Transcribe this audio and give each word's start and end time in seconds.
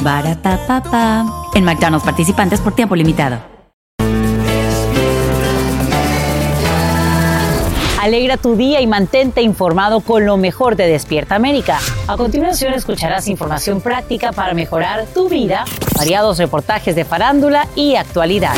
Barata 0.00 1.24
En 1.54 1.64
McDonald's 1.64 2.04
participantes 2.04 2.60
por 2.60 2.74
tiempo 2.74 2.96
limitado. 2.96 3.38
Alegra 8.00 8.38
tu 8.38 8.56
día 8.56 8.80
y 8.80 8.86
mantente 8.86 9.42
informado 9.42 10.00
con 10.00 10.24
lo 10.24 10.38
mejor 10.38 10.74
de 10.74 10.86
Despierta 10.86 11.34
América. 11.34 11.78
A 12.08 12.16
continuación 12.16 12.72
escucharás 12.72 13.28
información 13.28 13.82
práctica 13.82 14.32
para 14.32 14.54
mejorar 14.54 15.04
tu 15.12 15.28
vida, 15.28 15.66
variados 15.94 16.38
reportajes 16.38 16.96
de 16.96 17.04
farándula 17.04 17.68
y 17.76 17.96
actualidad. 17.96 18.54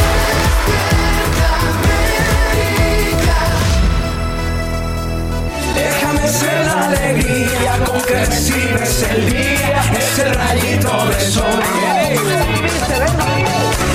Déjame 5.75 6.29
ser 6.29 6.67
la 6.67 6.87
alegría 6.87 7.85
con 7.85 8.01
que 8.03 8.25
recibes 8.25 9.11
el 9.11 9.31
día, 9.31 9.62
ese 10.13 10.25
rayito 10.25 11.07
de 11.07 11.21
sol. 11.21 11.63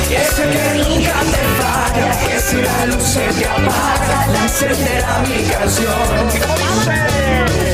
Y 0.09 0.15
ese 0.15 0.49
que 0.49 0.73
nunca 0.79 1.13
te 1.31 1.43
falla, 1.59 2.11
que 2.27 2.37
si 2.39 2.55
la 2.55 2.85
luz 2.87 3.03
se 3.03 3.25
te 3.33 3.45
apaga, 3.45 4.25
la 4.33 4.41
encenderá 4.43 5.19
mi 5.27 5.39
canción. 5.43 7.66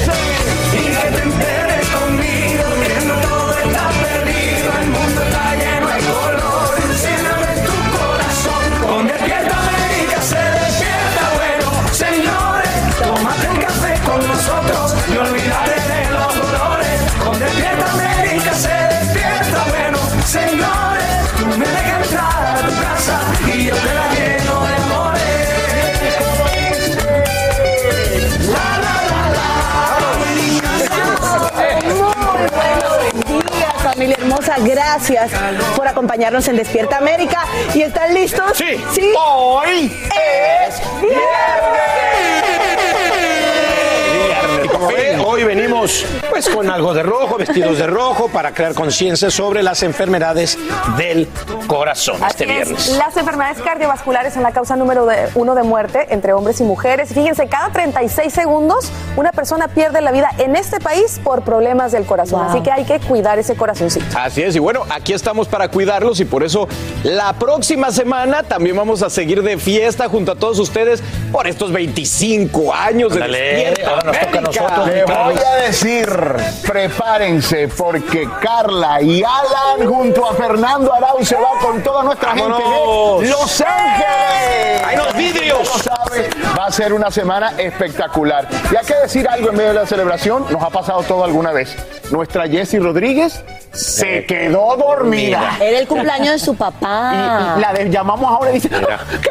Gracias 34.64 35.32
por 35.76 35.88
acompañarnos 35.88 36.48
en 36.48 36.58
Despierta 36.58 36.98
América. 36.98 37.46
¿Y 37.74 37.82
están 37.82 38.14
listos? 38.14 38.52
Sí. 38.56 38.84
Sí. 38.94 39.14
Hoy 39.18 39.86
es 40.66 40.82
Y 41.02 41.93
hoy 45.34 45.44
venimos 45.44 46.06
pues 46.30 46.48
con 46.48 46.70
algo 46.70 46.94
de 46.94 47.02
rojo, 47.02 47.38
vestidos 47.38 47.78
de 47.80 47.88
rojo, 47.88 48.28
para 48.30 48.52
crear 48.54 48.74
conciencia 48.76 49.32
sobre 49.32 49.64
las 49.64 49.82
enfermedades 49.82 50.58
del 50.98 51.28
corazón 51.68 52.18
este 52.28 52.44
es. 52.44 52.50
viernes. 52.50 52.90
Las 52.98 53.18
enfermedades 53.18 53.60
cardiovasculares 53.62 54.34
son 54.34 54.44
la 54.44 54.52
causa 54.52 54.76
número 54.76 55.06
de- 55.08 55.28
uno 55.36 55.56
de 55.56 55.64
muerte 55.64 56.08
entre 56.10 56.34
hombres 56.34 56.62
y 56.62 56.64
mujeres. 56.64 57.14
Fíjense, 57.14 57.48
cada 57.48 57.70
36 57.72 58.32
segundos 58.32 58.92
una 59.16 59.32
persona 59.32 59.68
pierde 59.68 60.02
la 60.02 60.12
vida 60.12 60.30
en 60.38 60.56
este 60.56 60.80
país 60.80 61.20
por 61.24 61.42
problemas 61.44 61.92
del 61.92 62.06
corazón. 62.06 62.40
Wow. 62.42 62.50
Así 62.52 62.62
que 62.62 62.72
hay 62.72 62.86
que 62.86 63.00
cuidar 63.00 63.40
ese 63.40 63.56
corazoncito. 63.56 64.06
Así 64.18 64.44
es, 64.44 64.56
y 64.56 64.60
bueno, 64.60 64.84
aquí 64.90 65.14
estamos 65.14 65.48
para 65.48 65.68
cuidarlos 65.70 66.20
y 66.20 66.26
por 66.26 66.44
eso 66.44 66.68
la 67.04 67.34
próxima 67.34 67.92
semana 67.92 68.44
también 68.44 68.76
vamos 68.76 69.02
a 69.02 69.10
seguir 69.10 69.42
de 69.42 69.58
fiesta 69.58 70.08
junto 70.10 70.32
a 70.34 70.36
todos 70.36 70.60
ustedes 70.60 71.02
por 71.32 71.48
estos 71.48 71.72
25 71.72 72.74
años 72.74 73.10
de 73.14 73.24
Ándale, 73.24 73.40
Despierta 73.54 73.90
ahora 73.90 74.04
nos 74.04 74.20
toca 74.20 74.38
a 74.38 74.42
nosotros, 74.42 74.90
voy 75.26 75.36
a 75.38 75.56
decir, 75.64 76.08
prepárense, 76.68 77.68
porque 77.70 78.28
Carla 78.42 79.02
y 79.02 79.24
Alan 79.24 79.88
junto 79.88 80.28
a 80.30 80.34
Fernando 80.34 80.94
Arau 80.94 81.24
se 81.24 81.36
va 81.36 81.50
con 81.62 81.82
toda 81.82 82.04
nuestra 82.04 82.32
gente 82.32 82.64
de 82.64 83.30
Los 83.30 83.62
Ángeles. 83.62 84.84
¡Hay 84.86 84.96
unos 84.98 85.16
vidrios! 85.16 85.68
Sabe, 85.68 86.30
va 86.58 86.66
a 86.66 86.72
ser 86.72 86.94
una 86.94 87.10
semana 87.12 87.54
espectacular. 87.58 88.48
Y 88.72 88.76
hay 88.76 88.86
que 88.86 88.96
decir 88.96 89.28
algo 89.28 89.50
en 89.50 89.56
medio 89.56 89.70
de 89.70 89.76
la 89.76 89.86
celebración, 89.86 90.46
nos 90.50 90.62
ha 90.64 90.70
pasado 90.70 91.04
todo 91.04 91.24
alguna 91.24 91.52
vez. 91.52 91.76
Nuestra 92.12 92.48
Jessie 92.48 92.80
Rodríguez 92.80 93.44
se 93.72 94.26
quedó 94.26 94.76
dormida. 94.78 95.58
Era 95.60 95.80
el 95.80 95.88
cumpleaños 95.88 96.34
de 96.34 96.40
su 96.40 96.56
papá. 96.56 97.54
Y, 97.56 97.60
y 97.60 97.62
la 97.62 97.74
de- 97.74 97.90
llamamos 97.90 98.30
ahora 98.32 98.52
y 98.52 98.56
dice, 98.56 98.70
¿qué? 98.70 98.78
¿Qué? 99.22 99.30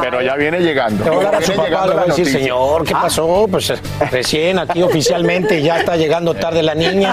Pero 0.00 0.20
ya 0.22 0.34
viene 0.34 0.60
llegando. 0.60 1.04
Te 1.04 1.10
voy 1.10 1.24
a 1.24 1.28
hablar 1.28 1.42
a 1.42 1.46
su 1.46 1.52
Viene 1.52 1.56
papá, 1.68 1.68
llegando 1.68 1.88
le 1.88 1.94
voy 1.94 2.02
a 2.02 2.06
decir, 2.14 2.32
señor, 2.32 2.84
¿qué 2.84 2.94
Ah, 2.94 3.02
pasó? 3.02 3.46
Pues 3.58 3.70
eh, 3.70 3.76
recién 4.12 4.56
aquí 4.60 4.80
oficialmente 4.84 5.60
ya 5.60 5.80
está 5.80 5.96
llegando 5.96 6.32
tarde 6.32 6.62
la 6.62 6.76
niña. 6.76 7.12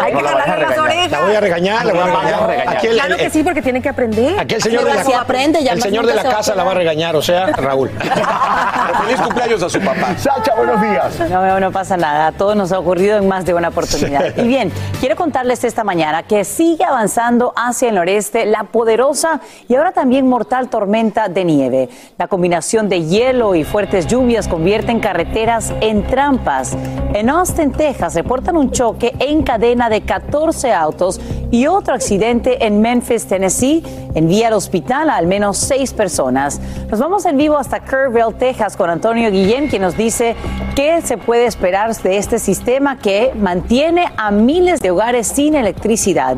Hay 0.00 0.14
que 0.14 0.22
la 0.22 0.30
a 0.30 0.40
jalarle 0.40 0.66
las 0.68 0.78
orejas. 0.78 1.10
La 1.10 1.20
voy 1.20 1.34
a 1.34 1.40
regañar, 1.40 1.84
la 1.84 1.92
voy 1.92 2.02
a 2.02 2.06
regañar. 2.06 2.68
Aquí 2.68 2.86
el, 2.86 2.94
Claro 2.94 3.16
que 3.18 3.28
sí, 3.28 3.42
porque 3.42 3.60
tiene 3.60 3.82
que 3.82 3.90
aprender. 3.90 4.40
aquí 4.40 4.54
el 4.54 4.62
señor 4.62 4.84
de 4.84 4.94
la, 4.94 5.04
Si 5.04 5.12
aprende, 5.12 5.62
ya 5.62 5.72
el 5.72 5.82
señor 5.82 6.06
de 6.06 6.14
la 6.14 6.22
se 6.22 6.28
va 6.28 6.32
a 6.32 6.36
casa 6.38 6.54
la 6.54 6.64
va 6.64 6.70
a 6.70 6.74
regañar, 6.76 7.14
o 7.14 7.20
sea, 7.20 7.48
Raúl. 7.48 7.90
Feliz 9.04 9.20
cumpleaños 9.20 9.62
a 9.62 9.68
su 9.68 9.78
papá. 9.80 10.16
Sacha, 10.16 10.54
buenos 10.54 10.80
días. 10.80 11.20
No, 11.28 11.46
no, 11.46 11.60
no 11.60 11.70
pasa 11.70 11.98
nada. 11.98 12.32
Todo 12.32 12.54
nos 12.54 12.72
ha 12.72 12.78
ocurrido 12.78 13.18
en 13.18 13.28
más 13.28 13.44
de 13.44 13.52
una 13.52 13.68
oportunidad. 13.68 14.34
Y 14.38 14.48
bien, 14.48 14.72
quiero 14.98 15.14
contarles 15.14 15.62
esta 15.62 15.84
mañana 15.84 16.22
que 16.22 16.44
sigue 16.44 16.84
avanzando 16.84 17.52
hacia 17.54 17.90
el 17.90 17.96
noreste 17.96 18.46
la 18.46 18.64
poderosa 18.64 19.42
y 19.68 19.74
ahora 19.74 19.92
también 19.92 20.26
mortal 20.26 20.70
tormenta 20.70 21.28
de 21.28 21.44
nieve. 21.44 21.88
La 22.16 22.28
combinación 22.28 22.88
de 22.88 23.04
hielo 23.04 23.54
y 23.54 23.64
fuertes 23.64 24.06
lluvias 24.06 24.48
convierten 24.48 25.00
carreteras 25.00 25.65
en 25.80 26.06
trampas. 26.06 26.76
En 27.14 27.30
Austin, 27.30 27.72
Texas, 27.72 28.14
reportan 28.14 28.56
un 28.56 28.70
choque 28.70 29.14
en 29.18 29.42
cadena 29.42 29.88
de 29.88 30.02
14 30.02 30.72
autos 30.72 31.20
y 31.50 31.66
otro 31.66 31.94
accidente 31.94 32.66
en 32.66 32.80
Memphis, 32.80 33.26
Tennessee. 33.26 33.82
Envía 34.14 34.48
al 34.48 34.54
hospital 34.54 35.10
a 35.10 35.16
al 35.16 35.26
menos 35.26 35.56
seis 35.56 35.92
personas. 35.92 36.60
Nos 36.90 37.00
vamos 37.00 37.24
en 37.26 37.36
vivo 37.36 37.56
hasta 37.56 37.80
Kerrville, 37.80 38.34
Texas, 38.38 38.76
con 38.76 38.90
Antonio 38.90 39.30
Guillén, 39.30 39.68
quien 39.68 39.82
nos 39.82 39.96
dice 39.96 40.36
qué 40.74 41.00
se 41.02 41.18
puede 41.18 41.46
esperar 41.46 41.94
de 41.94 42.16
este 42.16 42.38
sistema 42.38 42.98
que 42.98 43.32
mantiene 43.38 44.06
a 44.16 44.30
miles 44.30 44.80
de 44.80 44.90
hogares 44.90 45.26
sin 45.28 45.54
electricidad. 45.54 46.36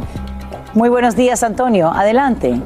Muy 0.74 0.88
buenos 0.88 1.16
días, 1.16 1.42
Antonio. 1.42 1.90
Adelante. 1.90 2.60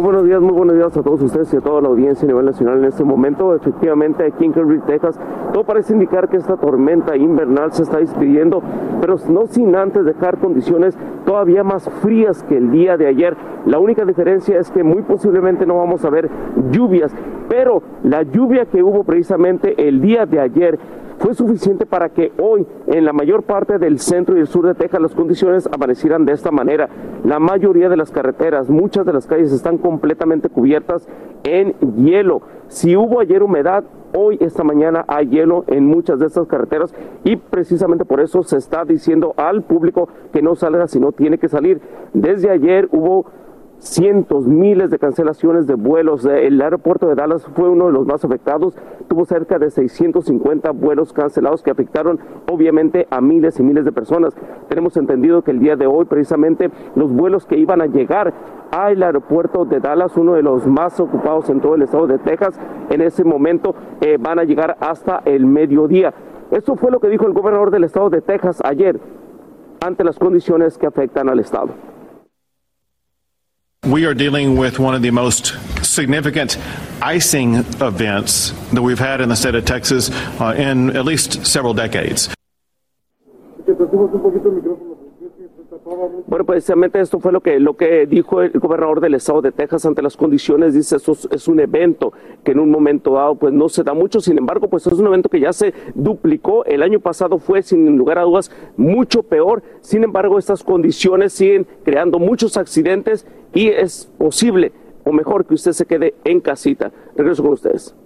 Muy 0.00 0.12
buenos 0.12 0.24
días, 0.24 0.40
muy 0.40 0.52
buenos 0.52 0.76
días 0.76 0.96
a 0.96 1.02
todos 1.02 1.20
ustedes 1.20 1.52
y 1.52 1.58
a 1.58 1.60
toda 1.60 1.82
la 1.82 1.88
audiencia 1.88 2.24
a 2.24 2.28
nivel 2.28 2.46
nacional 2.46 2.78
en 2.78 2.86
este 2.86 3.04
momento. 3.04 3.54
Efectivamente, 3.54 4.24
aquí 4.24 4.46
en 4.46 4.54
Kerrville, 4.54 4.80
Texas, 4.86 5.20
todo 5.52 5.62
parece 5.64 5.92
indicar 5.92 6.30
que 6.30 6.38
esta 6.38 6.56
tormenta 6.56 7.18
invernal 7.18 7.70
se 7.72 7.82
está 7.82 7.98
despidiendo, 7.98 8.62
pero 9.02 9.16
no 9.28 9.44
sin 9.44 9.76
antes 9.76 10.06
dejar 10.06 10.38
condiciones 10.38 10.96
todavía 11.26 11.64
más 11.64 11.86
frías 12.00 12.42
que 12.44 12.56
el 12.56 12.70
día 12.70 12.96
de 12.96 13.08
ayer. 13.08 13.36
La 13.66 13.78
única 13.78 14.06
diferencia 14.06 14.58
es 14.58 14.70
que 14.70 14.82
muy 14.82 15.02
posiblemente 15.02 15.66
no 15.66 15.76
vamos 15.76 16.02
a 16.06 16.08
ver 16.08 16.30
lluvias, 16.70 17.14
pero 17.50 17.82
la 18.02 18.22
lluvia 18.22 18.64
que 18.64 18.82
hubo 18.82 19.04
precisamente 19.04 19.86
el 19.86 20.00
día 20.00 20.24
de 20.24 20.40
ayer 20.40 20.78
fue 21.20 21.34
suficiente 21.34 21.84
para 21.84 22.08
que 22.08 22.32
hoy 22.38 22.66
en 22.86 23.04
la 23.04 23.12
mayor 23.12 23.42
parte 23.42 23.78
del 23.78 23.98
centro 23.98 24.36
y 24.36 24.40
el 24.40 24.46
sur 24.46 24.66
de 24.66 24.74
Texas 24.74 25.02
las 25.02 25.14
condiciones 25.14 25.68
amanecieran 25.70 26.24
de 26.24 26.32
esta 26.32 26.50
manera. 26.50 26.88
La 27.24 27.38
mayoría 27.38 27.90
de 27.90 27.96
las 27.98 28.10
carreteras, 28.10 28.70
muchas 28.70 29.04
de 29.04 29.12
las 29.12 29.26
calles 29.26 29.52
están 29.52 29.76
completamente 29.76 30.48
cubiertas 30.48 31.06
en 31.44 31.74
hielo. 31.96 32.40
Si 32.68 32.96
hubo 32.96 33.20
ayer 33.20 33.42
humedad, 33.42 33.84
hoy 34.16 34.38
esta 34.40 34.64
mañana 34.64 35.04
hay 35.08 35.28
hielo 35.28 35.64
en 35.66 35.84
muchas 35.84 36.18
de 36.18 36.26
estas 36.26 36.46
carreteras 36.46 36.94
y 37.22 37.36
precisamente 37.36 38.06
por 38.06 38.20
eso 38.20 38.42
se 38.42 38.56
está 38.56 38.86
diciendo 38.86 39.34
al 39.36 39.62
público 39.62 40.08
que 40.32 40.40
no 40.40 40.54
salga 40.54 40.86
si 40.86 41.00
no 41.00 41.12
tiene 41.12 41.36
que 41.36 41.48
salir. 41.48 41.82
Desde 42.14 42.48
ayer 42.48 42.88
hubo 42.92 43.26
cientos, 43.80 44.46
miles 44.46 44.90
de 44.90 44.98
cancelaciones 44.98 45.66
de 45.66 45.74
vuelos. 45.74 46.24
El 46.26 46.60
aeropuerto 46.60 47.08
de 47.08 47.14
Dallas 47.14 47.46
fue 47.54 47.68
uno 47.68 47.86
de 47.86 47.92
los 47.92 48.06
más 48.06 48.24
afectados. 48.24 48.76
Tuvo 49.08 49.24
cerca 49.24 49.58
de 49.58 49.70
650 49.70 50.70
vuelos 50.72 51.12
cancelados 51.12 51.62
que 51.62 51.70
afectaron 51.70 52.20
obviamente 52.50 53.06
a 53.10 53.20
miles 53.20 53.58
y 53.58 53.62
miles 53.62 53.84
de 53.84 53.92
personas. 53.92 54.34
Tenemos 54.68 54.96
entendido 54.96 55.42
que 55.42 55.50
el 55.50 55.58
día 55.58 55.76
de 55.76 55.86
hoy 55.86 56.04
precisamente 56.04 56.70
los 56.94 57.10
vuelos 57.10 57.46
que 57.46 57.56
iban 57.56 57.80
a 57.80 57.86
llegar 57.86 58.32
al 58.70 59.02
aeropuerto 59.02 59.64
de 59.64 59.80
Dallas, 59.80 60.16
uno 60.16 60.34
de 60.34 60.42
los 60.42 60.66
más 60.66 61.00
ocupados 61.00 61.50
en 61.50 61.60
todo 61.60 61.74
el 61.74 61.82
estado 61.82 62.06
de 62.06 62.18
Texas, 62.18 62.60
en 62.90 63.00
ese 63.00 63.24
momento 63.24 63.74
eh, 64.00 64.16
van 64.20 64.38
a 64.38 64.44
llegar 64.44 64.76
hasta 64.80 65.22
el 65.24 65.46
mediodía. 65.46 66.14
Eso 66.50 66.76
fue 66.76 66.90
lo 66.90 67.00
que 67.00 67.08
dijo 67.08 67.26
el 67.26 67.32
gobernador 67.32 67.70
del 67.70 67.84
estado 67.84 68.10
de 68.10 68.20
Texas 68.20 68.60
ayer 68.64 69.00
ante 69.80 70.04
las 70.04 70.18
condiciones 70.18 70.78
que 70.78 70.86
afectan 70.86 71.28
al 71.28 71.40
estado. 71.40 71.89
We 73.86 74.04
are 74.04 74.12
dealing 74.12 74.58
with 74.58 74.78
one 74.78 74.94
of 74.94 75.00
the 75.00 75.10
most 75.10 75.56
significant 75.82 76.58
icing 77.00 77.54
events 77.54 78.50
that 78.72 78.82
we've 78.82 78.98
had 78.98 79.22
in 79.22 79.30
the 79.30 79.36
state 79.36 79.54
of 79.54 79.64
Texas 79.64 80.10
uh, 80.38 80.54
in 80.54 80.94
at 80.94 81.06
least 81.06 81.46
several 81.46 81.72
decades. 81.72 82.28
Bueno, 86.26 86.44
precisamente 86.44 87.00
esto 87.00 87.18
fue 87.18 87.32
lo 87.32 87.40
que, 87.40 87.58
lo 87.58 87.76
que 87.76 88.06
dijo 88.06 88.42
el 88.42 88.52
gobernador 88.52 89.00
del 89.00 89.14
estado 89.14 89.42
de 89.42 89.50
Texas 89.50 89.84
ante 89.86 90.02
las 90.02 90.16
condiciones. 90.16 90.74
Dice, 90.74 90.96
esto 90.96 91.16
es, 91.30 91.48
un 91.48 91.58
evento 91.58 92.12
que 92.44 92.52
en 92.52 92.60
un 92.60 92.70
momento 92.70 93.14
dado 93.14 93.34
pues 93.34 93.52
no 93.52 93.68
se 93.68 93.82
da 93.82 93.92
mucho. 93.92 94.20
Sin 94.20 94.38
embargo, 94.38 94.68
pues 94.68 94.86
es 94.86 94.92
un 94.92 95.06
evento 95.08 95.28
que 95.28 95.40
ya 95.40 95.52
se 95.52 95.74
duplicó. 95.94 96.64
El 96.64 96.82
año 96.82 97.00
pasado 97.00 97.38
fue, 97.38 97.62
sin 97.62 97.96
lugar 97.96 98.18
a 98.18 98.22
dudas, 98.22 98.52
mucho 98.76 99.24
peor. 99.24 99.64
Sin 99.80 100.04
embargo, 100.04 100.38
estas 100.38 100.62
condiciones 100.62 101.32
siguen 101.32 101.66
creando 101.82 102.20
muchos 102.20 102.56
accidentes 102.56 103.26
y 103.52 103.68
es 103.68 104.08
posible 104.16 104.72
o 105.04 105.12
mejor 105.12 105.44
que 105.44 105.54
usted 105.54 105.72
se 105.72 105.86
quede 105.86 106.14
en 106.22 106.40
casita. 106.40 106.92
Regreso 107.16 107.42
con 107.42 107.52
ustedes. 107.52 107.96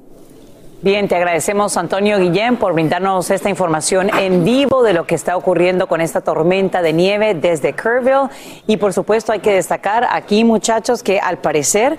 Bien, 0.85 1.09
te 1.09 1.17
agradecemos 1.17 1.79
Antonio 1.79 2.19
Guillén 2.19 2.59
por 2.59 2.75
brindarnos 2.75 3.31
esta 3.31 3.49
información 3.49 4.11
en 4.19 4.45
vivo 4.45 4.83
de 4.83 4.93
lo 4.93 5.07
que 5.07 5.15
está 5.15 5.35
ocurriendo 5.35 5.87
con 5.87 6.03
esta 6.03 6.21
tormenta 6.21 6.83
de 6.83 6.93
nieve 6.93 7.33
desde 7.33 7.73
Kerrville. 7.73 8.29
Y 8.67 8.77
por 8.77 8.93
supuesto 8.93 9.33
hay 9.33 9.41
que 9.41 9.55
destacar 9.55 10.07
aquí, 10.11 10.45
muchachos, 10.45 11.03
que 11.03 11.21
al 11.21 11.39
parecer 11.39 11.97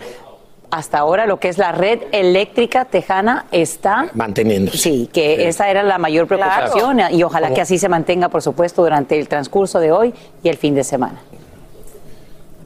hasta 0.70 1.00
ahora 1.00 1.26
lo 1.26 1.40
que 1.40 1.50
es 1.50 1.58
la 1.58 1.72
red 1.72 2.00
eléctrica 2.12 2.86
tejana 2.86 3.48
está 3.52 4.12
manteniéndose. 4.14 4.78
Sí, 4.78 5.10
que 5.12 5.48
esa 5.48 5.68
era 5.68 5.82
la 5.82 5.98
mayor 5.98 6.28
preocupación 6.28 7.00
y 7.10 7.24
ojalá 7.24 7.56
que 7.56 7.62
así 7.62 7.80
se 7.80 7.90
mantenga, 7.90 8.30
por 8.30 8.44
supuesto, 8.44 8.84
durante 8.84 9.18
el 9.18 9.28
transcurso 9.28 9.80
de 9.80 9.92
hoy 9.92 10.14
y 10.44 10.50
el 10.50 10.58
fin 10.58 10.76
de 10.76 10.84
semana. 10.84 11.24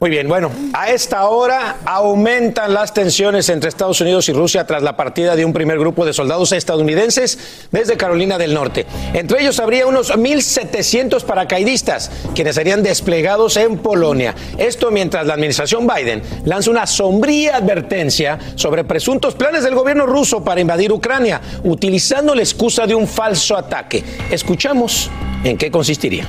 Muy 0.00 0.08
bien, 0.08 0.28
bueno, 0.28 0.50
a 0.72 0.88
esta 0.92 1.26
hora 1.26 1.76
aumentan 1.84 2.72
las 2.72 2.94
tensiones 2.94 3.50
entre 3.50 3.68
Estados 3.68 4.00
Unidos 4.00 4.30
y 4.30 4.32
Rusia 4.32 4.66
tras 4.66 4.82
la 4.82 4.96
partida 4.96 5.36
de 5.36 5.44
un 5.44 5.52
primer 5.52 5.78
grupo 5.78 6.06
de 6.06 6.14
soldados 6.14 6.52
estadounidenses 6.52 7.68
desde 7.70 7.98
Carolina 7.98 8.38
del 8.38 8.54
Norte. 8.54 8.86
Entre 9.12 9.42
ellos 9.42 9.60
habría 9.60 9.86
unos 9.86 10.10
1.700 10.10 11.22
paracaidistas, 11.24 12.10
quienes 12.34 12.54
serían 12.54 12.82
desplegados 12.82 13.58
en 13.58 13.76
Polonia. 13.76 14.34
Esto 14.56 14.90
mientras 14.90 15.26
la 15.26 15.34
administración 15.34 15.86
Biden 15.86 16.22
lanza 16.46 16.70
una 16.70 16.86
sombría 16.86 17.56
advertencia 17.56 18.38
sobre 18.54 18.84
presuntos 18.84 19.34
planes 19.34 19.64
del 19.64 19.74
gobierno 19.74 20.06
ruso 20.06 20.42
para 20.42 20.62
invadir 20.62 20.92
Ucrania, 20.92 21.42
utilizando 21.62 22.34
la 22.34 22.40
excusa 22.40 22.86
de 22.86 22.94
un 22.94 23.06
falso 23.06 23.54
ataque. 23.54 24.02
Escuchamos 24.30 25.10
en 25.44 25.58
qué 25.58 25.70
consistiría. 25.70 26.26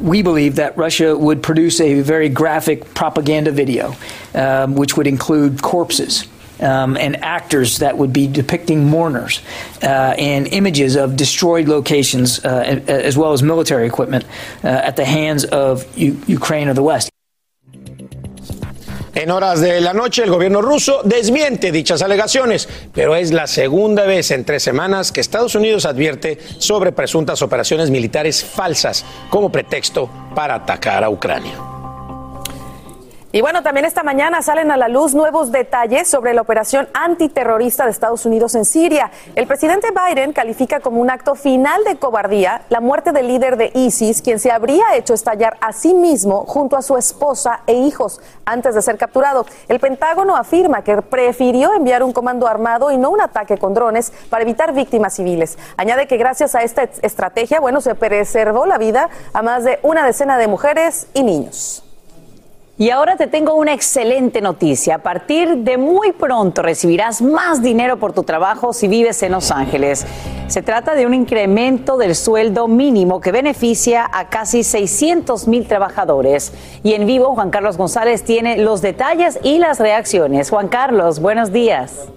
We 0.00 0.22
believe 0.22 0.56
that 0.56 0.76
Russia 0.76 1.16
would 1.16 1.42
produce 1.42 1.80
a 1.80 2.00
very 2.00 2.28
graphic 2.28 2.94
propaganda 2.94 3.50
video, 3.50 3.94
um, 4.34 4.74
which 4.74 4.96
would 4.96 5.06
include 5.06 5.62
corpses. 5.62 6.26
Um, 6.60 6.98
and 6.98 7.16
actors 7.24 7.78
that 7.78 7.96
would 7.96 8.12
be 8.12 8.26
depicting 8.26 8.84
mourners 8.84 9.40
uh, 9.82 9.86
and 10.18 10.46
images 10.48 10.94
of 10.94 11.16
destroyed 11.16 11.68
locations, 11.68 12.44
uh, 12.44 12.82
as 12.86 13.16
well 13.16 13.32
as 13.32 13.42
military 13.42 13.86
equipment 13.86 14.26
uh, 14.62 14.66
at 14.66 14.96
the 14.96 15.06
hands 15.06 15.46
of 15.46 15.86
U- 15.96 16.20
Ukraine 16.26 16.68
or 16.68 16.74
the 16.74 16.82
West. 16.82 17.10
En 19.14 19.30
horas 19.30 19.60
de 19.60 19.80
la 19.80 19.92
noche, 19.92 20.22
el 20.22 20.30
gobierno 20.30 20.62
ruso 20.62 21.00
desmiente 21.04 21.72
dichas 21.72 22.02
alegaciones, 22.02 22.68
pero 22.94 23.16
es 23.16 23.32
la 23.32 23.46
segunda 23.46 24.04
vez 24.04 24.30
en 24.30 24.44
tres 24.44 24.62
semanas 24.62 25.10
que 25.10 25.20
Estados 25.20 25.54
Unidos 25.54 25.84
advierte 25.84 26.38
sobre 26.58 26.92
presuntas 26.92 27.42
operaciones 27.42 27.90
militares 27.90 28.44
falsas 28.44 29.04
como 29.28 29.50
pretexto 29.50 30.08
para 30.34 30.54
atacar 30.54 31.02
a 31.02 31.10
Ucrania. 31.10 31.69
Y 33.32 33.42
bueno, 33.42 33.62
también 33.62 33.86
esta 33.86 34.02
mañana 34.02 34.42
salen 34.42 34.72
a 34.72 34.76
la 34.76 34.88
luz 34.88 35.14
nuevos 35.14 35.52
detalles 35.52 36.08
sobre 36.08 36.34
la 36.34 36.40
operación 36.40 36.88
antiterrorista 36.94 37.84
de 37.84 37.92
Estados 37.92 38.26
Unidos 38.26 38.56
en 38.56 38.64
Siria. 38.64 39.12
El 39.36 39.46
presidente 39.46 39.90
Biden 39.92 40.32
califica 40.32 40.80
como 40.80 41.00
un 41.00 41.10
acto 41.10 41.36
final 41.36 41.84
de 41.84 41.94
cobardía 41.94 42.62
la 42.70 42.80
muerte 42.80 43.12
del 43.12 43.28
líder 43.28 43.56
de 43.56 43.70
ISIS, 43.72 44.20
quien 44.20 44.40
se 44.40 44.50
habría 44.50 44.96
hecho 44.96 45.14
estallar 45.14 45.58
a 45.60 45.72
sí 45.72 45.94
mismo 45.94 46.44
junto 46.44 46.76
a 46.76 46.82
su 46.82 46.96
esposa 46.96 47.60
e 47.68 47.74
hijos 47.74 48.20
antes 48.44 48.74
de 48.74 48.82
ser 48.82 48.98
capturado. 48.98 49.46
El 49.68 49.78
Pentágono 49.78 50.34
afirma 50.34 50.82
que 50.82 51.00
prefirió 51.00 51.72
enviar 51.72 52.02
un 52.02 52.12
comando 52.12 52.48
armado 52.48 52.90
y 52.90 52.98
no 52.98 53.10
un 53.10 53.20
ataque 53.20 53.58
con 53.58 53.74
drones 53.74 54.12
para 54.28 54.42
evitar 54.42 54.72
víctimas 54.72 55.14
civiles. 55.14 55.56
Añade 55.76 56.08
que 56.08 56.16
gracias 56.16 56.56
a 56.56 56.62
esta 56.62 56.82
estrategia, 56.82 57.60
bueno, 57.60 57.80
se 57.80 57.94
preservó 57.94 58.66
la 58.66 58.76
vida 58.76 59.08
a 59.32 59.42
más 59.42 59.62
de 59.62 59.78
una 59.84 60.04
decena 60.04 60.36
de 60.36 60.48
mujeres 60.48 61.06
y 61.14 61.22
niños. 61.22 61.84
Y 62.80 62.88
ahora 62.88 63.18
te 63.18 63.26
tengo 63.26 63.56
una 63.56 63.74
excelente 63.74 64.40
noticia. 64.40 64.94
A 64.94 64.98
partir 65.02 65.58
de 65.58 65.76
muy 65.76 66.12
pronto 66.12 66.62
recibirás 66.62 67.20
más 67.20 67.60
dinero 67.60 67.98
por 67.98 68.14
tu 68.14 68.22
trabajo 68.22 68.72
si 68.72 68.88
vives 68.88 69.22
en 69.22 69.32
Los 69.32 69.50
Ángeles. 69.50 70.06
Se 70.46 70.62
trata 70.62 70.94
de 70.94 71.04
un 71.04 71.12
incremento 71.12 71.98
del 71.98 72.14
sueldo 72.14 72.68
mínimo 72.68 73.20
que 73.20 73.32
beneficia 73.32 74.08
a 74.10 74.30
casi 74.30 74.64
600 74.64 75.46
mil 75.46 75.66
trabajadores. 75.66 76.54
Y 76.82 76.94
en 76.94 77.04
vivo, 77.06 77.34
Juan 77.34 77.50
Carlos 77.50 77.76
González 77.76 78.22
tiene 78.22 78.56
los 78.56 78.80
detalles 78.80 79.38
y 79.42 79.58
las 79.58 79.78
reacciones. 79.78 80.48
Juan 80.48 80.68
Carlos, 80.68 81.20
buenos 81.20 81.52
días. 81.52 82.08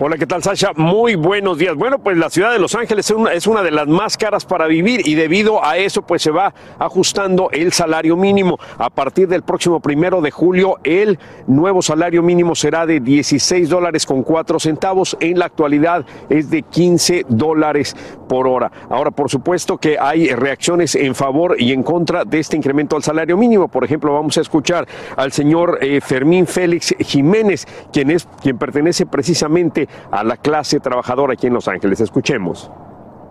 Hola, 0.00 0.16
¿qué 0.16 0.26
tal, 0.26 0.42
Sasha? 0.42 0.72
Muy 0.74 1.16
buenos 1.16 1.58
días. 1.58 1.76
Bueno, 1.76 1.98
pues 1.98 2.16
la 2.16 2.30
ciudad 2.30 2.50
de 2.50 2.58
Los 2.58 2.74
Ángeles 2.74 3.12
es 3.34 3.46
una, 3.46 3.62
de 3.62 3.70
las 3.70 3.86
más 3.86 4.16
caras 4.16 4.46
para 4.46 4.66
vivir 4.66 5.06
y 5.06 5.14
debido 5.14 5.64
a 5.64 5.76
eso, 5.76 6.02
pues 6.02 6.22
se 6.22 6.30
va 6.30 6.54
ajustando 6.78 7.50
el 7.52 7.72
salario 7.72 8.16
mínimo. 8.16 8.58
A 8.78 8.88
partir 8.88 9.28
del 9.28 9.42
próximo 9.42 9.80
primero 9.80 10.22
de 10.22 10.30
julio, 10.30 10.78
el 10.82 11.18
nuevo 11.46 11.82
salario 11.82 12.22
mínimo 12.22 12.54
será 12.54 12.86
de 12.86 13.00
16 13.00 13.68
dólares 13.68 14.06
con 14.06 14.22
4 14.22 14.58
centavos. 14.58 15.16
En 15.20 15.38
la 15.38 15.44
actualidad 15.44 16.06
es 16.30 16.48
de 16.48 16.62
15 16.62 17.26
dólares 17.28 17.94
por 18.28 18.48
hora. 18.48 18.72
Ahora, 18.88 19.10
por 19.10 19.30
supuesto 19.30 19.76
que 19.76 19.98
hay 20.00 20.28
reacciones 20.28 20.94
en 20.94 21.14
favor 21.14 21.56
y 21.58 21.72
en 21.72 21.82
contra 21.82 22.24
de 22.24 22.40
este 22.40 22.56
incremento 22.56 22.96
al 22.96 23.02
salario 23.02 23.36
mínimo. 23.36 23.68
Por 23.68 23.84
ejemplo, 23.84 24.14
vamos 24.14 24.38
a 24.38 24.40
escuchar 24.40 24.88
al 25.16 25.32
señor 25.32 25.78
eh, 25.82 26.00
Fermín 26.00 26.46
Félix 26.46 26.94
Jiménez, 26.98 27.68
quien 27.92 28.10
es 28.10 28.26
quien 28.42 28.56
pertenece 28.56 29.04
precisamente 29.04 29.88
a 30.10 30.24
la 30.24 30.36
clase 30.36 30.80
trabajadora 30.80 31.34
aquí 31.34 31.46
en 31.46 31.54
Los 31.54 31.68
Ángeles. 31.68 32.00
Escuchemos. 32.00 32.70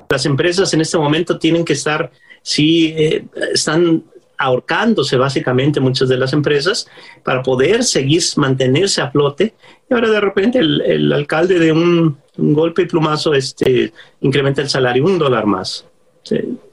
Las 0.10 0.26
empresas 0.26 0.74
en 0.74 0.82
este 0.82 0.98
momento 0.98 1.40
tienen 1.40 1.64
que 1.64 1.74
estar, 1.74 2.12
sí, 2.42 2.94
eh, 2.98 3.26
están 3.54 4.04
ahorcándose 4.42 5.18
básicamente 5.18 5.80
muchas 5.80 6.10
de 6.10 6.18
las 6.18 6.34
empresas 6.34 6.88
para 7.24 7.44
poder 7.44 7.84
seguir 7.84 8.22
mantenerse 8.38 9.02
a 9.02 9.12
flote. 9.12 9.54
Y 9.90 9.94
ahora 9.94 10.10
de 10.10 10.20
repente 10.20 10.60
el, 10.60 11.14
alcalde 11.14 11.60
de 11.60 11.72
un, 11.72 12.18
un, 12.38 12.54
golpe 12.54 12.82
y 12.82 12.86
plumazo 12.88 13.34
este, 13.34 13.94
incrementa 14.22 14.62
el 14.62 14.70
salario 14.70 15.06
un 15.06 15.20
dólar 15.20 15.46
más. 15.46 15.86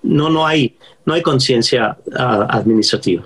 No, 0.03 0.31
no 0.31 0.47
hay, 0.47 0.77
no 1.05 1.15
hay 1.15 1.23
conciencia 1.23 1.97
uh, 2.07 2.47
administrativa. 2.49 3.25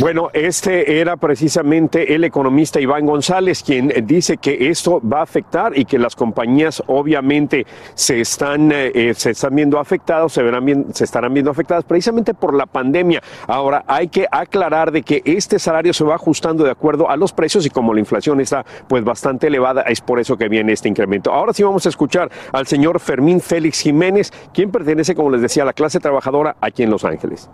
Bueno, 0.00 0.28
este 0.32 1.00
era 1.00 1.16
precisamente 1.16 2.14
el 2.14 2.22
economista 2.22 2.80
Iván 2.80 3.04
González 3.04 3.64
quien 3.64 3.92
dice 4.06 4.36
que 4.36 4.68
esto 4.70 5.00
va 5.00 5.18
a 5.18 5.22
afectar 5.22 5.76
y 5.76 5.86
que 5.86 5.98
las 5.98 6.14
compañías 6.14 6.80
obviamente 6.86 7.66
se 7.94 8.20
están, 8.20 8.70
eh, 8.72 9.12
se 9.16 9.30
están 9.30 9.56
viendo 9.56 9.80
afectadas, 9.80 10.32
se, 10.32 10.42
verán 10.44 10.94
se 10.94 11.02
estarán 11.02 11.34
viendo 11.34 11.50
afectadas 11.50 11.82
precisamente 11.82 12.32
por 12.32 12.54
la 12.54 12.66
pandemia. 12.66 13.20
Ahora, 13.48 13.84
hay 13.88 14.06
que 14.06 14.28
aclarar 14.30 14.92
de 14.92 15.02
que 15.02 15.20
este 15.24 15.58
salario 15.58 15.92
se 15.92 16.04
va 16.04 16.14
ajustando 16.14 16.62
de 16.62 16.70
acuerdo 16.70 17.10
a 17.10 17.16
los 17.16 17.32
precios 17.32 17.66
y 17.66 17.70
como 17.70 17.92
la 17.92 17.98
inflación 17.98 18.40
está 18.40 18.64
pues 18.88 19.02
bastante 19.02 19.48
elevada, 19.48 19.82
es 19.82 20.00
por 20.00 20.20
eso 20.20 20.36
que 20.36 20.48
viene 20.48 20.74
este 20.74 20.88
incremento. 20.88 21.32
Ahora 21.32 21.52
sí 21.52 21.64
vamos 21.64 21.86
a 21.86 21.88
escuchar 21.88 22.30
al 22.52 22.68
señor 22.68 23.00
Fermín 23.00 23.40
Félix 23.40 23.80
Jiménez, 23.80 24.32
quien 24.54 24.70
pertenece, 24.70 25.16
como 25.16 25.30
les 25.30 25.42
decía, 25.42 25.64
a 25.64 25.66
la 25.66 25.72
clase 25.72 25.98
trabajadora 25.98 26.54
aquí 26.60 26.84
en 26.84 26.90
Los 26.90 27.04
Ángeles. 27.04 27.50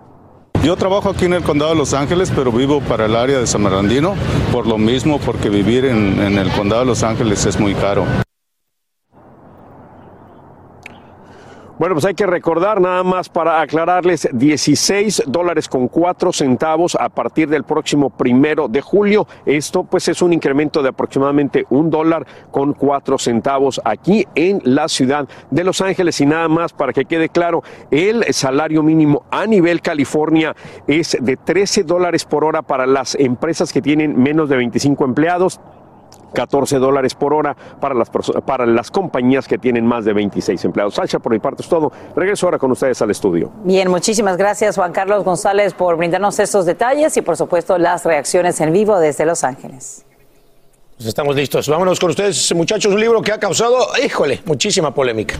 Yo 0.64 0.76
trabajo 0.76 1.10
aquí 1.10 1.26
en 1.26 1.34
el 1.34 1.42
condado 1.42 1.72
de 1.72 1.76
Los 1.76 1.92
Ángeles, 1.92 2.32
pero 2.34 2.50
vivo 2.50 2.80
para 2.80 3.04
el 3.04 3.14
área 3.16 3.38
de 3.38 3.46
San 3.46 3.62
Bernardino, 3.62 4.14
por 4.50 4.66
lo 4.66 4.78
mismo, 4.78 5.20
porque 5.20 5.50
vivir 5.50 5.84
en, 5.84 6.18
en 6.18 6.38
el 6.38 6.50
condado 6.52 6.80
de 6.80 6.86
Los 6.86 7.02
Ángeles 7.02 7.44
es 7.44 7.60
muy 7.60 7.74
caro. 7.74 8.06
Bueno, 11.76 11.96
pues 11.96 12.04
hay 12.04 12.14
que 12.14 12.26
recordar 12.26 12.80
nada 12.80 13.02
más 13.02 13.28
para 13.28 13.60
aclararles 13.60 14.28
16 14.32 15.24
dólares 15.26 15.68
con 15.68 15.88
4 15.88 16.32
centavos 16.32 16.94
a 16.94 17.08
partir 17.08 17.48
del 17.48 17.64
próximo 17.64 18.10
primero 18.10 18.68
de 18.68 18.80
julio. 18.80 19.26
Esto 19.44 19.82
pues 19.82 20.06
es 20.06 20.22
un 20.22 20.32
incremento 20.32 20.84
de 20.84 20.90
aproximadamente 20.90 21.66
un 21.70 21.90
dólar 21.90 22.24
con 22.52 22.74
4 22.74 23.18
centavos 23.18 23.80
aquí 23.84 24.24
en 24.36 24.60
la 24.62 24.86
ciudad 24.86 25.28
de 25.50 25.64
Los 25.64 25.80
Ángeles. 25.80 26.20
Y 26.20 26.26
nada 26.26 26.46
más 26.46 26.72
para 26.72 26.92
que 26.92 27.06
quede 27.06 27.28
claro, 27.28 27.64
el 27.90 28.22
salario 28.32 28.84
mínimo 28.84 29.24
a 29.32 29.44
nivel 29.44 29.80
California 29.80 30.54
es 30.86 31.16
de 31.20 31.36
13 31.36 31.82
dólares 31.82 32.24
por 32.24 32.44
hora 32.44 32.62
para 32.62 32.86
las 32.86 33.16
empresas 33.16 33.72
que 33.72 33.82
tienen 33.82 34.16
menos 34.16 34.48
de 34.48 34.58
25 34.58 35.04
empleados. 35.04 35.60
14 36.34 36.78
dólares 36.78 37.14
por 37.14 37.32
hora 37.32 37.56
para 37.80 37.94
las, 37.94 38.10
para 38.44 38.66
las 38.66 38.90
compañías 38.90 39.48
que 39.48 39.56
tienen 39.56 39.86
más 39.86 40.04
de 40.04 40.12
26 40.12 40.62
empleados. 40.64 40.94
Sasha, 40.94 41.18
por 41.18 41.32
mi 41.32 41.38
parte 41.38 41.62
es 41.62 41.68
todo. 41.68 41.90
Regreso 42.14 42.46
ahora 42.46 42.58
con 42.58 42.70
ustedes 42.70 43.00
al 43.00 43.10
estudio. 43.10 43.50
Bien, 43.64 43.90
muchísimas 43.90 44.36
gracias 44.36 44.76
Juan 44.76 44.92
Carlos 44.92 45.24
González 45.24 45.72
por 45.72 45.96
brindarnos 45.96 46.38
estos 46.38 46.66
detalles 46.66 47.16
y 47.16 47.22
por 47.22 47.36
supuesto 47.36 47.78
las 47.78 48.04
reacciones 48.04 48.60
en 48.60 48.72
vivo 48.72 48.98
desde 48.98 49.24
Los 49.24 49.44
Ángeles. 49.44 50.04
Pues 50.96 51.08
estamos 51.08 51.34
listos. 51.34 51.68
Vámonos 51.68 51.98
con 51.98 52.10
ustedes, 52.10 52.54
muchachos. 52.54 52.92
Un 52.92 53.00
libro 53.00 53.20
que 53.20 53.32
ha 53.32 53.38
causado, 53.38 53.88
híjole, 54.04 54.42
muchísima 54.46 54.94
polémica. 54.94 55.34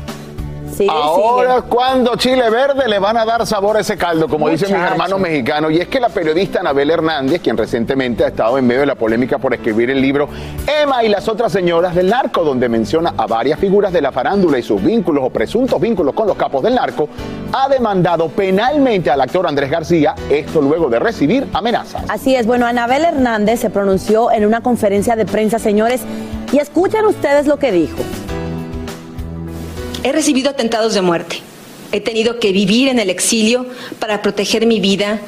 Ahora, 0.88 1.62
cuando 1.62 2.16
Chile 2.16 2.50
Verde 2.50 2.88
le 2.88 2.99
van 2.99 3.16
a 3.16 3.25
dar 3.25 3.47
sabor 3.47 3.76
a 3.76 3.80
ese 3.80 3.97
caldo, 3.97 4.28
como 4.28 4.49
dicen 4.49 4.68
mis 4.68 4.78
Muchacho. 4.78 4.92
hermanos 4.92 5.21
mexicanos, 5.21 5.73
y 5.73 5.78
es 5.78 5.88
que 5.88 6.00
la 6.00 6.09
periodista 6.09 6.61
Anabel 6.61 6.90
Hernández, 6.90 7.40
quien 7.42 7.56
recientemente 7.56 8.25
ha 8.25 8.28
estado 8.28 8.59
en 8.59 8.66
medio 8.66 8.80
de 8.80 8.87
la 8.87 8.94
polémica 8.94 9.38
por 9.38 9.54
escribir 9.54 9.90
el 9.90 10.00
libro 10.00 10.28
Emma 10.66 11.04
y 11.04 11.09
las 11.09 11.28
otras 11.28 11.52
señoras 11.52 11.94
del 11.94 12.09
narco, 12.09 12.44
donde 12.44 12.68
menciona 12.68 13.14
a 13.16 13.26
varias 13.26 13.59
figuras 13.59 13.92
de 13.92 14.00
la 14.00 14.12
farándula 14.12 14.59
y 14.59 14.62
sus 14.62 14.83
vínculos 14.83 15.25
o 15.25 15.30
presuntos 15.30 15.80
vínculos 15.80 16.14
con 16.14 16.26
los 16.26 16.37
capos 16.37 16.62
del 16.62 16.75
narco, 16.75 17.09
ha 17.52 17.68
demandado 17.68 18.28
penalmente 18.28 19.11
al 19.11 19.21
actor 19.21 19.47
Andrés 19.47 19.71
García, 19.71 20.14
esto 20.28 20.61
luego 20.61 20.88
de 20.88 20.99
recibir 20.99 21.47
amenazas. 21.52 22.04
Así 22.09 22.35
es, 22.35 22.47
bueno, 22.47 22.66
Anabel 22.66 23.04
Hernández 23.04 23.61
se 23.61 23.71
pronunció 23.71 24.33
en 24.33 24.44
una 24.44 24.61
conferencia 24.61 25.14
de 25.16 25.26
prensa, 25.26 25.59
señores, 25.59 26.02
y 26.52 26.59
escuchen 26.59 27.04
ustedes 27.06 27.47
lo 27.47 27.59
que 27.59 27.73
dijo. 27.73 27.99
He 30.04 30.12
recibido 30.12 30.50
atentados 30.50 30.92
de 30.92 31.00
muerte. 31.00 31.40
He 31.90 32.00
tenido 32.00 32.38
que 32.38 32.52
vivir 32.52 32.88
en 32.88 32.99
el 32.99 33.08
exilio 33.08 33.66
para 33.99 34.20
proteger 34.20 34.66
mi 34.66 34.78
vida, 34.78 35.20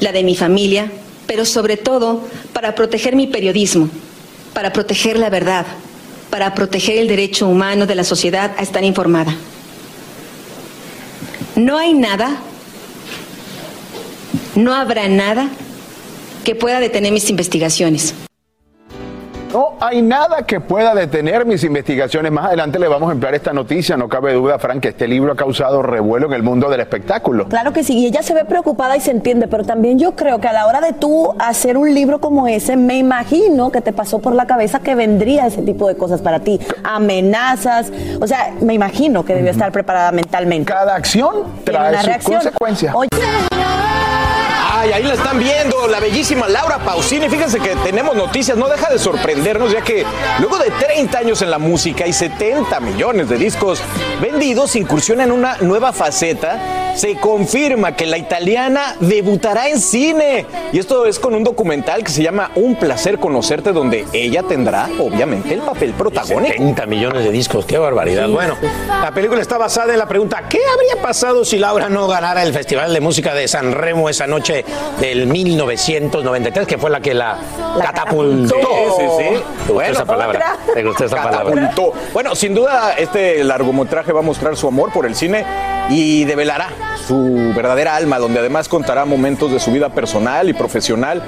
la 0.00 0.10
de 0.10 0.24
mi 0.24 0.34
familia, 0.34 0.90
pero 1.28 1.44
sobre 1.44 1.76
todo 1.76 2.26
para 2.52 2.74
proteger 2.74 3.14
mi 3.14 3.28
periodismo, 3.28 3.88
para 4.52 4.72
proteger 4.72 5.16
la 5.16 5.30
verdad, 5.30 5.64
para 6.28 6.54
proteger 6.54 6.98
el 6.98 7.06
derecho 7.06 7.46
humano 7.46 7.86
de 7.86 7.94
la 7.94 8.02
sociedad 8.02 8.52
a 8.58 8.62
estar 8.62 8.82
informada. 8.82 9.36
No 11.54 11.78
hay 11.78 11.94
nada, 11.94 12.36
no 14.56 14.74
habrá 14.74 15.06
nada 15.08 15.48
que 16.44 16.56
pueda 16.56 16.80
detener 16.80 17.12
mis 17.12 17.30
investigaciones. 17.30 18.25
No 19.56 19.72
hay 19.80 20.02
nada 20.02 20.42
que 20.42 20.60
pueda 20.60 20.94
detener 20.94 21.46
mis 21.46 21.64
investigaciones. 21.64 22.30
Más 22.30 22.44
adelante 22.44 22.78
le 22.78 22.88
vamos 22.88 23.08
a 23.08 23.12
emplear 23.12 23.34
esta 23.34 23.54
noticia. 23.54 23.96
No 23.96 24.06
cabe 24.06 24.34
duda, 24.34 24.58
Frank, 24.58 24.80
que 24.80 24.88
este 24.88 25.08
libro 25.08 25.32
ha 25.32 25.34
causado 25.34 25.80
revuelo 25.80 26.26
en 26.26 26.34
el 26.34 26.42
mundo 26.42 26.68
del 26.68 26.80
espectáculo. 26.80 27.48
Claro 27.48 27.72
que 27.72 27.82
sí, 27.82 27.96
y 27.96 28.04
ella 28.04 28.22
se 28.22 28.34
ve 28.34 28.44
preocupada 28.44 28.98
y 28.98 29.00
se 29.00 29.12
entiende, 29.12 29.48
pero 29.48 29.64
también 29.64 29.98
yo 29.98 30.14
creo 30.14 30.42
que 30.42 30.48
a 30.48 30.52
la 30.52 30.66
hora 30.66 30.82
de 30.82 30.92
tú 30.92 31.34
hacer 31.38 31.78
un 31.78 31.94
libro 31.94 32.20
como 32.20 32.46
ese, 32.46 32.76
me 32.76 32.98
imagino 32.98 33.72
que 33.72 33.80
te 33.80 33.94
pasó 33.94 34.18
por 34.18 34.34
la 34.34 34.46
cabeza 34.46 34.80
que 34.80 34.94
vendría 34.94 35.46
ese 35.46 35.62
tipo 35.62 35.88
de 35.88 35.96
cosas 35.96 36.20
para 36.20 36.40
ti, 36.40 36.60
amenazas, 36.84 37.90
o 38.20 38.26
sea, 38.26 38.52
me 38.60 38.74
imagino 38.74 39.24
que 39.24 39.34
debió 39.34 39.52
estar 39.52 39.72
preparada 39.72 40.12
mentalmente. 40.12 40.70
Cada 40.70 40.94
acción 40.94 41.44
trae 41.64 41.96
sus 42.20 42.24
consecuencias. 42.24 42.94
Oye, 42.94 43.08
Ay, 44.78 44.92
ahí 44.92 45.02
la 45.04 45.14
están 45.14 45.38
viendo, 45.38 45.86
la 45.86 46.00
bellísima 46.00 46.48
Laura 46.48 46.76
Pausini. 46.76 47.30
Fíjense 47.30 47.58
que 47.60 47.74
tenemos 47.76 48.14
noticias, 48.14 48.58
no 48.58 48.68
deja 48.68 48.90
de 48.90 48.98
sorprendernos, 48.98 49.72
ya 49.72 49.80
que 49.80 50.04
luego 50.38 50.58
de 50.58 50.70
30 50.70 51.16
años 51.16 51.40
en 51.40 51.50
la 51.50 51.58
música 51.58 52.06
y 52.06 52.12
70 52.12 52.78
millones 52.80 53.30
de 53.30 53.38
discos 53.38 53.80
vendidos, 54.20 54.76
incursiona 54.76 55.24
en 55.24 55.32
una 55.32 55.56
nueva 55.62 55.94
faceta. 55.94 56.92
Se 56.94 57.16
confirma 57.16 57.94
que 57.94 58.06
la 58.06 58.16
italiana 58.16 58.96
debutará 59.00 59.68
en 59.68 59.80
cine. 59.80 60.46
Y 60.72 60.78
esto 60.78 61.06
es 61.06 61.18
con 61.18 61.34
un 61.34 61.44
documental 61.44 62.02
que 62.02 62.10
se 62.10 62.22
llama 62.22 62.50
Un 62.54 62.76
placer 62.76 63.18
conocerte, 63.18 63.72
donde 63.72 64.06
ella 64.12 64.42
tendrá, 64.42 64.88
obviamente, 64.98 65.52
el 65.54 65.60
papel 65.60 65.92
protagónico. 65.92 66.52
70 66.52 66.86
millones 66.86 67.24
de 67.24 67.30
discos, 67.30 67.66
qué 67.66 67.76
barbaridad. 67.78 68.28
Bueno, 68.28 68.56
la 68.88 69.10
película 69.12 69.40
está 69.40 69.58
basada 69.58 69.92
en 69.92 69.98
la 69.98 70.08
pregunta, 70.08 70.44
¿qué 70.48 70.58
habría 70.72 71.02
pasado 71.02 71.44
si 71.44 71.58
Laura 71.58 71.90
no 71.90 72.08
ganara 72.08 72.42
el 72.42 72.54
Festival 72.54 72.92
de 72.92 73.00
Música 73.00 73.34
de 73.34 73.46
San 73.46 73.72
Remo 73.72 74.08
esa 74.08 74.26
noche 74.26 74.65
del 75.00 75.26
1993, 75.26 76.66
que 76.66 76.78
fue 76.78 76.90
la 76.90 77.00
que 77.00 77.14
la, 77.14 77.38
catapultó? 77.80 78.54
Sí, 78.56 79.02
sí, 79.18 79.24
sí. 79.24 79.42
¿Te 79.66 79.72
gustó 79.72 79.82
esa 79.82 80.04
palabra? 80.04 80.56
¿Te 80.72 80.82
gustó 80.82 81.04
esa 81.04 81.16
palabra? 81.16 81.54
Catapultó. 81.54 81.92
Bueno, 82.12 82.34
sin 82.34 82.54
duda, 82.54 82.94
este 82.96 83.44
largometraje 83.44 84.12
va 84.12 84.20
a 84.20 84.22
mostrar 84.22 84.56
su 84.56 84.68
amor 84.68 84.92
por 84.92 85.06
el 85.06 85.14
cine 85.14 85.44
y 85.88 86.24
develará 86.24 86.68
su 87.06 87.52
verdadera 87.54 87.94
alma, 87.94 88.18
donde 88.18 88.40
además 88.40 88.68
contará 88.68 89.04
momentos 89.04 89.52
de 89.52 89.60
su 89.60 89.70
vida 89.70 89.88
personal 89.90 90.48
y 90.48 90.52
profesional, 90.52 91.22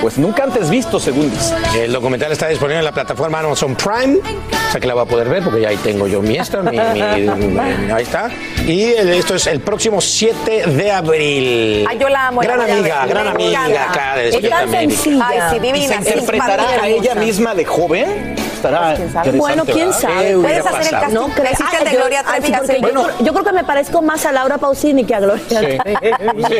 pues 0.00 0.16
nunca 0.16 0.44
antes 0.44 0.70
vistos, 0.70 1.02
según 1.02 1.30
dice. 1.30 1.54
El 1.84 1.92
documental 1.92 2.32
está 2.32 2.48
disponible 2.48 2.78
en 2.78 2.84
la 2.84 2.92
plataforma 2.92 3.40
Amazon 3.40 3.74
Prime, 3.76 4.18
o 4.18 4.70
sea 4.72 4.80
que 4.80 4.86
la 4.86 4.94
voy 4.94 5.02
a 5.02 5.06
poder 5.06 5.28
ver 5.28 5.42
porque 5.42 5.60
ya 5.60 5.68
ahí 5.68 5.76
tengo 5.78 6.06
yo 6.06 6.22
mi 6.22 6.36
esta, 6.36 6.62
mi, 6.62 6.70
mi- 6.70 7.90
ahí 7.90 8.02
está. 8.02 8.30
Y 8.66 8.84
el- 8.84 9.08
esto 9.10 9.34
es 9.34 9.46
el 9.46 9.60
próximo 9.60 10.00
7 10.00 10.64
de 10.66 10.90
abril. 10.90 11.86
Ay, 11.88 11.98
yo 11.98 12.08
la 12.08 12.28
amo. 12.28 12.40
Gran 12.40 12.58
la 12.58 12.64
amiga, 12.64 13.00
ver, 13.04 13.08
gran 13.10 13.24
me 13.24 13.30
amiga 13.30 13.66
encanta. 13.68 13.90
acá 13.92 14.16
de 14.16 14.28
Es 14.28 14.32
tan 14.32 14.40
Despierta 14.42 14.62
América. 14.62 14.92
sencilla. 15.02 15.26
Ay, 15.28 15.38
sí, 15.50 15.56
¿Y 15.56 15.60
divina. 15.60 16.02
se 16.02 16.02
sí, 16.12 16.18
interpretará 16.18 16.64
a 16.82 16.88
ella 16.88 17.14
misma 17.14 17.54
de 17.54 17.64
joven? 17.66 18.36
Estará 18.58 18.96
Bueno, 19.32 19.64
quién 19.64 19.86
¿verdad? 19.88 20.00
sabe. 20.00 20.26
¿Qué 20.28 20.34
Puedes 20.36 20.66
hacer 20.66 20.82
el 20.82 20.90
casting. 21.00 21.14
No 21.14 21.28
de 21.28 21.92
yo- 21.92 21.98
Gloria 21.98 22.24
sí, 22.42 22.52
creo- 22.80 23.18
yo 23.20 23.32
creo 23.32 23.44
que 23.44 23.52
me 23.52 23.64
parezco 23.64 24.02
más 24.02 24.26
a 24.26 24.32
Laura 24.32 24.58
Pausini 24.58 25.04
que 25.04 25.14
a 25.14 25.20
Gloria. 25.20 25.44
Sí, 25.48 25.78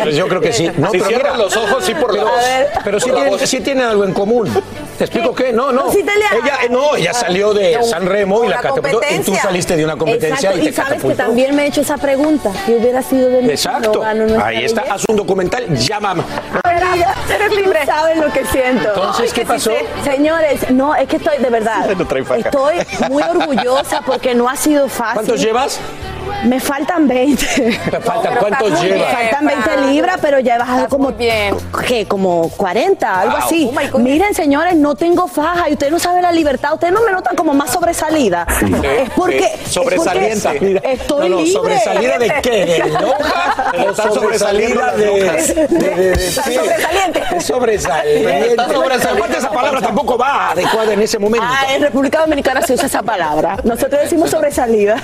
pues 0.03 0.17
yo 0.17 0.29
creo 0.29 0.41
que 0.41 0.53
sí. 0.53 0.71
No, 0.77 0.91
Si 0.91 0.99
pero 0.99 1.07
cierras 1.07 1.33
mira, 1.35 1.45
los 1.45 1.57
ojos, 1.57 1.85
sí 1.85 1.95
por 1.95 2.15
la 2.15 2.21
pero- 2.25 2.31
voz. 2.35 2.45
Pero 2.85 3.01
sí 3.01 3.11
tienen, 3.11 3.31
voz. 3.31 3.41
sí 3.43 3.61
tienen 3.61 3.85
algo 3.85 4.05
en 4.05 4.13
común. 4.13 4.49
¿Te 4.99 5.05
explico 5.05 5.33
qué? 5.35 5.53
No, 5.53 5.71
no. 5.71 5.93
Ella, 5.93 6.59
eh, 6.65 6.69
no, 6.71 6.97
ella 6.97 7.13
salió 7.15 7.55
de 7.55 7.79
San 7.85 8.07
Remo 8.07 8.45
y 8.45 8.49
la 8.49 8.57
catapultó. 8.61 9.01
Y 9.11 9.19
tú 9.21 9.35
saliste 9.37 9.77
de 9.77 9.85
una 9.85 9.97
competencia 9.97 10.55
y 10.55 10.61
te 10.61 10.73
sabes 10.73 11.03
que 11.03 11.15
también 11.15 11.55
me 11.55 11.65
he 11.65 11.67
hecho 11.69 11.83
esa 11.83 11.97
pregunta. 11.97 12.51
¿Qué 12.67 12.77
hubiera 12.77 13.03
sido 13.03 13.29
de 13.29 13.43
mí? 13.43 13.47
si 13.49 13.53
Exacto. 13.53 14.03
Ahí 14.43 14.65
está. 14.65 14.83
Haz 14.91 15.05
un 15.09 15.17
documental. 15.17 15.67
Llama. 15.77 16.17
Amiga, 16.65 17.15
eres 17.33 17.55
libre. 17.55 17.87
Saben 17.87 18.21
lo 18.21 18.33
que 18.33 18.45
siento. 18.47 18.89
Entonces, 18.89 19.33
¿qué 19.33 19.41
que 19.43 19.47
pasó? 19.47 19.71
Señores, 20.05 20.71
no, 20.71 20.95
es 20.95 21.07
que 21.09 21.17
estoy, 21.17 21.39
de 21.39 21.51
verdad, 21.51 21.88
No 21.97 22.07
trae 22.07 22.25
faja. 22.25 22.41
estoy 22.41 22.77
muy 23.11 23.23
orgullosa 23.23 24.03
porque 24.05 24.35
no 24.35 24.49
ha 24.49 24.57
sido 24.57 24.89
fácil. 24.89 25.15
¿Cuántos 25.15 25.41
llevas? 25.41 25.81
Me 26.45 26.61
faltan 26.61 27.09
20. 27.09 27.47
Te 27.91 28.01
faltan, 28.01 28.37
¿Cuántos 28.37 28.71
Me 28.71 28.81
llevas? 28.81 29.09
bien. 29.09 29.31
faltan 29.31 29.47
20 29.47 29.77
libras, 29.93 30.19
pero 30.21 30.39
ya 30.39 30.55
he 30.57 30.59
bajado 30.59 30.89
como, 30.89 31.11
bien. 31.13 31.57
¿qué? 31.87 32.07
como 32.07 32.51
40, 32.51 33.21
algo 33.23 33.37
Wow. 33.37 33.45
así. 33.47 33.71
Oh. 33.93 33.99
Miren, 33.99 34.35
señores, 34.35 34.77
no 34.77 34.95
tengo 34.95 35.27
faja 35.27 35.69
y 35.69 35.73
ustedes 35.73 35.91
no 35.91 35.99
saben 35.99 36.23
la 36.23 36.31
libertad. 36.33 36.75
Ustedes 36.75 36.93
no 36.93 37.01
me 37.03 37.11
notan 37.13 37.35
como 37.35 37.55
más 37.55 37.71
sobresalida. 37.73 38.47
es 38.83 39.11
porque. 39.17 39.41
sí. 39.41 39.65
es 39.65 39.73
Sobresaliente. 39.73 40.49
porque 40.49 40.61
Mira, 40.67 40.81
Estoy 40.85 41.29
no, 41.31 41.37
no, 41.37 41.43
libre. 41.43 41.53
¿Sobresalida 41.53 42.19
de 42.19 42.33
qué? 42.43 42.51
¿De 42.51 42.79
sobresaliendo 44.13 44.15
sobresalida 44.15 44.93
de, 44.97 45.07
de, 45.07 45.67
de, 45.69 46.11
de- 46.11 46.31
sobresaliente. 46.31 47.23
Es 47.37 47.45
sobresaliente. 47.47 48.57
Sobresaliente. 48.73 49.09
Aparte, 49.19 49.39
esa 49.39 49.51
palabra 49.51 49.81
tampoco 49.81 50.17
va 50.19 50.51
adecuada 50.51 50.93
en 50.93 51.03
ese 51.03 51.19
momento. 51.19 51.47
Ah, 51.49 51.63
en 51.79 51.85
República 51.85 52.21
Dominicana 52.21 52.63
se 52.63 52.75
usa 52.75 52.87
esa 52.87 53.03
palabra. 53.03 53.57
Nosotros 53.65 54.01
decimos 54.03 54.31
sobresalida. 54.31 54.97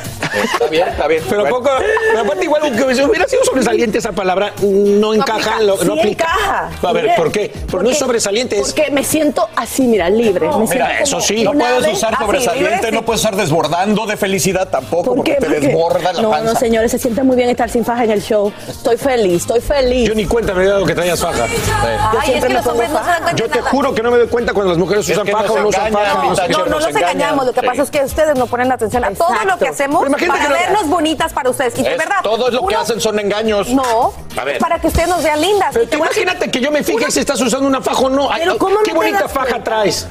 Está 0.43 0.66
bien, 0.66 0.88
está 0.88 1.07
bien. 1.07 1.23
Pero 1.28 1.45
poco, 1.49 1.71
pero 2.11 2.21
aparte 2.21 2.45
igual 2.45 2.62
que 2.62 2.95
si 2.95 3.02
hubiera 3.02 3.26
sido 3.28 3.45
sobresaliente 3.45 3.99
esa 3.99 4.12
palabra, 4.12 4.52
no 4.62 5.14
encaja, 5.14 5.59
en 5.61 5.66
lo- 5.69 5.78
Sí 5.78 5.87
no 5.87 5.95
aplica. 5.95 6.25
encaja. 6.25 6.71
A 6.83 6.93
ver, 6.93 7.04
Mire, 7.04 7.16
¿por 7.16 7.33
qué? 7.33 7.52
Porque 7.71 7.85
no 7.85 7.90
es 7.90 7.99
sobresaliente, 7.99 8.59
es 8.59 8.73
Porque 8.73 8.90
me 8.90 9.04
siento 9.04 9.49
así, 9.57 9.83
mira, 9.87 10.09
libre. 10.11 10.47
me 10.49 10.52
siento 10.66 10.73
Mira, 10.73 11.00
eso 11.00 11.21
sí, 11.21 11.45
no 11.45 11.52
puedes 11.52 11.87
usar 11.93 12.14
Así, 12.14 12.25
sobresaliente, 12.25 12.76
libre, 12.76 12.93
no 12.93 13.02
puedes 13.04 13.21
usar 13.21 13.37
desbordando 13.37 14.07
de 14.07 14.16
felicidad 14.16 14.69
tampoco, 14.69 15.04
¿Por 15.04 15.16
porque 15.16 15.35
qué? 15.35 15.40
te 15.40 15.47
Porque- 15.47 15.61
desborda 15.69 16.12
la 16.12 16.23
no, 16.23 16.31
panza. 16.31 16.52
No, 16.52 16.59
señores, 16.59 16.90
se 16.90 16.99
siente 16.99 17.23
muy 17.23 17.37
bien 17.37 17.49
estar 17.50 17.71
sin 17.71 17.85
faja 17.85 18.04
en 18.04 18.11
el 18.11 18.23
show. 18.23 18.52
Estoy 18.69 18.97
feliz, 18.97 19.43
estoy 19.43 19.61
feliz. 19.61 20.09
Yo 20.09 20.14
ni 20.14 20.26
cuenta 20.26 20.52
me 20.54 20.64
he 20.64 20.66
dado 20.66 20.85
que 20.85 20.95
traías 20.95 21.21
faja. 21.21 21.47
Yo 21.47 22.21
siempre 22.23 22.54
me 22.54 22.62
pongo 22.62 22.83
faja. 22.83 23.33
Yo 23.37 23.49
te 23.49 23.61
juro 23.61 23.95
que 23.95 24.02
no 24.02 24.11
me 24.11 24.19
doy 24.19 24.28
cuenta 24.28 24.52
cuando 24.52 24.71
las 24.73 24.78
mujeres 24.78 25.09
Es 25.09 25.12
usan 25.12 25.26
que 25.26 25.33
faja 25.33 25.52
o 25.52 25.59
no 25.61 25.69
usan 25.69 25.93
faja. 25.93 26.63
No, 26.64 26.71
no 26.73 26.80
nos 26.80 26.88
engañan. 26.88 27.11
engañamos. 27.11 27.47
Lo 27.47 27.52
que 27.52 27.61
Sí. 27.61 27.66
pasa 27.66 27.83
es 27.83 27.90
que 27.90 28.00
ustedes 28.04 28.38
no 28.38 28.47
ponen 28.47 28.71
atención 28.73 29.04
a 29.04 29.11
todo 29.12 29.28
lo 29.30 29.35
Exacto. 29.37 29.59
que 29.64 29.68
hacemos 29.71 30.02
para 30.04 30.16
que 30.18 30.26
no- 30.26 30.54
vernos 30.54 30.88
bonitas 30.88 31.33
para 31.33 31.50
ustedes. 31.50 31.78
Y 31.78 31.83
de 31.83 31.92
Es- 31.92 31.99
verdad. 31.99 32.16
todo 32.23 32.50
lo 32.50 32.61
que 32.66 32.75
uno- 32.75 32.80
hacen 32.80 33.00
son 33.00 33.18
engaños. 33.18 33.68
No, 33.68 34.12
A 34.37 34.44
ver. 34.44 34.56
es 34.56 34.61
para 34.61 34.78
que 34.78 34.87
ustedes 34.88 35.09
nos 35.09 35.23
vean 35.23 35.40
lindas. 35.40 35.71
Pero 35.73 35.88
te 35.88 35.97
imagínate 35.97 36.50
que 36.50 36.61
yo 36.61 36.71
me 36.71 36.83
fije 36.83 37.11
si 37.11 37.21
estás 37.21 37.40
usando 37.40 37.66
una 37.66 37.80
faja 37.80 38.00
o 38.00 38.11
no. 38.11 38.28
Pero 38.37 38.52
ay, 38.52 38.59
¿cómo 38.59 38.75
no 38.76 38.83
Qué 38.83 38.92
bonita 38.92 39.21
das 39.21 39.33
faja 39.33 39.62
traes. 39.62 40.06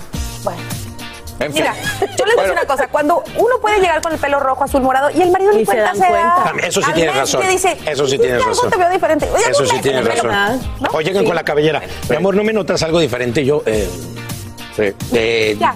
En 1.40 1.52
fin. 1.52 1.64
Mira, 1.64 1.74
yo 2.18 2.26
les 2.26 2.36
voy 2.36 2.46
decir 2.46 2.52
una 2.52 2.66
cosa. 2.68 2.88
Cuando 2.88 3.24
uno 3.36 3.56
puede 3.60 3.80
llegar 3.80 4.02
con 4.02 4.14
el 4.14 4.20
pelo 4.20 4.40
rojo, 4.40 4.64
azul, 4.64 4.82
morado 4.82 5.10
y 5.10 5.22
el 5.22 5.32
marido 5.32 5.52
ni 5.52 5.60
se 5.60 5.66
cuenta 5.66 5.84
dan 5.86 5.96
se 5.98 6.02
da. 6.14 6.42
cuenta. 6.44 6.68
Eso 6.68 6.82
sí 6.82 6.92
tienes 6.94 7.16
razón. 7.16 7.44
dice, 7.50 7.78
Eso 7.86 8.06
sí 8.06 8.12
"¿Viste 8.14 8.28
tienes 8.28 8.46
razón. 8.46 8.70
te 8.70 8.78
veo 8.78 8.90
diferente. 8.90 9.30
Oye, 9.34 9.44
Eso 9.50 9.66
sí 9.66 9.80
tienes 9.82 10.04
con 10.04 10.12
el 10.12 10.18
pelo". 10.20 10.30
razón. 10.32 10.62
¿No? 10.80 10.90
O 10.94 11.02
llegan 11.02 11.26
con 11.26 11.36
la 11.36 11.44
cabellera. 11.44 11.82
Mi 12.08 12.16
amor, 12.16 12.36
¿no 12.36 12.44
me 12.44 12.54
notas 12.54 12.82
algo 12.84 13.00
diferente? 13.00 13.44
Yo, 13.44 13.64
eh, 13.66 13.90
eh, 15.12 15.58
Ya. 15.60 15.76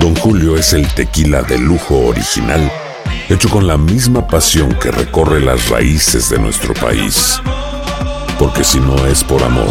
Don 0.00 0.16
Julio 0.16 0.56
es 0.56 0.72
el 0.72 0.88
tequila 0.94 1.42
de 1.42 1.58
lujo 1.58 2.06
original, 2.06 2.72
hecho 3.28 3.50
con 3.50 3.66
la 3.66 3.76
misma 3.76 4.26
pasión 4.26 4.74
que 4.80 4.90
recorre 4.90 5.42
las 5.42 5.68
raíces 5.68 6.30
de 6.30 6.38
nuestro 6.38 6.72
país. 6.72 7.38
Porque 8.38 8.64
si 8.64 8.80
no 8.80 8.96
es 9.04 9.22
por 9.22 9.42
amor, 9.42 9.68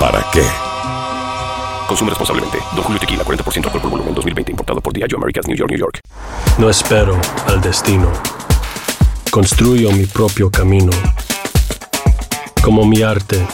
¿para 0.00 0.24
qué? 0.32 0.42
Consume 1.86 2.08
responsablemente. 2.08 2.60
Don 2.74 2.82
Julio 2.82 2.98
Tequila, 2.98 3.24
40% 3.24 3.66
alcohol 3.66 3.82
por 3.82 3.90
volumen, 3.90 4.14
2020. 4.14 4.52
Importado 4.52 4.80
por 4.80 4.94
Diageo 4.94 5.18
Americas, 5.18 5.46
New 5.46 5.56
York, 5.56 5.70
New 5.70 5.78
York. 5.78 6.00
No 6.56 6.70
espero 6.70 7.20
al 7.46 7.60
destino. 7.60 8.10
Construyo 9.30 9.92
mi 9.92 10.06
propio 10.06 10.50
camino. 10.50 10.92
Como 12.62 12.86
mi 12.86 13.02
arte. 13.02 13.46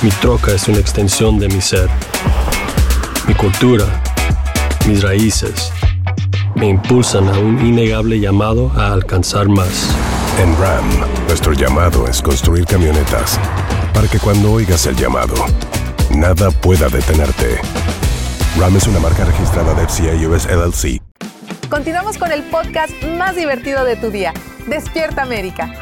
Mi 0.00 0.08
troca 0.10 0.52
es 0.52 0.66
una 0.68 0.78
extensión 0.78 1.38
de 1.38 1.48
mi 1.48 1.60
ser. 1.60 1.90
Mi 3.28 3.34
cultura, 3.34 3.84
mis 4.86 5.02
raíces, 5.02 5.72
me 6.54 6.68
impulsan 6.68 7.28
a 7.28 7.38
un 7.38 7.64
innegable 7.64 8.20
llamado 8.20 8.70
a 8.76 8.92
alcanzar 8.92 9.48
más. 9.48 9.88
En 10.40 10.56
RAM, 10.58 10.84
nuestro 11.26 11.52
llamado 11.52 12.06
es 12.06 12.20
construir 12.20 12.66
camionetas 12.66 13.38
para 13.92 14.08
que 14.08 14.18
cuando 14.18 14.52
oigas 14.52 14.86
el 14.86 14.96
llamado, 14.96 15.34
nada 16.10 16.50
pueda 16.50 16.88
detenerte. 16.88 17.60
RAM 18.58 18.76
es 18.76 18.86
una 18.86 19.00
marca 19.00 19.24
registrada 19.24 19.74
de 19.74 19.86
FCA 19.86 20.28
US 20.28 20.46
LLC. 20.46 21.00
Continuamos 21.70 22.18
con 22.18 22.30
el 22.30 22.42
podcast 22.44 22.92
más 23.18 23.36
divertido 23.36 23.84
de 23.84 23.96
tu 23.96 24.10
día. 24.10 24.32
Despierta 24.66 25.22
América. 25.22 25.72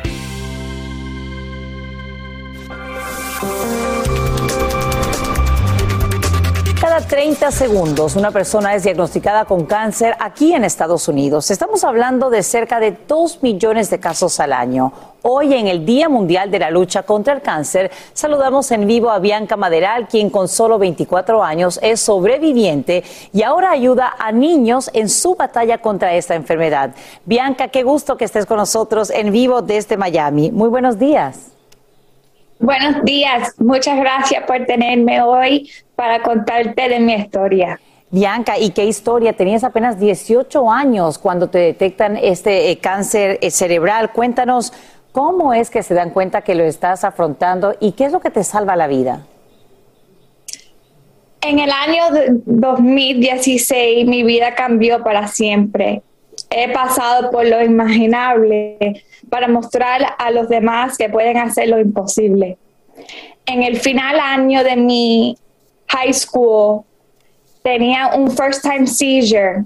Cada 6.83 7.01
30 7.01 7.53
segundos 7.53 8.17
una 8.17 8.33
persona 8.33 8.75
es 8.75 8.83
diagnosticada 8.83 9.45
con 9.45 9.67
cáncer 9.67 10.17
aquí 10.19 10.53
en 10.53 10.65
Estados 10.65 11.07
Unidos. 11.07 11.53
Estamos 11.53 11.85
hablando 11.85 12.29
de 12.29 12.43
cerca 12.43 12.81
de 12.81 12.97
2 13.07 13.41
millones 13.41 13.89
de 13.89 14.01
casos 14.01 14.41
al 14.41 14.53
año. 14.53 14.93
Hoy 15.23 15.55
en 15.55 15.69
el 15.69 15.87
Día 15.87 16.09
Mundial 16.09 16.51
de 16.51 16.59
la 16.59 16.73
Lucha 16.73 17.05
contra 17.05 17.35
el 17.35 17.41
Cáncer, 17.41 17.93
saludamos 18.15 18.73
en 18.73 18.89
vivo 18.89 19.11
a 19.11 19.21
Bianca 19.21 19.57
Maderal, 19.57 20.09
quien 20.09 20.29
con 20.29 20.49
solo 20.49 20.77
24 20.77 21.45
años 21.45 21.79
es 21.85 22.01
sobreviviente 22.01 23.05
y 23.33 23.45
ahora 23.45 23.71
ayuda 23.71 24.17
a 24.19 24.33
niños 24.33 24.91
en 24.93 25.09
su 25.09 25.37
batalla 25.37 25.79
contra 25.79 26.15
esta 26.15 26.35
enfermedad. 26.35 26.97
Bianca, 27.25 27.69
qué 27.69 27.85
gusto 27.85 28.17
que 28.17 28.25
estés 28.25 28.45
con 28.45 28.57
nosotros 28.57 29.11
en 29.11 29.31
vivo 29.31 29.63
desde 29.63 29.97
Miami. 29.97 30.51
Muy 30.51 30.69
buenos 30.69 30.99
días. 30.99 31.53
Buenos 32.63 33.03
días, 33.03 33.55
muchas 33.59 33.99
gracias 33.99 34.45
por 34.45 34.65
tenerme 34.67 35.21
hoy 35.21 35.69
para 36.03 36.21
contarte 36.21 36.89
de 36.89 36.99
mi 36.99 37.15
historia. 37.15 37.79
Bianca, 38.11 38.59
¿y 38.59 38.71
qué 38.71 38.87
historia? 38.87 39.35
Tenías 39.35 39.63
apenas 39.63 40.01
18 40.01 40.69
años 40.69 41.17
cuando 41.17 41.49
te 41.49 41.59
detectan 41.59 42.17
este 42.17 42.73
eh, 42.73 42.79
cáncer 42.79 43.39
eh, 43.41 43.53
cerebral. 43.53 44.11
Cuéntanos 44.11 44.73
cómo 45.13 45.55
es 45.55 45.71
que 45.71 45.85
se 45.85 45.95
dan 45.95 46.11
cuenta 46.11 46.43
que 46.43 46.57
lo 46.57 46.65
estás 46.65 47.05
afrontando 47.05 47.77
y 47.79 47.93
qué 47.93 48.07
es 48.07 48.13
lo 48.13 48.19
que 48.19 48.31
te 48.31 48.43
salva 48.43 48.75
la 48.75 48.89
vida. 48.89 49.25
En 51.41 51.61
el 51.61 51.71
año 51.71 52.11
de 52.11 52.27
2016 52.47 54.05
mi 54.05 54.25
vida 54.25 54.57
cambió 54.57 55.05
para 55.05 55.29
siempre. 55.29 56.03
He 56.51 56.73
pasado 56.73 57.31
por 57.31 57.47
lo 57.47 57.63
imaginable 57.63 59.05
para 59.31 59.47
mostrar 59.47 60.17
a 60.19 60.33
los 60.33 60.49
demás 60.49 60.99
que 60.99 61.09
pueden 61.09 61.37
hacer 61.37 61.69
lo 61.69 61.79
imposible. 61.79 62.59
En 63.47 63.63
el 63.63 63.77
final 63.79 64.19
año 64.19 64.65
de 64.65 64.75
mi 64.75 65.37
high 65.93 66.13
school 66.13 66.85
tenía 67.63 68.13
un 68.15 68.31
first 68.31 68.63
time 68.63 68.87
seizure 68.87 69.65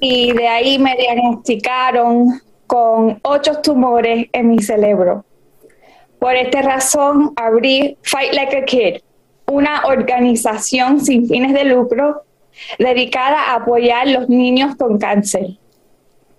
y 0.00 0.32
de 0.32 0.48
ahí 0.48 0.78
me 0.78 0.96
diagnosticaron 0.96 2.40
con 2.66 3.18
ocho 3.22 3.60
tumores 3.62 4.28
en 4.32 4.50
mi 4.50 4.62
cerebro. 4.62 5.24
Por 6.18 6.36
esta 6.36 6.62
razón 6.62 7.32
abrí 7.36 7.96
Fight 8.02 8.34
Like 8.34 8.56
a 8.56 8.64
Kid, 8.64 8.96
una 9.46 9.82
organización 9.86 11.00
sin 11.00 11.26
fines 11.28 11.52
de 11.52 11.64
lucro 11.64 12.22
dedicada 12.78 13.50
a 13.50 13.56
apoyar 13.56 14.06
a 14.06 14.10
los 14.10 14.28
niños 14.28 14.76
con 14.76 14.98
cáncer. 14.98 15.46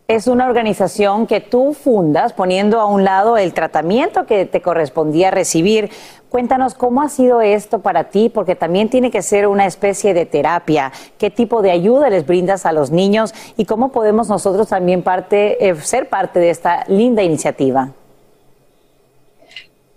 Es 0.07 0.27
una 0.27 0.45
organización 0.45 1.25
que 1.25 1.39
tú 1.39 1.73
fundas 1.73 2.33
poniendo 2.33 2.81
a 2.81 2.85
un 2.85 3.03
lado 3.05 3.37
el 3.37 3.53
tratamiento 3.53 4.25
que 4.25 4.45
te 4.45 4.61
correspondía 4.61 5.31
recibir. 5.31 5.89
Cuéntanos 6.31 6.75
cómo 6.75 7.01
ha 7.01 7.09
sido 7.09 7.41
esto 7.41 7.79
para 7.79 8.05
ti, 8.05 8.29
porque 8.33 8.55
también 8.55 8.89
tiene 8.89 9.11
que 9.11 9.21
ser 9.21 9.47
una 9.47 9.65
especie 9.65 10.13
de 10.13 10.25
terapia. 10.25 10.93
¿Qué 11.17 11.29
tipo 11.29 11.61
de 11.61 11.71
ayuda 11.71 12.09
les 12.09 12.25
brindas 12.25 12.65
a 12.65 12.71
los 12.71 12.89
niños 12.89 13.33
y 13.57 13.65
cómo 13.65 13.91
podemos 13.91 14.29
nosotros 14.29 14.69
también 14.69 15.03
eh, 15.31 15.75
ser 15.81 16.07
parte 16.07 16.39
de 16.39 16.49
esta 16.49 16.85
linda 16.87 17.21
iniciativa? 17.21 17.89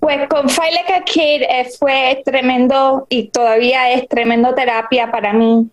Pues 0.01 0.29
con 0.29 0.49
Fight 0.49 1.05
Kid 1.05 1.43
eh, 1.43 1.69
fue 1.79 2.21
tremendo 2.25 3.07
y 3.09 3.29
todavía 3.29 3.93
es 3.93 4.09
tremendo 4.09 4.57
terapia 4.57 5.13
para 5.13 5.33
mí, 5.33 5.69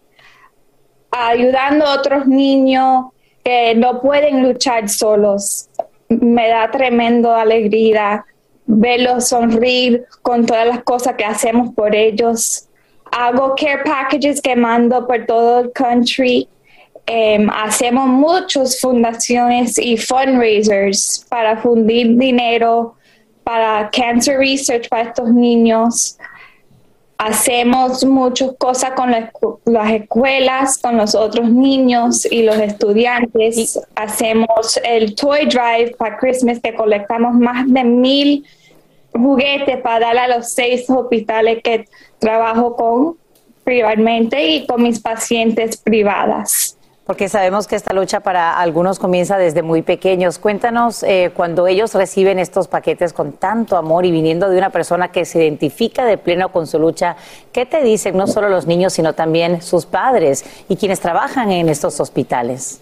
ayudando 1.09 1.87
a 1.87 1.95
otros 1.95 2.27
niños 2.27 3.05
que 3.43 3.73
no 3.73 3.99
pueden 3.99 4.43
luchar 4.43 4.87
solos. 4.89 5.69
Me 6.07 6.49
da 6.49 6.69
tremendo 6.69 7.33
alegría 7.33 8.25
verlos 8.65 9.29
sonreír 9.29 10.05
con 10.21 10.45
todas 10.45 10.67
las 10.67 10.83
cosas 10.83 11.15
que 11.15 11.25
hacemos 11.25 11.73
por 11.73 11.95
ellos. 11.95 12.67
Hago 13.11 13.55
care 13.55 13.83
packages 13.83 14.41
que 14.41 14.55
mando 14.55 15.05
por 15.05 15.25
todo 15.25 15.59
el 15.61 15.71
country. 15.71 16.47
Em, 17.05 17.49
hacemos 17.49 18.07
muchas 18.07 18.79
fundaciones 18.79 19.77
y 19.77 19.97
fundraisers 19.97 21.25
para 21.29 21.57
fundir 21.57 22.17
dinero 22.17 22.95
para 23.43 23.89
cancer 23.89 24.37
research 24.37 24.87
para 24.89 25.09
estos 25.09 25.31
niños. 25.31 26.17
Hacemos 27.23 28.03
muchas 28.03 28.53
cosas 28.57 28.93
con 28.93 29.11
la 29.11 29.31
las 29.65 29.91
escuelas, 29.91 30.79
con 30.79 30.97
los 30.97 31.13
otros 31.13 31.51
niños 31.51 32.25
y 32.25 32.41
los 32.41 32.57
estudiantes. 32.57 33.79
Hacemos 33.93 34.79
el 34.83 35.13
Toy 35.13 35.45
Drive 35.45 35.95
para 35.99 36.17
Christmas 36.17 36.59
que 36.59 36.73
colectamos 36.73 37.35
más 37.35 37.71
de 37.71 37.83
mil 37.83 38.43
juguetes 39.13 39.79
para 39.81 40.07
dar 40.07 40.17
a 40.17 40.35
los 40.35 40.49
seis 40.49 40.89
hospitales 40.89 41.61
que 41.63 41.85
trabajo 42.17 42.75
con. 42.75 43.17
privadamente 43.63 44.43
y 44.43 44.65
con 44.65 44.81
mis 44.81 44.99
pacientes 44.99 45.77
privadas. 45.77 46.75
Porque 47.05 47.29
sabemos 47.29 47.67
que 47.67 47.75
esta 47.75 47.93
lucha 47.93 48.19
para 48.19 48.59
algunos 48.59 48.99
comienza 48.99 49.37
desde 49.37 49.63
muy 49.63 49.81
pequeños. 49.81 50.37
Cuéntanos, 50.37 51.01
eh, 51.03 51.31
cuando 51.35 51.65
ellos 51.65 51.95
reciben 51.95 52.37
estos 52.37 52.67
paquetes 52.67 53.11
con 53.11 53.33
tanto 53.33 53.75
amor 53.75 54.05
y 54.05 54.11
viniendo 54.11 54.49
de 54.49 54.57
una 54.57 54.69
persona 54.69 55.11
que 55.11 55.25
se 55.25 55.39
identifica 55.39 56.05
de 56.05 56.17
pleno 56.17 56.51
con 56.51 56.67
su 56.67 56.77
lucha, 56.77 57.15
¿qué 57.51 57.65
te 57.65 57.81
dicen 57.81 58.15
no 58.15 58.27
solo 58.27 58.49
los 58.49 58.67
niños, 58.67 58.93
sino 58.93 59.13
también 59.13 59.61
sus 59.61 59.87
padres 59.87 60.45
y 60.69 60.75
quienes 60.75 60.99
trabajan 60.99 61.51
en 61.51 61.69
estos 61.69 61.99
hospitales? 61.99 62.81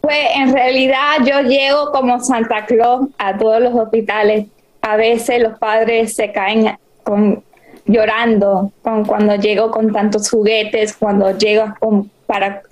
Pues 0.00 0.18
en 0.36 0.52
realidad 0.52 1.16
yo 1.24 1.40
llego 1.40 1.90
como 1.90 2.20
Santa 2.20 2.64
Claus 2.66 3.08
a 3.18 3.36
todos 3.36 3.60
los 3.60 3.74
hospitales. 3.74 4.46
A 4.80 4.96
veces 4.96 5.42
los 5.42 5.58
padres 5.58 6.14
se 6.14 6.32
caen 6.32 6.78
con, 7.02 7.42
llorando 7.84 8.72
con, 8.82 9.04
cuando 9.04 9.34
llego 9.34 9.70
con 9.70 9.92
tantos 9.92 10.30
juguetes, 10.30 10.96
cuando 10.96 11.36
llego 11.36 11.74
con, 11.78 12.10
para 12.30 12.62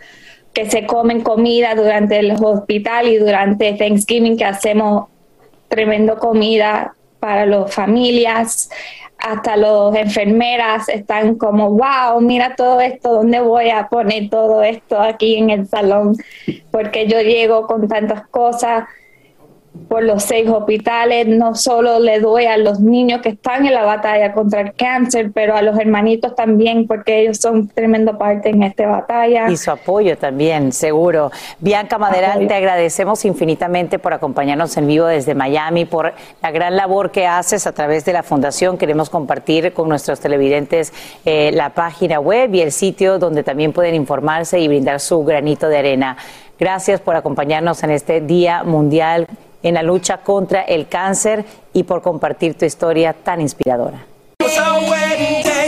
que 0.52 0.70
se 0.70 0.86
comen 0.86 1.20
comida 1.22 1.74
durante 1.74 2.20
el 2.20 2.30
hospital 2.40 3.08
y 3.08 3.16
durante 3.16 3.72
Thanksgiving 3.72 4.36
que 4.36 4.44
hacemos 4.44 5.08
tremendo 5.66 6.16
comida 6.16 6.94
para 7.18 7.44
las 7.44 7.74
familias. 7.74 8.70
Hasta 9.18 9.56
las 9.56 9.96
enfermeras 9.96 10.88
están 10.88 11.34
como, 11.34 11.70
wow, 11.70 12.20
mira 12.20 12.54
todo 12.54 12.80
esto, 12.80 13.14
¿dónde 13.14 13.40
voy 13.40 13.70
a 13.70 13.88
poner 13.88 14.30
todo 14.30 14.62
esto 14.62 15.00
aquí 15.00 15.38
en 15.38 15.50
el 15.50 15.66
salón? 15.66 16.16
Porque 16.70 17.08
yo 17.08 17.20
llego 17.20 17.66
con 17.66 17.88
tantas 17.88 18.28
cosas 18.28 18.84
por 19.88 20.02
los 20.02 20.22
seis 20.22 20.48
hospitales, 20.48 21.26
no 21.26 21.54
solo 21.54 21.98
le 21.98 22.20
doy 22.20 22.44
a 22.46 22.56
los 22.56 22.80
niños 22.80 23.20
que 23.22 23.30
están 23.30 23.66
en 23.66 23.74
la 23.74 23.84
batalla 23.84 24.32
contra 24.32 24.60
el 24.60 24.74
cáncer, 24.74 25.30
pero 25.32 25.54
a 25.54 25.62
los 25.62 25.78
hermanitos 25.78 26.34
también, 26.34 26.86
porque 26.86 27.20
ellos 27.22 27.38
son 27.38 27.68
tremendo 27.68 28.18
parte 28.18 28.50
en 28.50 28.62
esta 28.62 28.86
batalla. 28.86 29.48
Y 29.50 29.56
su 29.56 29.70
apoyo 29.70 30.18
también, 30.18 30.72
seguro. 30.72 31.30
Bianca 31.60 31.98
Maderal, 31.98 32.46
te 32.46 32.54
agradecemos 32.54 33.24
infinitamente 33.24 33.98
por 33.98 34.12
acompañarnos 34.12 34.76
en 34.76 34.86
vivo 34.86 35.06
desde 35.06 35.34
Miami, 35.34 35.84
por 35.84 36.12
la 36.42 36.50
gran 36.50 36.76
labor 36.76 37.10
que 37.10 37.26
haces 37.26 37.66
a 37.66 37.72
través 37.72 38.04
de 38.04 38.12
la 38.12 38.22
Fundación. 38.22 38.76
Queremos 38.76 39.10
compartir 39.10 39.72
con 39.72 39.88
nuestros 39.88 40.20
televidentes 40.20 40.92
eh, 41.24 41.50
la 41.52 41.70
página 41.70 42.20
web 42.20 42.54
y 42.54 42.60
el 42.60 42.72
sitio 42.72 43.18
donde 43.18 43.42
también 43.42 43.72
pueden 43.72 43.94
informarse 43.94 44.58
y 44.58 44.68
brindar 44.68 45.00
su 45.00 45.24
granito 45.24 45.68
de 45.68 45.78
arena. 45.78 46.16
Gracias 46.58 47.00
por 47.00 47.14
acompañarnos 47.14 47.82
en 47.84 47.90
este 47.90 48.20
Día 48.20 48.64
Mundial 48.64 49.28
en 49.62 49.74
la 49.74 49.82
lucha 49.82 50.18
contra 50.18 50.62
el 50.62 50.88
cáncer 50.88 51.44
y 51.72 51.82
por 51.82 52.02
compartir 52.02 52.56
tu 52.56 52.64
historia 52.64 53.12
tan 53.12 53.40
inspiradora. 53.40 54.04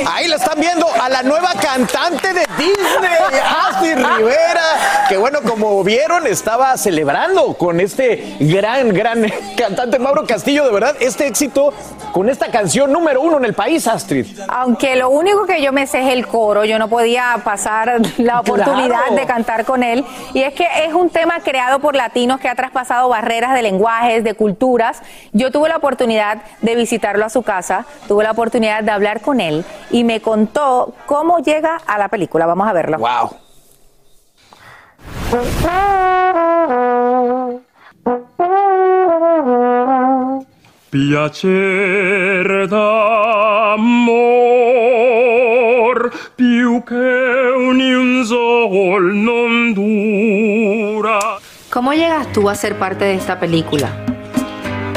Ahí 0.07 0.29
la 0.29 0.37
están 0.37 0.61
viendo 0.61 0.87
a 1.01 1.09
la 1.09 1.23
nueva 1.23 1.53
cantante 1.61 2.33
de 2.33 2.47
Disney, 2.61 3.41
Astrid 3.69 3.97
Rivera, 3.97 5.07
que 5.09 5.17
bueno, 5.17 5.39
como 5.43 5.83
vieron, 5.83 6.27
estaba 6.27 6.77
celebrando 6.77 7.55
con 7.55 7.81
este 7.81 8.37
gran, 8.39 8.91
gran 8.91 9.25
cantante 9.57 9.99
Mauro 9.99 10.27
Castillo, 10.27 10.65
de 10.67 10.73
verdad, 10.73 10.95
este 11.01 11.27
éxito 11.27 11.73
con 12.13 12.29
esta 12.29 12.51
canción 12.51 12.93
número 12.93 13.23
uno 13.23 13.39
en 13.39 13.45
el 13.47 13.55
país, 13.55 13.87
Astrid. 13.87 14.27
Aunque 14.49 14.97
lo 14.97 15.09
único 15.11 15.47
que 15.47 15.63
yo 15.63 15.73
me 15.73 15.87
sé 15.87 16.01
es 16.03 16.13
el 16.13 16.27
coro, 16.27 16.65
yo 16.65 16.79
no 16.79 16.89
podía 16.89 17.41
pasar 17.45 18.01
la 18.19 18.41
oportunidad 18.41 18.89
Claro. 18.91 19.15
de 19.15 19.27
cantar 19.27 19.65
con 19.65 19.83
él. 19.83 20.05
Y 20.35 20.43
es 20.43 20.53
que 20.53 20.67
es 20.85 20.93
un 20.93 21.09
tema 21.09 21.41
creado 21.41 21.79
por 21.79 21.95
latinos 21.95 22.41
que 22.41 22.49
ha 22.49 22.55
traspasado 22.55 23.09
barreras 23.09 23.55
de 23.55 23.63
lenguajes, 23.63 24.25
de 24.25 24.35
culturas. 24.35 25.01
Yo 25.33 25.51
tuve 25.53 25.69
la 25.69 25.77
oportunidad 25.77 26.39
de 26.61 26.75
visitarlo 26.75 27.25
a 27.25 27.31
su 27.31 27.43
casa, 27.43 27.87
tuve 28.09 28.25
la 28.25 28.33
oportunidad 28.33 28.83
de 28.83 28.91
hablar 28.91 29.21
con 29.21 29.41
él 29.41 29.65
y 29.91 30.03
me 30.05 30.21
contó 30.21 30.95
cómo 31.07 31.39
llega 31.39 31.81
a 31.87 31.97
la 31.97 32.09
película. 32.09 32.47
Vamos 32.51 32.67
a 32.67 32.73
verlo. 32.73 32.99
Wow. 32.99 33.31
Piacer 40.91 42.67
d'amor 42.67 44.01
più 46.35 46.83
che 46.83 46.95
un 47.57 48.25
sol 48.27 49.15
non 49.15 49.73
dura. 49.73 51.21
¿Cómo 51.73 51.93
llegas 51.93 52.33
tú 52.33 52.49
a 52.49 52.57
ser 52.57 52.77
parte 52.81 53.05
de 53.05 53.15
esta 53.15 53.39
película? 53.39 53.93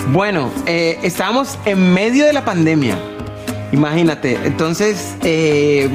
Bueno, 0.07 0.49
eh, 0.65 0.97
estábamos 1.03 1.59
en 1.65 1.93
medio 1.93 2.25
de 2.25 2.33
la 2.33 2.43
pandemia. 2.43 2.97
Imagínate. 3.71 4.39
Entonces, 4.43 5.15
eh, 5.21 5.87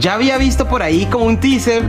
ya 0.00 0.14
había 0.14 0.38
visto 0.38 0.66
por 0.66 0.82
ahí 0.82 1.06
como 1.06 1.26
un 1.26 1.38
teaser 1.38 1.82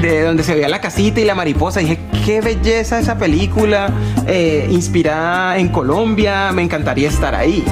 de 0.00 0.22
donde 0.22 0.44
se 0.44 0.54
veía 0.54 0.68
la 0.68 0.80
casita 0.80 1.20
y 1.20 1.24
la 1.24 1.34
mariposa. 1.34 1.80
Dije, 1.80 1.98
qué 2.24 2.40
belleza 2.40 2.98
esa 2.98 3.18
película, 3.18 3.92
eh, 4.26 4.68
inspirada 4.70 5.58
en 5.58 5.68
Colombia. 5.68 6.52
Me 6.52 6.62
encantaría 6.62 7.08
estar 7.08 7.34
ahí. 7.34 7.64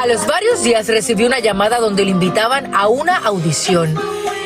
A 0.00 0.06
los 0.06 0.26
varios 0.26 0.62
días 0.62 0.86
recibió 0.86 1.26
una 1.26 1.40
llamada 1.40 1.78
donde 1.80 2.04
le 2.04 2.12
invitaban 2.12 2.74
a 2.74 2.86
una 2.86 3.16
audición, 3.16 3.94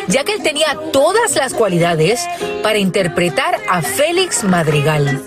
ya 0.08 0.24
que 0.24 0.32
él 0.32 0.42
tenía 0.42 0.76
todas 0.92 1.36
las 1.36 1.52
cualidades 1.52 2.26
para 2.62 2.78
interpretar 2.78 3.58
a 3.68 3.82
Félix 3.82 4.42
Madrigal. 4.42 5.22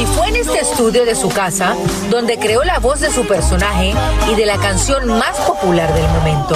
Y 0.00 0.04
fue 0.04 0.28
en 0.28 0.36
este 0.36 0.60
estudio 0.60 1.06
de 1.06 1.14
su 1.14 1.28
casa 1.30 1.74
donde 2.10 2.38
creó 2.38 2.64
la 2.64 2.78
voz 2.78 3.00
de 3.00 3.10
su 3.10 3.26
personaje 3.26 3.94
y 4.30 4.34
de 4.34 4.44
la 4.44 4.58
canción 4.58 5.08
más 5.08 5.36
popular 5.38 5.92
del 5.94 6.08
momento. 6.08 6.54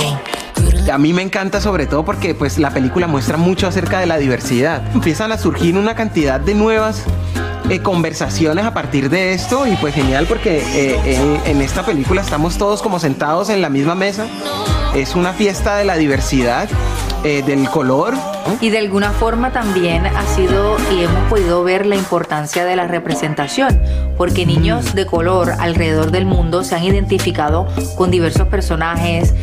A 0.92 0.98
mí 0.98 1.12
me 1.12 1.22
encanta 1.22 1.60
sobre 1.60 1.86
todo 1.86 2.04
porque 2.04 2.34
pues 2.34 2.58
la 2.58 2.70
película 2.70 3.06
muestra 3.06 3.36
mucho 3.38 3.66
acerca 3.66 4.00
de 4.00 4.06
la 4.06 4.18
diversidad. 4.18 4.82
Empiezan 4.94 5.32
a 5.32 5.38
surgir 5.38 5.78
una 5.78 5.94
cantidad 5.94 6.38
de 6.38 6.54
nuevas 6.54 7.04
eh, 7.70 7.80
conversaciones 7.80 8.64
a 8.64 8.74
partir 8.74 9.08
de 9.08 9.32
esto 9.32 9.66
y 9.66 9.76
pues 9.76 9.94
genial 9.94 10.26
porque 10.26 10.58
eh, 10.74 11.00
en, 11.04 11.40
en 11.46 11.62
esta 11.62 11.84
película 11.84 12.20
estamos 12.20 12.58
todos 12.58 12.82
como 12.82 12.98
sentados 12.98 13.48
en 13.48 13.62
la 13.62 13.70
misma 13.70 13.94
mesa. 13.94 14.26
Es 14.94 15.14
una 15.14 15.32
fiesta 15.32 15.76
de 15.76 15.84
la 15.84 15.96
diversidad, 15.96 16.68
eh, 17.24 17.42
del 17.42 17.68
color. 17.68 18.14
Y 18.60 18.70
de 18.70 18.78
alguna 18.78 19.10
forma 19.10 19.52
también 19.52 20.06
ha 20.06 20.26
sido 20.26 20.76
y 20.90 21.04
hemos 21.04 21.28
podido 21.28 21.62
ver 21.62 21.86
la 21.86 21.96
importancia 21.96 22.64
de 22.64 22.76
la 22.76 22.86
representación, 22.86 23.80
porque 24.16 24.46
niños 24.46 24.94
de 24.94 25.06
color 25.06 25.52
alrededor 25.58 26.10
del 26.10 26.24
mundo 26.24 26.64
se 26.64 26.74
han 26.74 26.84
identificado 26.84 27.68
con 27.96 28.10
diversos 28.10 28.48
personajes, 28.48 29.34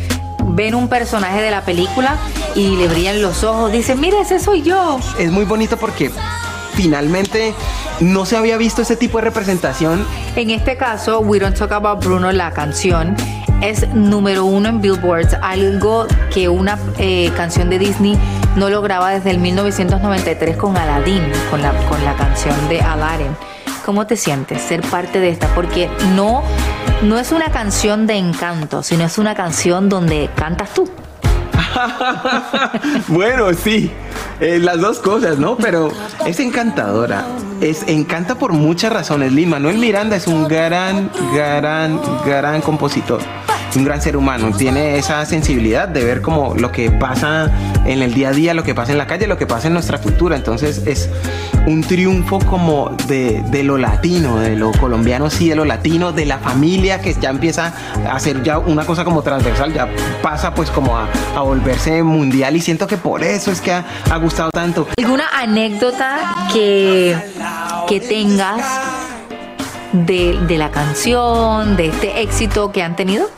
ven 0.48 0.74
un 0.74 0.88
personaje 0.88 1.40
de 1.40 1.50
la 1.50 1.62
película 1.62 2.16
y 2.54 2.76
le 2.76 2.88
brillan 2.88 3.22
los 3.22 3.44
ojos, 3.44 3.70
dicen, 3.70 4.00
mira, 4.00 4.20
ese 4.20 4.40
soy 4.40 4.62
yo. 4.62 4.98
Es 5.18 5.30
muy 5.30 5.44
bonito 5.44 5.76
porque 5.76 6.10
finalmente 6.74 7.54
no 8.00 8.24
se 8.24 8.36
había 8.36 8.56
visto 8.56 8.82
ese 8.82 8.96
tipo 8.96 9.18
de 9.18 9.24
representación 9.24 10.06
En 10.36 10.50
este 10.50 10.76
caso, 10.76 11.18
We 11.20 11.40
Don't 11.40 11.56
Talk 11.56 11.72
About 11.72 12.04
Bruno, 12.04 12.30
la 12.30 12.52
canción, 12.52 13.16
es 13.60 13.88
número 13.94 14.44
uno 14.44 14.68
en 14.68 14.80
Billboards, 14.80 15.34
algo 15.42 16.06
que 16.32 16.48
una 16.48 16.78
eh, 16.98 17.30
canción 17.36 17.70
de 17.70 17.78
Disney 17.78 18.18
no 18.56 18.70
lograba 18.70 19.10
desde 19.10 19.30
el 19.30 19.38
1993 19.38 20.56
con 20.56 20.76
Aladdin, 20.76 21.22
con 21.50 21.62
la, 21.62 21.72
con 21.88 22.04
la 22.04 22.14
canción 22.14 22.68
de 22.68 22.80
Aladdin. 22.80 23.36
¿Cómo 23.84 24.06
te 24.06 24.16
sientes 24.16 24.62
ser 24.62 24.82
parte 24.82 25.18
de 25.18 25.30
esta? 25.30 25.48
Porque 25.54 25.88
no, 26.14 26.42
no 27.02 27.18
es 27.18 27.32
una 27.32 27.50
canción 27.50 28.06
de 28.06 28.16
encanto, 28.16 28.82
sino 28.82 29.04
es 29.04 29.18
una 29.18 29.34
canción 29.34 29.88
donde 29.88 30.30
cantas 30.36 30.74
tú. 30.74 30.88
bueno, 33.08 33.52
sí, 33.54 33.90
eh, 34.40 34.58
las 34.58 34.80
dos 34.80 34.98
cosas, 34.98 35.38
¿no? 35.38 35.56
Pero 35.56 35.90
es 36.26 36.38
encantadora. 36.40 37.26
Es 37.60 37.88
encanta 37.88 38.36
por 38.36 38.52
muchas 38.52 38.92
razones. 38.92 39.32
Lin 39.32 39.50
Manuel 39.50 39.78
Miranda 39.78 40.16
es 40.16 40.26
un 40.26 40.46
gran, 40.46 41.10
gran, 41.34 42.00
gran 42.24 42.60
compositor. 42.60 43.20
Un 43.76 43.84
gran 43.84 44.00
ser 44.00 44.16
humano. 44.16 44.50
Tiene 44.56 44.96
esa 44.98 45.24
sensibilidad 45.26 45.88
de 45.88 46.04
ver 46.04 46.22
como 46.22 46.54
lo 46.54 46.72
que 46.72 46.90
pasa 46.90 47.50
en 47.84 48.02
el 48.02 48.14
día 48.14 48.30
a 48.30 48.32
día, 48.32 48.54
lo 48.54 48.64
que 48.64 48.74
pasa 48.74 48.92
en 48.92 48.98
la 48.98 49.06
calle, 49.06 49.26
lo 49.26 49.36
que 49.36 49.46
pasa 49.46 49.68
en 49.68 49.74
nuestra 49.74 49.98
cultura. 49.98 50.36
Entonces 50.36 50.82
es 50.86 51.08
un 51.66 51.82
triunfo 51.82 52.38
como 52.38 52.96
de, 53.06 53.42
de 53.50 53.62
lo 53.62 53.76
latino, 53.76 54.38
de 54.38 54.56
lo 54.56 54.72
colombiano, 54.72 55.28
sí, 55.28 55.50
de 55.50 55.56
lo 55.56 55.64
latino, 55.64 56.12
de 56.12 56.24
la 56.24 56.38
familia 56.38 57.00
que 57.00 57.14
ya 57.14 57.30
empieza 57.30 57.74
a 58.10 58.18
ser 58.18 58.42
ya 58.42 58.58
una 58.58 58.86
cosa 58.86 59.04
como 59.04 59.22
transversal, 59.22 59.72
ya 59.74 59.88
pasa 60.22 60.54
pues 60.54 60.70
como 60.70 60.96
a, 60.96 61.06
a 61.36 61.40
volverse 61.42 62.02
mundial 62.02 62.56
y 62.56 62.60
siento 62.60 62.86
que 62.86 62.96
por 62.96 63.22
eso 63.22 63.52
es 63.52 63.60
que 63.60 63.72
ha, 63.72 63.84
ha 64.10 64.16
gustado 64.16 64.50
tanto. 64.50 64.88
¿Alguna 64.96 65.28
anécdota 65.36 66.48
que, 66.52 67.16
que 67.86 68.00
tengas 68.00 68.64
de, 69.92 70.38
de 70.48 70.58
la 70.58 70.70
canción, 70.70 71.76
de 71.76 71.88
este 71.88 72.22
éxito 72.22 72.72
que 72.72 72.82
han 72.82 72.96
tenido? 72.96 73.28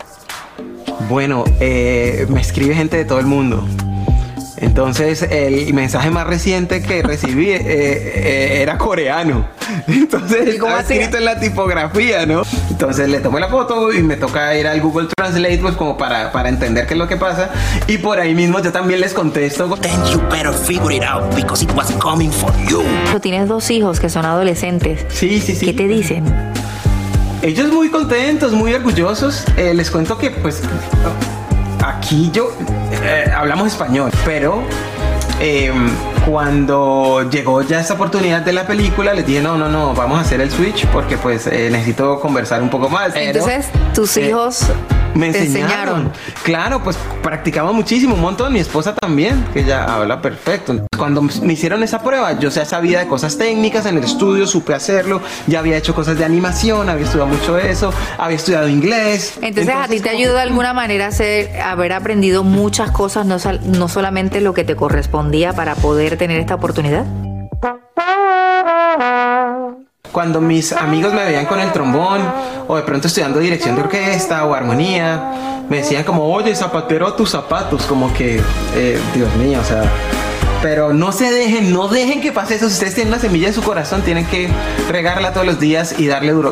Bueno, 1.09 1.45
eh, 1.61 2.27
me 2.29 2.41
escribe 2.41 2.75
gente 2.75 2.97
de 2.97 3.05
todo 3.05 3.19
el 3.19 3.27
mundo. 3.27 3.67
Entonces 4.61 5.23
el 5.23 5.73
mensaje 5.73 6.11
más 6.11 6.27
reciente 6.27 6.83
que 6.83 7.03
recibí 7.03 7.51
eh, 7.51 7.61
eh, 7.65 8.63
era 8.63 8.79
coreano. 8.79 9.47
Entonces 9.87 10.49
estaba 10.49 10.81
escrito 10.81 11.17
en 11.17 11.25
la 11.25 11.41
tipografía, 11.41 12.27
¿no? 12.27 12.43
Entonces 12.71 13.09
le 13.09 13.21
tomé 13.21 13.41
la 13.41 13.49
foto 13.49 13.93
y 13.93 14.03
me 14.03 14.17
toca 14.17 14.55
ir 14.57 14.67
al 14.67 14.81
Google 14.81 15.09
Translate 15.17 15.59
pues 15.59 15.75
como 15.77 15.97
para, 15.97 16.31
para 16.33 16.49
entender 16.49 16.87
qué 16.87 16.95
es 16.95 16.99
lo 16.99 17.09
que 17.09 17.17
pasa. 17.17 17.51
Y 17.87 17.99
por 17.99 18.21
ahí 18.21 18.35
mismo 18.35 18.61
yo 18.61 18.71
también 18.73 19.01
les 19.01 19.15
contesto. 19.15 19.69
Then 19.81 20.05
you 20.13 20.21
better 20.31 20.53
figure 20.53 20.95
it 20.95 21.03
out 21.03 21.35
because 21.35 21.65
it 21.65 21.73
was 21.73 21.91
coming 21.93 22.31
for 22.31 22.53
you. 22.69 22.83
Tú 23.11 23.21
tienes 23.21 23.49
dos 23.49 23.71
hijos 23.71 23.99
que 24.01 24.09
son 24.09 24.27
adolescentes. 24.27 25.07
Sí, 25.09 25.41
sí, 25.41 25.55
sí. 25.55 25.67
¿Qué 25.67 25.73
te 25.73 25.89
dicen? 25.89 26.25
Ellos 27.43 27.73
muy 27.73 27.89
contentos, 27.89 28.53
muy 28.53 28.75
orgullosos. 28.75 29.45
Eh, 29.57 29.73
les 29.73 29.91
cuento 29.91 30.19
que 30.19 30.31
pues 30.31 30.63
aquí 31.83 32.31
yo 32.33 32.53
eh, 33.03 33.31
hablamos 33.35 33.69
español, 33.69 34.11
pero 34.27 34.63
eh, 35.41 35.73
cuando 36.27 37.29
llegó 37.31 37.63
ya 37.63 37.81
esta 37.81 37.95
oportunidad 37.95 38.43
de 38.43 38.53
la 38.53 38.67
película, 38.67 39.15
les 39.15 39.27
dije, 39.27 39.41
no, 39.41 39.57
no, 39.57 39.71
no, 39.71 39.95
vamos 39.95 40.19
a 40.19 40.21
hacer 40.21 40.43
el 40.43 40.51
switch 40.51 40.87
porque 40.89 41.17
pues 41.17 41.47
eh, 41.47 41.71
necesito 41.71 42.21
conversar 42.21 42.63
un 42.63 42.69
poco 42.69 42.91
más. 42.91 43.17
Entonces, 43.17 43.69
tus 43.95 44.19
hijos 44.19 44.67
me 45.15 45.29
enseñaron. 45.29 46.13
Claro, 46.43 46.83
pues 46.83 46.97
practicamos 47.23 47.75
muchísimo, 47.75 48.15
un 48.15 48.21
montón. 48.21 48.53
Mi 48.53 48.61
esposa 48.61 48.95
también, 48.95 49.45
que 49.53 49.65
ya 49.65 49.85
habla 49.85 50.21
perfecto. 50.23 50.87
Cuando 50.97 51.23
me 51.23 51.53
hicieron 51.53 51.83
esa 51.83 52.03
prueba, 52.03 52.39
yo 52.39 52.51
ya 52.51 52.65
sabía 52.65 53.01
de 53.01 53.07
cosas 53.07 53.39
técnicas 53.39 53.87
en 53.87 53.97
el 53.99 54.05
estudio, 54.05 54.47
supe 54.47 54.75
hacerlo. 54.75 55.21
Ya 55.47 55.61
había 55.61 55.77
hecho 55.77 55.95
cosas 55.95 56.19
de 56.19 56.25
animación, 56.25 56.89
había 56.89 57.05
estudiado 57.05 57.31
mucho 57.31 57.59
eso, 57.59 57.93
había 58.19 58.37
estudiado 58.37 58.69
inglés. 58.69 59.35
Entonces, 59.41 59.75
a 59.75 59.89
ti 59.89 60.01
te 60.01 60.11
ayudó 60.11 60.35
de 60.35 60.43
alguna 60.43 60.73
manera 60.75 61.07
a 61.09 61.11
ser- 61.13 61.61
haber 61.61 61.93
aprendido 61.93 62.45
muchas 62.45 62.91
cosas, 62.91 63.25
no, 63.27 63.37
no 63.65 63.89
solamente 63.89 64.41
lo 64.41 64.53
que 64.55 64.65
te 64.65 64.77
correspondía 64.77 65.53
para 65.53 65.75
poder 65.75 66.17
tener 66.19 66.39
esta 66.41 66.55
oportunidad. 66.57 67.05
Cuando 70.13 70.41
mis 70.41 70.73
amigos 70.73 71.13
me 71.13 71.25
veían 71.25 71.47
con 71.47 71.61
el 71.61 71.71
trombón 71.73 72.21
o 72.67 72.77
de 72.77 72.83
pronto 72.83 73.07
estudiando 73.07 73.39
dirección 73.39 73.77
de 73.77 73.83
orquesta 73.83 74.45
o 74.45 74.55
armonía, 74.55 75.63
me 75.69 75.79
decían 75.79 76.03
como, 76.03 76.25
oye, 76.33 76.55
zapatero 76.57 77.13
tus 77.15 77.31
zapatos, 77.31 77.85
como 77.85 78.13
que, 78.13 78.41
eh, 78.75 79.01
Dios 79.15 79.35
mío, 79.37 79.61
o 79.61 79.65
sea... 79.65 79.83
Pero 80.63 80.93
no 80.93 81.11
se 81.11 81.31
dejen, 81.31 81.73
no 81.73 81.89
dejen 81.89 82.21
que 82.21 82.33
pase 82.33 82.57
eso. 82.57 82.69
Si 82.69 82.75
ustedes 82.75 82.95
tienen 82.95 83.15
una 83.15 83.23
semilla 83.23 83.49
en 83.49 83.55
su 83.55 83.63
corazón, 83.63 84.03
tienen 84.03 84.27
que 84.27 84.51
regarla 84.91 85.33
todos 85.33 85.47
los 85.47 85.59
días 85.59 85.95
y 85.99 86.07
darle 86.07 86.33
duro. 86.33 86.51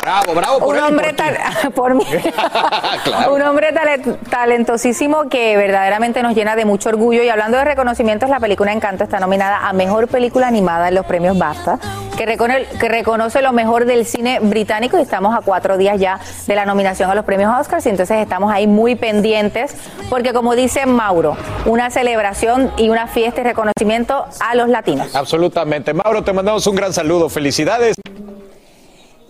Bravo, 0.00 0.34
bravo 0.34 0.58
por 0.58 0.68
un 0.68 0.76
él 0.76 0.84
hombre 0.84 1.12
por 1.14 1.16
ti. 1.16 1.22
tal- 1.62 1.72
por 1.74 1.94
mí. 1.94 2.04
Claro. 3.04 3.34
un 3.34 3.42
hombre 3.42 3.72
tale- 3.72 3.98
talentosísimo 4.30 5.28
que 5.28 5.56
verdaderamente 5.56 6.22
nos 6.22 6.34
llena 6.34 6.56
de 6.56 6.64
mucho 6.64 6.88
orgullo 6.88 7.22
y 7.22 7.28
hablando 7.28 7.56
de 7.58 7.64
reconocimientos 7.64 8.28
la 8.28 8.38
película 8.40 8.72
Encanto 8.72 9.04
está 9.04 9.18
nominada 9.20 9.66
a 9.68 9.72
mejor 9.72 10.08
película 10.08 10.46
animada 10.46 10.88
en 10.88 10.94
los 10.94 11.06
premios 11.06 11.36
BAFTA 11.38 11.78
que 12.16 12.26
reconoce, 12.26 12.66
que 12.78 12.88
reconoce 12.88 13.42
lo 13.42 13.52
mejor 13.52 13.86
del 13.86 14.04
cine 14.06 14.38
británico 14.40 14.98
y 14.98 15.02
estamos 15.02 15.34
a 15.36 15.40
cuatro 15.40 15.76
días 15.78 15.98
ya 15.98 16.20
de 16.46 16.54
la 16.54 16.64
nominación 16.66 17.10
a 17.10 17.14
los 17.14 17.24
premios 17.24 17.52
Oscars 17.58 17.86
y 17.86 17.88
entonces 17.88 18.18
estamos 18.18 18.52
ahí 18.52 18.66
muy 18.66 18.94
pendientes 18.94 19.74
porque 20.10 20.32
como 20.32 20.54
dice 20.54 20.86
Mauro 20.86 21.36
una 21.64 21.90
celebración 21.90 22.70
y 22.76 22.88
una 22.90 23.06
fiesta 23.06 23.40
y 23.40 23.44
reconocimiento 23.44 24.26
a 24.40 24.54
los 24.54 24.68
latinos 24.68 25.14
Absolutamente. 25.14 25.92
Mauro, 25.94 26.22
te 26.22 26.32
mandamos 26.32 26.66
un 26.66 26.76
gran 26.76 26.92
saludo. 26.92 27.28
Felicidades. 27.28 27.96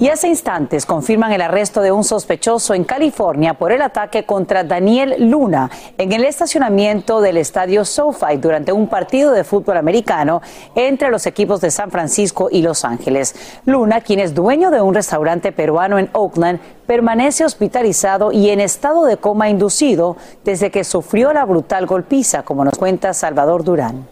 Y 0.03 0.09
hace 0.09 0.27
instantes 0.27 0.85
confirman 0.85 1.31
el 1.31 1.43
arresto 1.43 1.81
de 1.81 1.93
un 1.93 2.03
sospechoso 2.03 2.75
en 2.75 2.83
California 2.83 3.55
por 3.55 3.71
el 3.71 3.83
ataque 3.83 4.25
contra 4.27 4.65
Daniel 4.65 5.15
Luna 5.31 5.71
en 5.97 6.11
el 6.11 6.25
estacionamiento 6.25 7.21
del 7.21 7.37
estadio 7.37 7.85
SoFi 7.85 8.39
durante 8.39 8.73
un 8.73 8.89
partido 8.89 9.31
de 9.31 9.45
fútbol 9.45 9.77
americano 9.77 10.43
entre 10.75 11.09
los 11.09 11.25
equipos 11.27 11.61
de 11.61 11.71
San 11.71 11.93
Francisco 11.93 12.49
y 12.51 12.63
Los 12.63 12.85
Ángeles. 12.85 13.37
Luna, 13.65 14.01
quien 14.01 14.19
es 14.19 14.35
dueño 14.35 14.73
de 14.73 14.81
un 14.81 14.93
restaurante 14.93 15.53
peruano 15.53 16.01
en 16.01 16.11
Oakland, 16.15 16.59
permanece 16.85 17.45
hospitalizado 17.45 18.33
y 18.33 18.51
en 18.51 18.59
estado 18.59 19.05
de 19.05 19.19
coma 19.19 19.51
inducido 19.51 20.17
desde 20.43 20.73
que 20.73 20.83
sufrió 20.83 21.33
la 21.33 21.45
brutal 21.45 21.87
golpiza, 21.87 22.43
como 22.43 22.65
nos 22.65 22.77
cuenta 22.77 23.15
Salvador 23.15 23.63
Durán. 23.63 24.09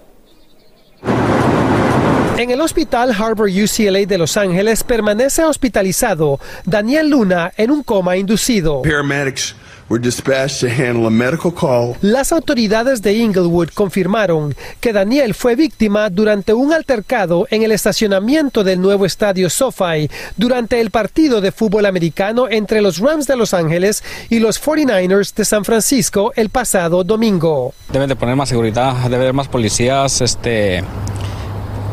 En 2.41 2.51
el 2.51 2.63
hospital 2.63 3.13
Harbor 3.13 3.51
UCLA 3.51 4.07
de 4.07 4.17
Los 4.17 4.39
Ángeles 4.39 4.83
permanece 4.83 5.45
hospitalizado 5.45 6.41
Daniel 6.65 7.11
Luna 7.11 7.53
en 7.59 7.71
un 7.71 7.83
coma 7.83 8.17
inducido. 8.17 8.81
Paramedics 8.81 9.55
were 9.91 10.03
dispatched 10.03 10.61
to 10.61 10.67
handle 10.67 11.07
a 11.07 11.11
medical 11.11 11.53
call. 11.53 11.97
Las 12.01 12.33
autoridades 12.33 13.03
de 13.03 13.13
Inglewood 13.13 13.69
confirmaron 13.75 14.55
que 14.81 14.95
Daniel 14.95 15.35
fue 15.35 15.55
víctima 15.55 16.09
durante 16.09 16.55
un 16.55 16.73
altercado 16.73 17.47
en 17.51 17.63
el 17.63 17.73
estacionamiento 17.73 18.65
del 18.65 18.81
nuevo 18.81 19.05
estadio 19.05 19.51
SoFi 19.51 20.09
durante 20.39 20.81
el 20.81 20.91
partido 20.91 21.43
de 21.43 21.53
fútbol 21.53 21.85
americano 21.85 22.49
entre 22.49 22.81
los 22.81 23.01
Rams 23.01 23.27
de 23.27 23.37
Los 23.37 23.53
Ángeles 23.53 24.03
y 24.31 24.39
los 24.39 24.59
49ers 24.65 25.35
de 25.35 25.45
San 25.45 25.67
Francisco 25.67 26.33
el 26.37 26.49
pasado 26.49 27.05
domingo. 27.05 27.75
Deben 27.93 28.09
de 28.09 28.17
poner 28.17 28.35
más 28.35 28.49
seguridad, 28.49 28.95
debe 29.11 29.17
haber 29.17 29.35
más 29.35 29.49
policías, 29.49 30.23
este, 30.23 30.83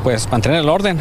pues 0.08 0.32
mantener 0.32 0.62
el 0.62 0.70
orden 0.70 0.98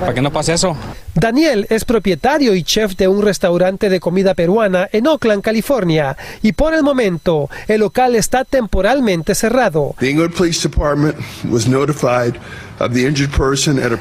para 0.00 0.12
que 0.12 0.20
no 0.20 0.32
pase 0.32 0.52
eso. 0.52 0.76
Daniel 1.14 1.66
es 1.70 1.84
propietario 1.84 2.54
y 2.54 2.62
chef 2.62 2.94
de 2.96 3.08
un 3.08 3.22
restaurante 3.22 3.88
de 3.88 3.98
comida 3.98 4.34
peruana 4.34 4.88
en 4.92 5.08
Oakland, 5.08 5.42
California, 5.42 6.16
y 6.40 6.52
por 6.52 6.72
el 6.72 6.82
momento 6.82 7.50
el 7.66 7.80
local 7.80 8.14
está 8.14 8.44
temporalmente 8.44 9.34
cerrado. 9.34 9.94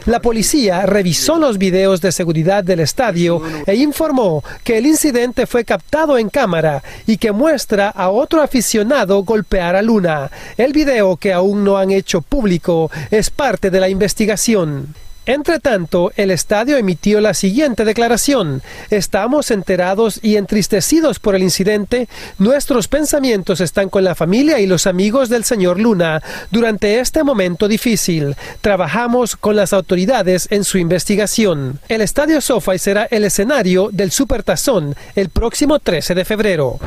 La 0.05 0.21
policía 0.21 0.85
revisó 0.85 1.37
los 1.37 1.57
videos 1.57 1.99
de 1.99 2.11
seguridad 2.11 2.63
del 2.63 2.79
estadio 2.79 3.41
e 3.65 3.75
informó 3.75 4.43
que 4.63 4.77
el 4.77 4.85
incidente 4.85 5.47
fue 5.47 5.65
captado 5.65 6.17
en 6.17 6.29
cámara 6.29 6.83
y 7.07 7.17
que 7.17 7.31
muestra 7.31 7.89
a 7.89 8.09
otro 8.09 8.41
aficionado 8.41 9.23
golpear 9.23 9.75
a 9.75 9.81
Luna. 9.81 10.29
El 10.57 10.73
video 10.73 11.17
que 11.17 11.33
aún 11.33 11.63
no 11.63 11.77
han 11.77 11.91
hecho 11.91 12.21
público 12.21 12.89
es 13.11 13.31
parte 13.31 13.69
de 13.69 13.79
la 13.79 13.89
investigación. 13.89 14.93
Entre 15.29 15.59
tanto, 15.59 16.11
el 16.15 16.31
estadio 16.31 16.75
emitió 16.75 17.21
la 17.21 17.35
siguiente 17.35 17.85
declaración. 17.85 18.63
Estamos 18.89 19.51
enterados 19.51 20.19
y 20.23 20.37
entristecidos 20.37 21.19
por 21.19 21.35
el 21.35 21.43
incidente. 21.43 22.09
Nuestros 22.39 22.87
pensamientos 22.87 23.61
están 23.61 23.89
con 23.89 24.03
la 24.03 24.15
familia 24.15 24.59
y 24.59 24.65
los 24.65 24.87
amigos 24.87 25.29
del 25.29 25.43
señor 25.43 25.79
Luna 25.79 26.23
durante 26.49 26.99
este 26.99 27.23
momento 27.23 27.67
difícil. 27.67 28.35
Trabajamos 28.61 29.35
con 29.35 29.55
las 29.55 29.71
autoridades 29.71 30.47
en 30.49 30.63
su 30.63 30.79
investigación. 30.79 31.79
El 31.89 32.01
estadio 32.01 32.41
SoFi 32.41 32.79
será 32.79 33.03
el 33.11 33.23
escenario 33.23 33.89
del 33.91 34.09
Supertazón 34.09 34.95
el 35.13 35.29
próximo 35.29 35.77
13 35.77 36.15
de 36.15 36.25
febrero. 36.25 36.79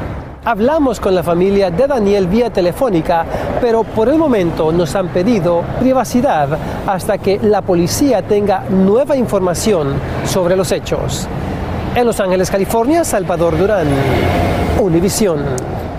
Hablamos 0.45 0.99
con 0.99 1.15
la 1.15 1.23
familia 1.23 1.71
de 1.71 1.87
Daniel 1.87 2.27
vía 2.27 2.51
telefónica, 2.51 3.25
pero 3.61 3.85
por 3.85 4.09
el 4.09 4.19
momento 4.19 4.73
nos 4.73 4.93
han 4.97 5.07
pedido 5.11 5.63
privacidad 5.79 6.59
hasta 6.85 7.19
que 7.19 7.39
la 7.39 7.63
policía 7.63 8.23
tenga 8.23 8.65
nueva 8.69 9.17
información 9.17 9.95
sobre 10.25 10.57
los 10.57 10.73
hechos. 10.73 11.29
En 11.95 12.07
Los 12.07 12.19
Ángeles, 12.19 12.51
California, 12.51 13.05
Salvador 13.05 13.57
Durán, 13.57 13.87
Univisión. 14.81 15.45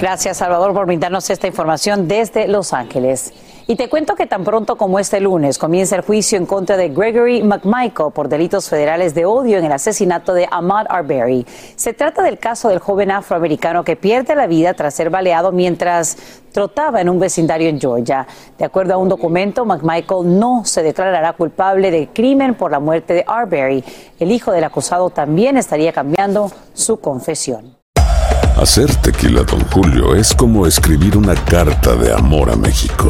Gracias, 0.02 0.36
Salvador, 0.36 0.74
por 0.74 0.88
brindarnos 0.88 1.30
esta 1.30 1.48
información 1.48 2.10
desde 2.10 2.50
Los 2.50 2.74
Ángeles. 2.74 3.32
Y 3.66 3.78
te 3.78 3.88
cuento 3.88 4.16
que 4.16 4.28
tan 4.28 4.44
pronto 4.44 4.76
como 4.76 5.00
este 5.00 5.22
lunes 5.22 5.58
comienza 5.58 5.96
el 5.96 6.02
juicio 6.02 6.38
en 6.38 6.46
contra 6.46 6.76
de 6.76 6.90
Gregory 6.90 7.44
McMichael 7.44 8.12
por 8.14 8.28
delitos 8.28 8.68
federales 8.68 9.16
de 9.16 9.26
odio 9.26 9.58
en 9.58 9.64
el 9.64 9.72
asesinato 9.72 10.34
de 10.34 10.50
Ahmad 10.52 10.86
Arbery. 10.90 11.46
Se 11.78 11.94
trata 11.94 12.24
del 12.24 12.40
caso 12.40 12.68
del 12.68 12.80
joven 12.80 13.12
afroamericano 13.12 13.86
que 13.86 13.96
pierde 13.96 14.36
la 14.36 14.48
vida 14.48 14.74
tras 14.74 14.94
ser 14.94 15.10
baleado 15.10 15.54
mientras 15.54 16.18
trotaba 16.52 17.00
en 17.00 17.08
un 17.08 17.20
vecindario 17.20 17.70
en 17.70 17.80
Georgia. 17.80 18.28
De 18.58 18.66
acuerdo 18.66 18.96
a 18.96 18.98
un 18.98 19.08
documento, 19.08 19.64
McMichael 19.64 20.38
no 20.38 20.66
se 20.66 20.84
declarará 20.84 21.32
culpable 21.32 21.90
del 21.90 22.10
crimen 22.10 22.56
por 22.56 22.70
la 22.70 22.82
muerte 22.82 23.14
de 23.14 23.24
Arbery. 23.26 23.82
El 24.20 24.32
hijo 24.32 24.52
del 24.52 24.66
acusado 24.66 25.10
también 25.10 25.56
estaría 25.56 25.94
cambiando 25.94 26.52
su 26.74 27.00
confesión. 27.00 27.78
Hacer 28.58 28.94
tequila, 28.98 29.44
Don 29.44 29.62
Julio, 29.72 30.16
es 30.16 30.34
como 30.34 30.68
escribir 30.68 31.18
una 31.18 31.34
carta 31.34 31.96
de 31.96 32.14
amor 32.14 32.52
a 32.52 32.56
México. 32.56 33.10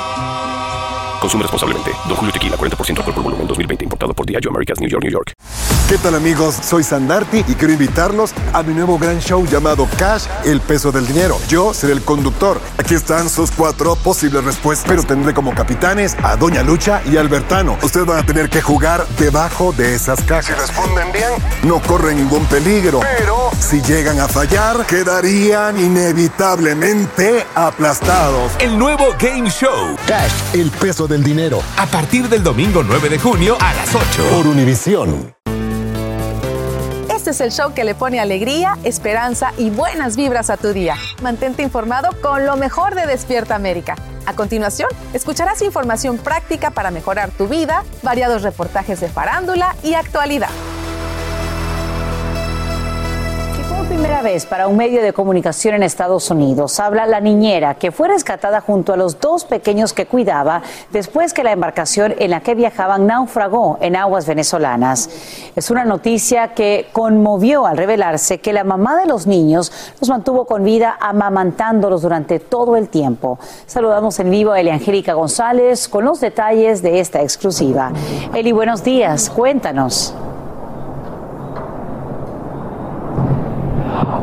Consume 1.21 1.43
responsablemente. 1.43 1.91
Don 2.07 2.17
Julio 2.17 2.33
Tequila, 2.33 2.57
40% 2.57 2.97
alcohol 2.97 3.13
por 3.13 3.23
volumen, 3.23 3.47
2020. 3.47 3.83
Importado 3.83 4.13
por 4.13 4.25
Diageo 4.25 4.49
Americas, 4.49 4.79
New 4.79 4.89
York, 4.89 5.03
New 5.03 5.11
York. 5.11 5.33
¿Qué 5.87 5.97
tal 5.97 6.15
amigos? 6.15 6.55
Soy 6.55 6.83
Sandarti 6.83 7.39
y 7.47 7.53
quiero 7.55 7.73
invitarlos 7.73 8.33
a 8.53 8.63
mi 8.63 8.73
nuevo 8.73 8.97
gran 8.97 9.19
show 9.19 9.45
llamado 9.45 9.87
Cash, 9.97 10.23
el 10.45 10.61
peso 10.61 10.89
del 10.91 11.05
dinero. 11.05 11.37
Yo 11.49 11.73
seré 11.73 11.91
el 11.91 12.01
conductor. 12.01 12.61
Aquí 12.77 12.95
están 12.95 13.29
sus 13.29 13.51
cuatro 13.51 13.97
posibles 13.97 14.41
respuestas, 14.43 14.87
pero 14.87 15.03
tendré 15.03 15.33
como 15.33 15.53
capitanes 15.53 16.15
a 16.23 16.37
Doña 16.37 16.63
Lucha 16.63 17.01
y 17.05 17.17
Albertano. 17.17 17.77
Ustedes 17.83 18.05
van 18.05 18.19
a 18.19 18.25
tener 18.25 18.49
que 18.49 18.61
jugar 18.61 19.05
debajo 19.19 19.73
de 19.73 19.93
esas 19.93 20.23
cajas. 20.23 20.45
Si 20.45 20.53
responden 20.53 21.11
bien, 21.11 21.29
no 21.63 21.81
corren 21.81 22.17
ningún 22.17 22.45
peligro. 22.45 23.01
Pero 23.17 23.51
si 23.59 23.81
llegan 23.81 24.21
a 24.21 24.29
fallar, 24.29 24.85
quedarían 24.85 25.77
inevitablemente 25.77 27.45
aplastados. 27.53 28.53
El 28.59 28.79
nuevo 28.79 29.07
Game 29.19 29.49
Show. 29.49 29.97
Cash, 30.07 30.31
el 30.53 30.71
peso 30.71 31.05
del 31.05 31.10
dinero. 31.21 31.61
A 31.77 31.85
partir 31.85 32.29
del 32.29 32.43
domingo 32.43 32.83
9 32.83 33.09
de 33.09 33.19
junio 33.19 33.57
a 33.59 33.73
las 33.73 33.93
8. 33.93 34.29
Por 34.31 34.47
Univisión. 34.47 35.35
Este 37.13 37.31
es 37.31 37.41
el 37.41 37.51
show 37.51 37.73
que 37.73 37.83
le 37.83 37.93
pone 37.93 38.19
alegría, 38.19 38.77
esperanza 38.83 39.53
y 39.57 39.69
buenas 39.69 40.15
vibras 40.15 40.49
a 40.49 40.57
tu 40.57 40.69
día. 40.73 40.95
Mantente 41.21 41.61
informado 41.61 42.09
con 42.21 42.45
lo 42.45 42.55
mejor 42.55 42.95
de 42.95 43.05
Despierta 43.05 43.53
América. 43.53 43.95
A 44.25 44.33
continuación, 44.33 44.89
escucharás 45.13 45.61
información 45.61 46.17
práctica 46.17 46.71
para 46.71 46.89
mejorar 46.89 47.29
tu 47.29 47.47
vida, 47.47 47.83
variados 48.01 48.41
reportajes 48.43 48.99
de 49.01 49.09
farándula 49.09 49.75
y 49.83 49.93
actualidad. 49.93 50.49
Vez 54.21 54.45
para 54.45 54.67
un 54.67 54.77
medio 54.77 55.01
de 55.01 55.13
comunicación 55.13 55.75
en 55.75 55.83
Estados 55.83 56.29
Unidos 56.29 56.79
habla 56.79 57.05
la 57.05 57.19
niñera 57.19 57.75
que 57.75 57.91
fue 57.91 58.07
rescatada 58.07 58.61
junto 58.61 58.93
a 58.93 58.97
los 58.97 59.19
dos 59.19 59.45
pequeños 59.45 59.93
que 59.93 60.05
cuidaba 60.05 60.61
después 60.91 61.33
que 61.33 61.43
la 61.43 61.51
embarcación 61.51 62.13
en 62.19 62.31
la 62.31 62.41
que 62.41 62.55
viajaban 62.55 63.07
naufragó 63.07 63.77
en 63.81 63.95
aguas 63.95 64.27
venezolanas. 64.27 65.09
Es 65.55 65.71
una 65.71 65.85
noticia 65.85 66.53
que 66.53 66.87
conmovió 66.91 67.65
al 67.65 67.77
revelarse 67.77 68.39
que 68.39 68.53
la 68.53 68.63
mamá 68.63 68.97
de 68.97 69.07
los 69.07 69.27
niños 69.27 69.71
los 69.99 70.09
mantuvo 70.09 70.45
con 70.45 70.63
vida 70.63 70.97
amamantándolos 70.99 72.01
durante 72.01 72.39
todo 72.39 72.75
el 72.75 72.89
tiempo. 72.89 73.39
Saludamos 73.65 74.19
en 74.19 74.29
vivo 74.29 74.51
a 74.51 74.59
Eliangélica 74.59 75.13
González 75.13 75.87
con 75.87 76.05
los 76.05 76.21
detalles 76.21 76.81
de 76.81 76.99
esta 76.99 77.21
exclusiva. 77.21 77.91
Eli, 78.33 78.51
buenos 78.51 78.83
días, 78.83 79.29
cuéntanos. 79.29 80.13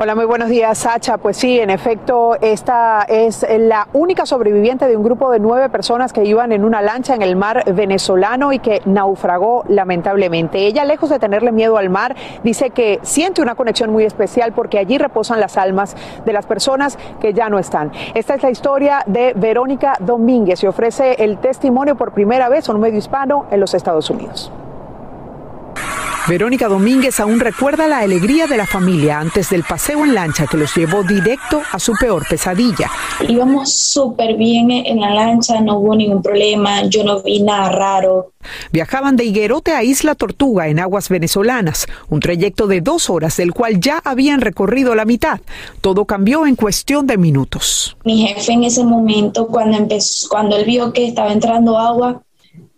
Hola, 0.01 0.15
muy 0.15 0.27
buenos 0.27 0.49
días, 0.49 0.79
Sacha. 0.79 1.19
Pues 1.19 1.37
sí, 1.37 1.59
en 1.59 1.71
efecto, 1.71 2.37
esta 2.41 3.03
es 3.09 3.45
la 3.59 3.89
única 3.95 4.27
sobreviviente 4.27 4.87
de 4.87 4.97
un 4.97 5.03
grupo 5.03 5.29
de 5.33 5.41
nueve 5.41 5.69
personas 5.71 6.13
que 6.13 6.25
iban 6.25 6.53
en 6.53 6.65
una 6.65 6.81
lancha 6.81 7.17
en 7.17 7.23
el 7.23 7.35
mar 7.35 7.65
venezolano 7.75 8.53
y 8.53 8.61
que 8.61 8.81
naufragó 8.85 9.65
lamentablemente. 9.67 10.69
Ella, 10.69 10.85
lejos 10.85 11.11
de 11.11 11.19
tenerle 11.19 11.51
miedo 11.51 11.79
al 11.79 11.91
mar, 11.91 12.15
dice 12.45 12.71
que 12.71 13.01
siente 13.03 13.43
una 13.43 13.57
conexión 13.57 13.91
muy 13.91 14.05
especial 14.05 14.53
porque 14.53 14.79
allí 14.79 14.99
reposan 14.99 15.41
las 15.41 15.57
almas 15.57 15.97
de 16.25 16.33
las 16.33 16.47
personas 16.47 16.97
que 17.21 17.35
ya 17.35 17.49
no 17.49 17.59
están. 17.59 17.91
Esta 18.15 18.37
es 18.37 18.43
la 18.45 18.51
historia 18.51 19.03
de 19.05 19.33
Verónica 19.35 19.95
Domínguez 19.99 20.63
y 20.63 20.69
ofrece 20.69 21.25
el 21.25 21.39
testimonio 21.39 21.97
por 21.97 22.13
primera 22.13 22.49
vez 22.49 22.69
a 22.69 22.73
un 22.73 22.79
medio 22.81 22.99
hispano 22.99 23.47
en 23.51 23.59
los 23.59 23.75
Estados 23.75 24.09
Unidos. 24.11 24.53
Verónica 26.29 26.69
Domínguez 26.69 27.21
aún 27.21 27.41
recuerda 27.41 27.89
la 27.89 28.01
alegría 28.01 28.47
de 28.47 28.59
la 28.59 28.67
familia 28.67 29.19
antes 29.19 29.49
del 29.49 29.65
paseo 29.65 30.05
en 30.05 30.15
lancha 30.15 30.47
que 30.47 30.59
los 30.59 30.75
llevó 30.77 31.03
directo 31.03 31.63
a 31.73 31.79
su 31.79 31.95
peor 31.95 32.27
pesadilla. 32.29 32.91
Íbamos 33.27 33.73
súper 33.73 34.37
bien 34.37 34.71
en 34.71 35.01
la 35.01 35.15
lancha, 35.15 35.59
no 35.63 35.79
hubo 35.79 35.97
ningún 35.97 36.23
problema, 36.23 36.85
yo 36.85 37.03
no 37.03 37.23
vi 37.23 37.41
nada 37.41 37.71
raro. 37.71 38.33
Viajaban 38.71 39.17
de 39.17 39.25
Higuerote 39.25 39.73
a 39.73 39.83
Isla 39.83 40.15
Tortuga 40.15 40.69
en 40.69 40.81
aguas 40.81 41.09
venezolanas, 41.09 41.87
un 42.11 42.21
trayecto 42.21 42.67
de 42.67 42.83
dos 42.83 43.09
horas 43.09 43.39
del 43.39 43.55
cual 43.55 43.81
ya 43.81 43.99
habían 44.05 44.43
recorrido 44.43 44.95
la 44.95 45.07
mitad. 45.07 45.41
Todo 45.81 46.05
cambió 46.05 46.45
en 46.45 46.57
cuestión 46.57 47.07
de 47.07 47.17
minutos. 47.17 47.97
Mi 48.05 48.27
jefe 48.27 48.53
en 48.53 48.65
ese 48.65 48.85
momento, 48.85 49.47
cuando 49.47 49.79
empezó, 49.79 50.29
cuando 50.29 50.59
él 50.59 50.67
vio 50.67 50.93
que 50.93 51.07
estaba 51.07 51.33
entrando 51.33 51.79
agua, 51.79 52.21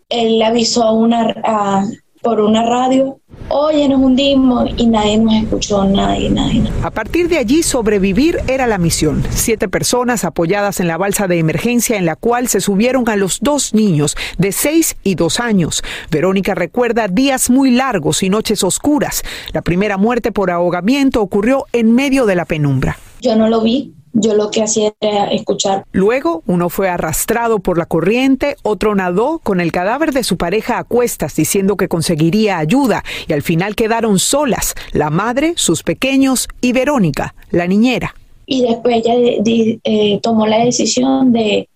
él 0.08 0.40
avisó 0.40 0.84
a 0.84 0.92
una, 0.92 1.34
a, 1.42 1.84
por 2.22 2.40
una 2.40 2.64
radio, 2.64 3.18
oye, 3.48 3.88
nos 3.88 4.00
hundimos 4.00 4.70
y 4.76 4.86
nadie 4.86 5.18
nos 5.18 5.34
escuchó, 5.34 5.84
nadie, 5.84 6.28
nadie. 6.30 6.62
A 6.82 6.90
partir 6.90 7.28
de 7.28 7.38
allí, 7.38 7.62
sobrevivir 7.62 8.38
era 8.46 8.66
la 8.66 8.78
misión. 8.78 9.22
Siete 9.30 9.68
personas 9.68 10.24
apoyadas 10.24 10.80
en 10.80 10.88
la 10.88 10.98
balsa 10.98 11.26
de 11.28 11.38
emergencia 11.38 11.96
en 11.96 12.04
la 12.04 12.16
cual 12.16 12.48
se 12.48 12.60
subieron 12.60 13.08
a 13.08 13.16
los 13.16 13.40
dos 13.40 13.72
niños 13.72 14.16
de 14.38 14.52
seis 14.52 14.96
y 15.02 15.14
dos 15.14 15.40
años. 15.40 15.82
Verónica 16.10 16.54
recuerda 16.54 17.08
días 17.08 17.48
muy 17.48 17.70
largos 17.70 18.22
y 18.22 18.28
noches 18.28 18.62
oscuras. 18.64 19.22
La 19.52 19.62
primera 19.62 19.96
muerte 19.96 20.32
por 20.32 20.50
ahogamiento 20.50 21.22
ocurrió 21.22 21.66
en 21.72 21.92
medio 21.92 22.26
de 22.26 22.34
la 22.34 22.44
penumbra. 22.44 22.98
Yo 23.22 23.36
no 23.36 23.48
lo 23.48 23.62
vi, 23.62 23.94
yo 24.12 24.34
lo 24.34 24.50
que 24.50 24.62
hacía 24.62 24.92
era 25.00 25.26
escuchar. 25.30 25.84
Luego, 25.92 26.42
uno 26.46 26.68
fue 26.68 26.88
arrastrado 26.88 27.58
por 27.60 27.78
la 27.78 27.86
corriente, 27.86 28.56
otro 28.62 28.94
nadó 28.94 29.40
con 29.42 29.60
el 29.60 29.72
cadáver 29.72 30.12
de 30.12 30.24
su 30.24 30.36
pareja 30.36 30.78
a 30.78 30.84
cuestas 30.84 31.34
diciendo 31.36 31.76
que 31.76 31.88
conseguiría 31.88 32.58
ayuda 32.58 33.04
y 33.28 33.32
al 33.32 33.42
final 33.42 33.76
quedaron 33.76 34.18
solas, 34.18 34.74
la 34.92 35.10
madre, 35.10 35.54
sus 35.56 35.82
pequeños 35.82 36.48
y 36.60 36.72
Verónica, 36.72 37.34
la 37.50 37.66
niñera. 37.66 38.14
Y 38.46 38.62
después 38.62 38.96
ella 38.96 39.14
eh, 39.14 40.18
tomó 40.22 40.46
la 40.46 40.64
decisión 40.64 41.32
de, 41.32 41.68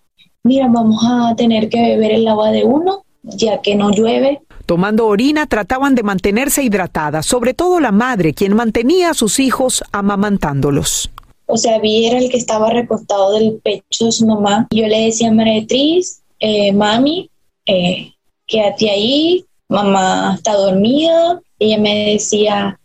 mira, 0.43 0.67
vamos 0.67 1.01
a 1.07 1.33
tener 1.35 1.69
que 1.69 1.81
beber 1.81 2.11
el 2.11 2.27
agua 2.27 2.51
de 2.51 2.65
uno, 2.65 3.05
ya 3.23 3.61
que 3.61 3.75
no 3.75 3.91
llueve. 3.91 4.41
Tomando 4.65 5.07
orina 5.07 5.45
trataban 5.45 5.95
de 5.95 6.03
mantenerse 6.03 6.63
hidratadas, 6.63 7.25
sobre 7.25 7.53
todo 7.53 7.79
la 7.79 7.91
madre, 7.91 8.33
quien 8.33 8.55
mantenía 8.55 9.11
a 9.11 9.13
sus 9.13 9.39
hijos 9.39 9.83
amamantándolos. 9.91 11.11
O 11.47 11.57
sea, 11.57 11.79
vi 11.79 12.07
era 12.07 12.17
el 12.17 12.29
que 12.29 12.37
estaba 12.37 12.69
recostado 12.71 13.33
del 13.33 13.59
pecho 13.63 14.05
de 14.05 14.11
su 14.11 14.25
mamá. 14.25 14.67
Yo 14.71 14.87
le 14.87 15.05
decía 15.05 15.29
a 15.29 15.31
Maretriz, 15.31 16.21
eh, 16.39 16.73
mami, 16.73 17.29
eh, 17.65 18.13
quédate 18.47 18.89
ahí, 18.89 19.45
mamá 19.69 20.35
está 20.35 20.53
dormida. 20.55 21.41
Ella 21.59 21.77
me 21.77 22.13
decía, 22.13 22.79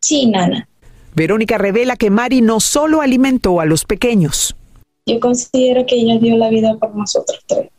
sí, 0.00 0.26
nana. 0.26 0.68
Verónica 1.14 1.58
revela 1.58 1.96
que 1.96 2.10
Mari 2.10 2.40
no 2.40 2.60
solo 2.60 3.00
alimentó 3.00 3.60
a 3.60 3.64
los 3.64 3.84
pequeños. 3.84 4.54
Yo 5.06 5.18
considero 5.20 5.86
que 5.86 5.96
ella 5.96 6.18
dio 6.18 6.36
la 6.36 6.50
vida 6.50 6.76
por 6.76 6.94
nosotros 6.94 7.40
tres. 7.46 7.70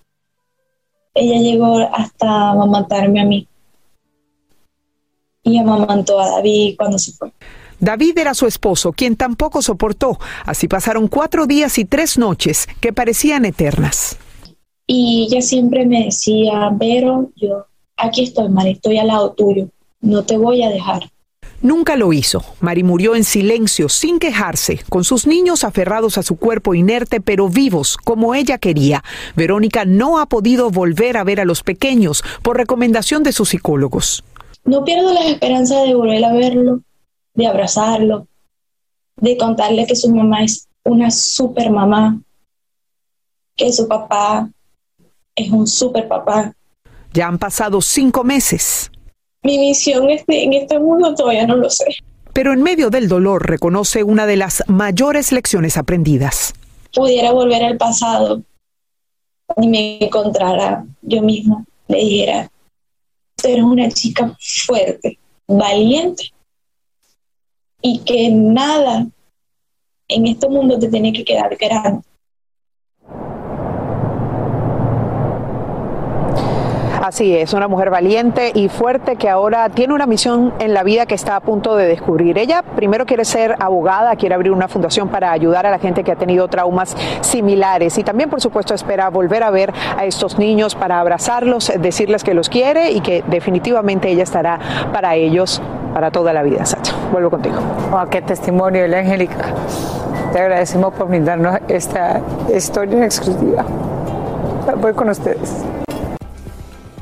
Ella 1.14 1.40
llegó 1.40 1.78
hasta 1.94 2.50
amamantarme 2.50 3.22
a 3.22 3.26
mí. 3.26 3.48
Y 5.44 5.58
amamantó 5.58 6.20
a 6.20 6.30
David 6.32 6.76
cuando 6.78 6.98
se 7.00 7.12
fue. 7.14 7.32
David 7.80 8.18
era 8.18 8.34
su 8.34 8.46
esposo, 8.46 8.92
quien 8.92 9.16
tampoco 9.16 9.62
soportó. 9.62 10.20
Así 10.46 10.68
pasaron 10.68 11.08
cuatro 11.08 11.48
días 11.48 11.78
y 11.78 11.86
tres 11.86 12.18
noches 12.18 12.68
que 12.82 12.94
parecían 12.94 13.46
eternas. 13.46 14.18
Y 14.86 15.28
ella 15.28 15.42
siempre 15.42 15.86
me 15.86 16.06
decía, 16.06 16.70
Vero, 16.74 17.32
yo 17.36 17.66
aquí 17.96 18.24
estoy, 18.24 18.50
Mari, 18.50 18.72
estoy 18.72 18.98
al 18.98 19.08
lado 19.08 19.34
tuyo, 19.34 19.70
no 20.02 20.24
te 20.24 20.38
voy 20.38 20.64
a 20.64 20.70
dejar. 20.70 21.10
Nunca 21.62 21.98
lo 21.98 22.14
hizo. 22.14 22.44
Mari 22.62 22.84
murió 22.84 23.16
en 23.16 23.26
silencio, 23.26 23.90
sin 23.90 24.18
quejarse, 24.18 24.80
con 24.88 25.04
sus 25.04 25.28
niños 25.28 25.66
aferrados 25.66 26.18
a 26.18 26.24
su 26.24 26.38
cuerpo 26.38 26.74
inerte, 26.74 27.20
pero 27.20 27.50
vivos, 27.50 27.98
como 27.98 28.34
ella 28.34 28.58
quería. 28.58 29.04
Verónica 29.36 29.84
no 29.84 30.20
ha 30.20 30.28
podido 30.28 30.70
volver 30.70 31.18
a 31.18 31.26
ver 31.26 31.42
a 31.42 31.46
los 31.46 31.64
pequeños 31.64 32.24
por 32.44 32.56
recomendación 32.56 33.24
de 33.24 33.34
sus 33.34 33.50
psicólogos. 33.50 34.24
No 34.64 34.86
pierdo 34.86 35.14
la 35.14 35.26
esperanza 35.28 35.82
de 35.84 35.96
volver 35.96 36.24
a 36.24 36.32
verlo, 36.32 36.82
de 37.40 37.48
abrazarlo, 37.48 38.28
de 39.16 39.38
contarle 39.38 39.86
que 39.86 39.96
su 39.96 40.14
mamá 40.14 40.44
es 40.44 40.68
una 40.84 41.10
super 41.10 41.72
mamá, 41.72 42.22
que 43.56 43.72
su 43.72 43.88
papá 43.88 44.50
es 45.36 45.50
un 45.50 45.66
super 45.66 46.08
papá. 46.08 46.54
Ya 47.14 47.28
han 47.28 47.40
pasado 47.40 47.82
cinco 47.82 48.24
meses. 48.24 48.92
Mi 49.44 49.58
misión 49.58 50.10
este, 50.10 50.44
en 50.44 50.54
este 50.54 50.80
mundo 50.80 51.16
todavía 51.16 51.48
no 51.48 51.56
lo 51.56 51.70
sé. 51.70 51.86
Pero 52.34 52.54
en 52.54 52.62
medio 52.62 52.90
del 52.90 53.08
dolor 53.08 53.50
reconoce 53.50 54.04
una 54.04 54.26
de 54.26 54.36
las 54.36 54.64
mayores 54.68 55.32
lecciones 55.32 55.78
aprendidas. 55.78 56.54
Pudiera 56.94 57.32
volver 57.32 57.64
al 57.64 57.78
pasado 57.78 58.42
y 59.58 59.68
me 59.68 60.04
encontrara 60.04 60.86
yo 61.02 61.22
misma, 61.22 61.66
le 61.88 61.98
dijera, 61.98 62.52
tú 63.36 63.48
eres 63.48 63.64
una 63.64 63.90
chica 63.90 64.38
fuerte, 64.40 65.18
valiente, 65.48 66.32
y 67.82 68.00
que 68.00 68.30
nada 68.30 69.08
en 70.08 70.28
este 70.28 70.50
mundo 70.50 70.78
te 70.80 70.90
tiene 70.90 71.14
que 71.14 71.24
quedar 71.24 71.56
grande. 71.56 72.02
Así 77.02 77.36
es, 77.36 77.54
una 77.54 77.68
mujer 77.68 77.90
valiente 77.90 78.52
y 78.54 78.70
fuerte 78.70 79.16
que 79.16 79.30
ahora 79.30 79.70
tiene 79.70 79.96
una 79.96 80.06
misión 80.06 80.54
en 80.60 80.76
la 80.76 80.84
vida 80.84 81.08
que 81.08 81.16
está 81.16 81.38
a 81.38 81.40
punto 81.40 81.76
de 81.76 81.88
descubrir. 81.88 82.38
Ella 82.38 82.62
primero 82.62 83.08
quiere 83.08 83.26
ser 83.26 83.56
abogada, 83.60 84.16
quiere 84.16 84.36
abrir 84.36 84.52
una 84.52 84.68
fundación 84.68 85.08
para 85.08 85.32
ayudar 85.32 85.66
a 85.66 85.72
la 85.72 85.80
gente 85.80 86.04
que 86.04 86.12
ha 86.12 86.18
tenido 86.18 86.48
traumas 86.50 86.96
similares 87.22 87.98
y 87.98 88.04
también, 88.04 88.30
por 88.30 88.42
supuesto, 88.42 88.76
espera 88.76 89.10
volver 89.10 89.42
a 89.42 89.50
ver 89.50 89.74
a 89.98 90.06
estos 90.06 90.38
niños 90.38 90.76
para 90.76 91.00
abrazarlos, 91.00 91.72
decirles 91.80 92.24
que 92.24 92.36
los 92.36 92.48
quiere 92.48 92.92
y 92.92 93.02
que 93.02 93.24
definitivamente 93.28 94.10
ella 94.10 94.22
estará 94.22 94.60
para 94.94 95.16
ellos 95.16 95.62
para 95.96 96.12
toda 96.12 96.32
la 96.32 96.44
vida, 96.44 96.64
Sacha. 96.66 96.99
Vuelvo 97.12 97.32
contigo. 97.32 97.58
Oh, 97.92 98.06
qué 98.10 98.22
testimonio, 98.22 98.88
la 98.88 99.00
Angélica. 99.00 99.54
Te 100.32 100.40
agradecemos 100.40 100.94
por 100.94 101.08
brindarnos 101.08 101.58
esta 101.68 102.22
historia 102.56 102.98
en 102.98 103.04
exclusiva. 103.04 103.66
Voy 104.80 104.94
con 104.94 105.10
ustedes. 105.10 105.64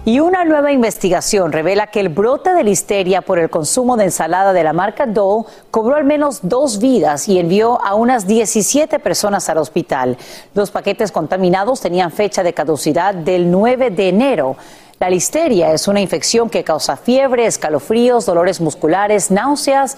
Y 0.06 0.22
una 0.22 0.46
nueva 0.46 0.72
investigación 0.72 1.52
revela 1.52 1.88
que 1.88 2.00
el 2.00 2.08
brote 2.08 2.54
de 2.54 2.64
listeria 2.64 3.22
por 3.22 3.40
el 3.40 3.50
consumo 3.50 3.98
de 3.98 4.06
ensalada 4.06 4.54
de 4.54 4.64
la 4.64 4.72
marca 4.72 5.06
Dole 5.06 5.44
cobró 5.70 5.96
al 5.96 6.06
menos 6.06 6.40
dos 6.44 6.80
vidas 6.80 7.28
y 7.28 7.38
envió 7.40 7.84
a 7.84 7.94
unas 7.94 8.26
17 8.26 9.00
personas 9.00 9.50
al 9.50 9.58
hospital. 9.58 10.18
Los 10.54 10.72
paquetes 10.72 11.12
contaminados 11.12 11.82
tenían 11.82 12.12
fecha 12.12 12.42
de 12.42 12.54
caducidad 12.54 13.14
del 13.14 13.52
9 13.52 13.90
de 13.90 14.08
enero. 14.08 14.56
La 15.00 15.12
listeria 15.12 15.74
es 15.74 15.88
una 15.88 16.02
infección 16.02 16.50
que 16.50 16.64
causa 16.64 16.98
fiebre, 16.98 17.46
escalofríos, 17.46 18.26
dolores 18.26 18.60
musculares, 18.60 19.30
náuseas, 19.30 19.96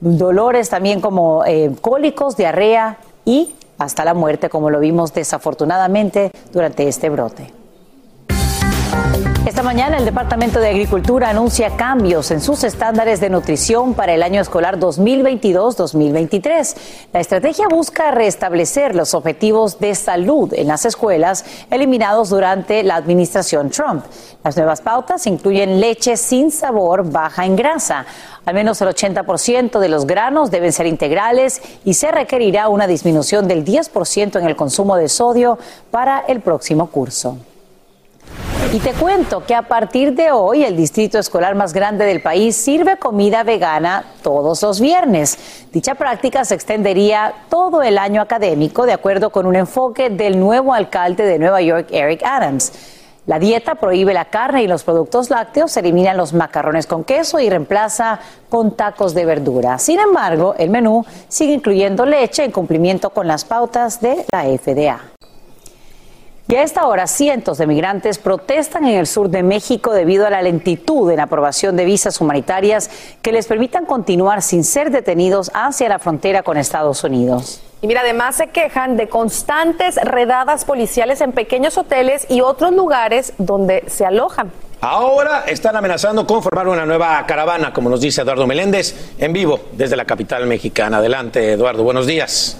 dolores 0.00 0.68
también 0.68 1.00
como 1.00 1.44
eh, 1.44 1.70
cólicos, 1.80 2.36
diarrea 2.36 2.98
y 3.24 3.54
hasta 3.78 4.04
la 4.04 4.12
muerte, 4.12 4.48
como 4.48 4.70
lo 4.70 4.80
vimos 4.80 5.14
desafortunadamente 5.14 6.32
durante 6.52 6.88
este 6.88 7.10
brote. 7.10 7.52
Esta 9.46 9.62
mañana 9.62 9.98
el 9.98 10.06
Departamento 10.06 10.58
de 10.58 10.70
Agricultura 10.70 11.28
anuncia 11.28 11.76
cambios 11.76 12.30
en 12.30 12.40
sus 12.40 12.64
estándares 12.64 13.20
de 13.20 13.28
nutrición 13.28 13.92
para 13.92 14.14
el 14.14 14.22
año 14.22 14.40
escolar 14.40 14.78
2022-2023. 14.78 16.76
La 17.12 17.20
estrategia 17.20 17.68
busca 17.68 18.10
restablecer 18.10 18.94
los 18.94 19.12
objetivos 19.12 19.78
de 19.78 19.94
salud 19.96 20.54
en 20.54 20.68
las 20.68 20.86
escuelas 20.86 21.44
eliminados 21.70 22.30
durante 22.30 22.82
la 22.84 22.96
administración 22.96 23.68
Trump. 23.68 24.06
Las 24.42 24.56
nuevas 24.56 24.80
pautas 24.80 25.26
incluyen 25.26 25.78
leche 25.78 26.16
sin 26.16 26.50
sabor, 26.50 27.12
baja 27.12 27.44
en 27.44 27.54
grasa. 27.54 28.06
Al 28.46 28.54
menos 28.54 28.80
el 28.80 28.88
80% 28.88 29.78
de 29.78 29.88
los 29.90 30.06
granos 30.06 30.50
deben 30.50 30.72
ser 30.72 30.86
integrales 30.86 31.60
y 31.84 31.92
se 31.92 32.10
requerirá 32.10 32.68
una 32.68 32.86
disminución 32.86 33.46
del 33.46 33.62
10% 33.62 34.40
en 34.40 34.46
el 34.46 34.56
consumo 34.56 34.96
de 34.96 35.10
sodio 35.10 35.58
para 35.90 36.20
el 36.20 36.40
próximo 36.40 36.86
curso. 36.86 37.36
Y 38.74 38.80
te 38.80 38.92
cuento 38.92 39.44
que 39.46 39.54
a 39.54 39.62
partir 39.62 40.14
de 40.14 40.32
hoy 40.32 40.64
el 40.64 40.76
distrito 40.76 41.18
escolar 41.18 41.54
más 41.54 41.72
grande 41.72 42.04
del 42.04 42.20
país 42.20 42.56
sirve 42.56 42.96
comida 42.96 43.44
vegana 43.44 44.04
todos 44.20 44.62
los 44.62 44.80
viernes. 44.80 45.38
Dicha 45.72 45.94
práctica 45.94 46.44
se 46.44 46.56
extendería 46.56 47.32
todo 47.48 47.82
el 47.82 47.98
año 47.98 48.20
académico 48.20 48.84
de 48.84 48.92
acuerdo 48.92 49.30
con 49.30 49.46
un 49.46 49.54
enfoque 49.54 50.10
del 50.10 50.40
nuevo 50.40 50.74
alcalde 50.74 51.24
de 51.24 51.38
Nueva 51.38 51.62
York, 51.62 51.86
Eric 51.92 52.22
Adams. 52.24 52.72
La 53.26 53.38
dieta 53.38 53.76
prohíbe 53.76 54.12
la 54.12 54.26
carne 54.26 54.64
y 54.64 54.66
los 54.66 54.84
productos 54.84 55.30
lácteos, 55.30 55.76
eliminan 55.76 56.16
los 56.16 56.34
macarrones 56.34 56.86
con 56.86 57.04
queso 57.04 57.40
y 57.40 57.48
reemplaza 57.48 58.18
con 58.50 58.72
tacos 58.72 59.14
de 59.14 59.24
verdura. 59.24 59.78
Sin 59.78 59.98
embargo, 59.98 60.54
el 60.58 60.68
menú 60.68 61.06
sigue 61.28 61.54
incluyendo 61.54 62.04
leche 62.04 62.44
en 62.44 62.50
cumplimiento 62.50 63.10
con 63.10 63.26
las 63.26 63.44
pautas 63.44 64.00
de 64.00 64.26
la 64.30 64.42
FDA. 64.44 65.13
Y 66.46 66.56
a 66.56 66.62
esta 66.62 66.86
hora, 66.86 67.06
cientos 67.06 67.56
de 67.56 67.66
migrantes 67.66 68.18
protestan 68.18 68.84
en 68.84 68.98
el 68.98 69.06
sur 69.06 69.30
de 69.30 69.42
México 69.42 69.94
debido 69.94 70.26
a 70.26 70.30
la 70.30 70.42
lentitud 70.42 71.10
en 71.10 71.16
la 71.16 71.22
aprobación 71.22 71.74
de 71.74 71.86
visas 71.86 72.20
humanitarias 72.20 72.90
que 73.22 73.32
les 73.32 73.46
permitan 73.46 73.86
continuar 73.86 74.42
sin 74.42 74.62
ser 74.62 74.90
detenidos 74.90 75.50
hacia 75.54 75.88
la 75.88 75.98
frontera 75.98 76.42
con 76.42 76.58
Estados 76.58 77.02
Unidos. 77.02 77.62
Y 77.80 77.86
mira, 77.86 78.02
además 78.02 78.36
se 78.36 78.48
quejan 78.48 78.98
de 78.98 79.08
constantes 79.08 79.96
redadas 79.96 80.66
policiales 80.66 81.22
en 81.22 81.32
pequeños 81.32 81.78
hoteles 81.78 82.26
y 82.28 82.42
otros 82.42 82.72
lugares 82.72 83.32
donde 83.38 83.84
se 83.86 84.04
alojan. 84.04 84.52
Ahora 84.82 85.44
están 85.46 85.76
amenazando 85.76 86.26
con 86.26 86.42
formar 86.42 86.68
una 86.68 86.84
nueva 86.84 87.24
caravana, 87.26 87.72
como 87.72 87.88
nos 87.88 88.02
dice 88.02 88.20
Eduardo 88.20 88.46
Meléndez, 88.46 89.14
en 89.18 89.32
vivo 89.32 89.60
desde 89.72 89.96
la 89.96 90.04
capital 90.04 90.46
mexicana. 90.46 90.98
Adelante, 90.98 91.52
Eduardo, 91.52 91.84
buenos 91.84 92.06
días. 92.06 92.58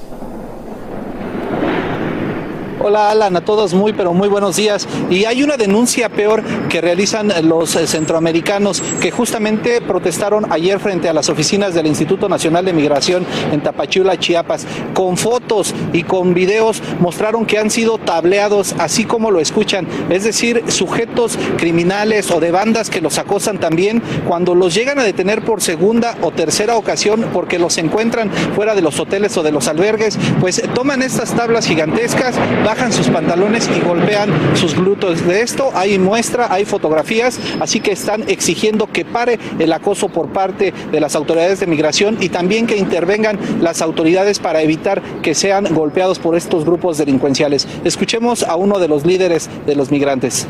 Hola 2.87 3.09
Alan, 3.09 3.35
a 3.35 3.43
todos 3.43 3.73
muy 3.73 3.95
pero 3.95 4.13
muy 4.13 4.29
buenos 4.29 4.57
días. 4.57 4.87
Y 5.09 5.25
hay 5.25 5.43
una 5.43 5.57
denuncia 5.57 6.11
peor 6.11 6.43
que 6.69 6.83
realizan 6.83 7.33
los 7.49 7.77
eh, 7.77 7.87
centroamericanos 7.87 8.83
que 9.01 9.11
justamente 9.11 9.81
protestaron 9.81 10.53
ayer 10.53 10.79
frente 10.79 11.09
a 11.09 11.15
las 11.15 11.31
oficinas 11.31 11.73
del 11.73 11.87
Instituto 11.87 12.29
Nacional 12.29 12.67
de 12.67 12.75
Migración 12.75 13.25
en 13.53 13.63
Tapachula, 13.63 14.19
Chiapas. 14.19 14.67
Con 14.93 15.17
fotos 15.17 15.75
y 15.95 16.03
con 16.03 16.35
videos 16.35 16.83
mostraron 17.01 17.47
que 17.47 17.57
han 17.57 17.71
sido 17.71 17.97
tableados 17.97 18.75
así 18.79 19.07
como 19.07 19.31
lo 19.31 19.41
escuchan, 19.41 19.89
es 20.11 20.25
decir, 20.25 20.65
sujetos 20.69 21.39
criminales 21.57 22.31
o 22.31 22.39
de 22.39 22.51
bandas 22.51 22.91
que 22.91 23.01
los 23.01 23.17
acosan 23.17 23.61
también 23.61 24.03
cuando 24.29 24.55
los 24.55 24.75
llegan 24.75 24.99
a 24.99 25.05
detener 25.05 25.43
por 25.43 25.63
segunda 25.63 26.19
o 26.21 26.33
tercera 26.33 26.77
ocasión 26.77 27.31
porque 27.33 27.59
los 27.59 27.79
encuentran 27.79 28.31
fuera 28.55 28.75
de 28.75 28.83
los 28.83 29.01
hoteles 29.01 29.35
o 29.39 29.43
de 29.43 29.53
los 29.53 29.69
albergues, 29.69 30.19
pues 30.39 30.63
toman 30.75 31.01
estas 31.01 31.33
tablas 31.33 31.67
gigantescas, 31.67 32.37
bajan 32.75 32.93
sus 32.93 33.07
pantalones 33.07 33.71
y 33.77 33.79
golpean 33.87 34.57
sus 34.57 34.75
glúteos. 34.75 35.25
De 35.25 35.43
esto 35.43 35.71
hay 35.75 35.97
muestra, 35.97 36.53
hay 36.53 36.65
fotografías, 36.65 37.39
así 37.61 37.79
que 37.79 37.93
están 37.93 38.29
exigiendo 38.29 38.89
que 38.89 39.05
pare 39.05 39.39
el 39.61 39.73
acoso 39.73 40.09
por 40.09 40.33
parte 40.33 40.75
de 40.91 40.99
las 40.99 41.15
autoridades 41.15 41.61
de 41.61 41.69
migración 41.69 42.17
y 42.21 42.31
también 42.31 42.67
que 42.67 42.77
intervengan 42.77 43.39
las 43.61 43.81
autoridades 43.81 44.41
para 44.41 44.61
evitar 44.61 45.03
que 45.23 45.37
sean 45.37 45.73
golpeados 45.73 46.19
por 46.19 46.35
estos 46.35 46.65
grupos 46.65 46.99
delincuenciales. 46.99 47.69
Escuchemos 47.85 48.43
a 48.43 48.57
uno 48.57 48.81
de 48.81 48.89
los 48.89 49.07
líderes 49.07 49.49
de 49.67 49.77
los 49.77 49.93
migrantes. 49.93 50.49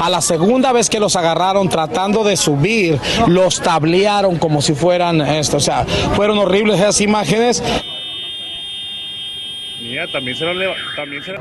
A 0.00 0.08
la 0.08 0.20
segunda 0.20 0.70
vez 0.70 0.88
que 0.88 1.00
los 1.00 1.16
agarraron 1.16 1.68
tratando 1.68 2.22
de 2.22 2.36
subir, 2.36 3.00
los 3.26 3.60
tablearon 3.60 4.38
como 4.38 4.62
si 4.62 4.72
fueran 4.72 5.20
esto. 5.20 5.56
O 5.56 5.60
sea, 5.60 5.84
fueron 6.14 6.38
horribles 6.38 6.78
esas 6.78 7.00
imágenes. 7.00 7.60
Mira, 9.88 10.06
también 10.06 10.36
se 10.36 10.44
lo 10.44 10.52
leva, 10.52 10.76
también 10.94 11.22
se 11.22 11.32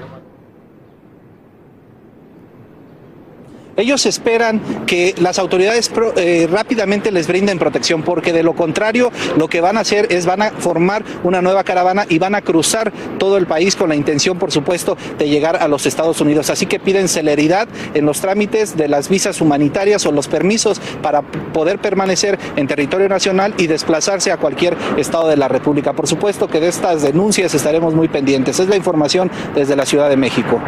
Ellos 3.77 4.07
esperan 4.07 4.59
que 4.87 5.13
las 5.19 5.37
autoridades 5.37 5.91
eh, 6.15 6.47
rápidamente 6.51 7.11
les 7.11 7.27
brinden 7.27 7.59
protección, 7.59 8.01
porque 8.01 8.33
de 8.33 8.41
lo 8.41 8.55
contrario 8.55 9.11
lo 9.37 9.47
que 9.47 9.61
van 9.61 9.77
a 9.77 9.81
hacer 9.81 10.07
es 10.11 10.25
van 10.25 10.41
a 10.41 10.49
formar 10.49 11.03
una 11.23 11.43
nueva 11.43 11.63
caravana 11.63 12.07
y 12.09 12.17
van 12.17 12.33
a 12.33 12.41
cruzar 12.41 12.91
todo 13.19 13.37
el 13.37 13.45
país 13.45 13.75
con 13.75 13.89
la 13.89 13.95
intención, 13.95 14.39
por 14.39 14.51
supuesto, 14.51 14.97
de 15.19 15.29
llegar 15.29 15.57
a 15.57 15.67
los 15.67 15.85
Estados 15.85 16.19
Unidos. 16.21 16.49
Así 16.49 16.65
que 16.65 16.79
piden 16.79 17.07
celeridad 17.07 17.67
en 17.93 18.07
los 18.07 18.19
trámites 18.19 18.75
de 18.75 18.87
las 18.87 19.09
visas 19.09 19.41
humanitarias 19.41 20.07
o 20.07 20.11
los 20.11 20.27
permisos 20.27 20.81
para 21.03 21.21
poder 21.21 21.77
permanecer 21.77 22.39
en 22.55 22.65
territorio 22.65 23.07
nacional 23.07 23.53
y 23.59 23.67
desplazarse 23.67 24.31
a 24.31 24.37
cualquier 24.37 24.75
estado 24.97 25.27
de 25.27 25.37
la 25.37 25.49
República. 25.49 25.93
Por 25.93 26.07
supuesto 26.07 26.47
que 26.47 26.59
de 26.59 26.69
estas 26.69 27.03
denuncias 27.03 27.53
estaremos 27.53 27.93
muy 27.93 28.07
pendientes. 28.07 28.59
Es 28.59 28.69
la 28.69 28.75
información 28.75 29.29
desde 29.53 29.75
la 29.75 29.85
Ciudad 29.85 30.09
de 30.09 30.17
México. 30.17 30.59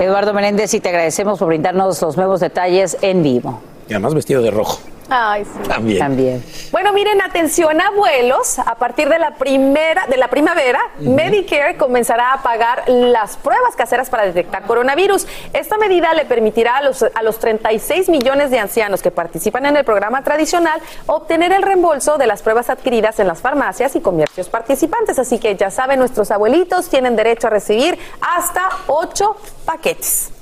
Eduardo 0.00 0.32
Menéndez, 0.32 0.72
y 0.72 0.80
te 0.80 0.88
agradecemos 0.88 1.38
por 1.38 1.48
brindarnos 1.48 2.00
los 2.00 2.16
nuevos 2.16 2.40
detalles 2.40 2.53
en 3.02 3.22
vivo. 3.22 3.60
Y 3.88 3.92
además 3.92 4.14
vestido 4.14 4.42
de 4.42 4.50
rojo. 4.50 4.78
Ay, 5.08 5.44
sí. 5.44 5.68
También. 5.68 5.98
También. 5.98 6.44
Bueno, 6.72 6.92
miren, 6.92 7.20
atención 7.20 7.80
abuelos, 7.80 8.58
a 8.58 8.74
partir 8.76 9.08
de 9.08 9.18
la 9.18 9.32
primera 9.32 10.06
de 10.06 10.16
la 10.16 10.28
primavera, 10.28 10.80
Medicare 10.98 11.76
comenzará 11.76 12.32
a 12.32 12.42
pagar 12.42 12.84
las 12.88 13.36
pruebas 13.36 13.76
caseras 13.76 14.10
para 14.10 14.24
detectar 14.24 14.62
coronavirus. 14.62 15.26
Esta 15.52 15.76
medida 15.76 16.14
le 16.14 16.24
permitirá 16.24 16.78
a 16.78 16.82
los 16.82 17.02
a 17.02 17.22
los 17.22 17.38
36 17.38 18.08
millones 18.08 18.50
de 18.50 18.58
ancianos 18.58 19.02
que 19.02 19.10
participan 19.10 19.66
en 19.66 19.76
el 19.76 19.84
programa 19.84 20.22
tradicional 20.22 20.80
obtener 21.06 21.52
el 21.52 21.62
reembolso 21.62 22.16
de 22.16 22.26
las 22.26 22.42
pruebas 22.42 22.70
adquiridas 22.70 23.20
en 23.20 23.28
las 23.28 23.40
farmacias 23.40 23.94
y 23.96 24.00
comercios 24.00 24.48
participantes, 24.48 25.18
así 25.18 25.38
que 25.38 25.54
ya 25.56 25.70
saben, 25.70 25.98
nuestros 25.98 26.30
abuelitos 26.30 26.88
tienen 26.88 27.16
derecho 27.16 27.48
a 27.48 27.50
recibir 27.50 27.98
hasta 28.20 28.68
ocho 28.86 29.36
paquetes. 29.64 30.33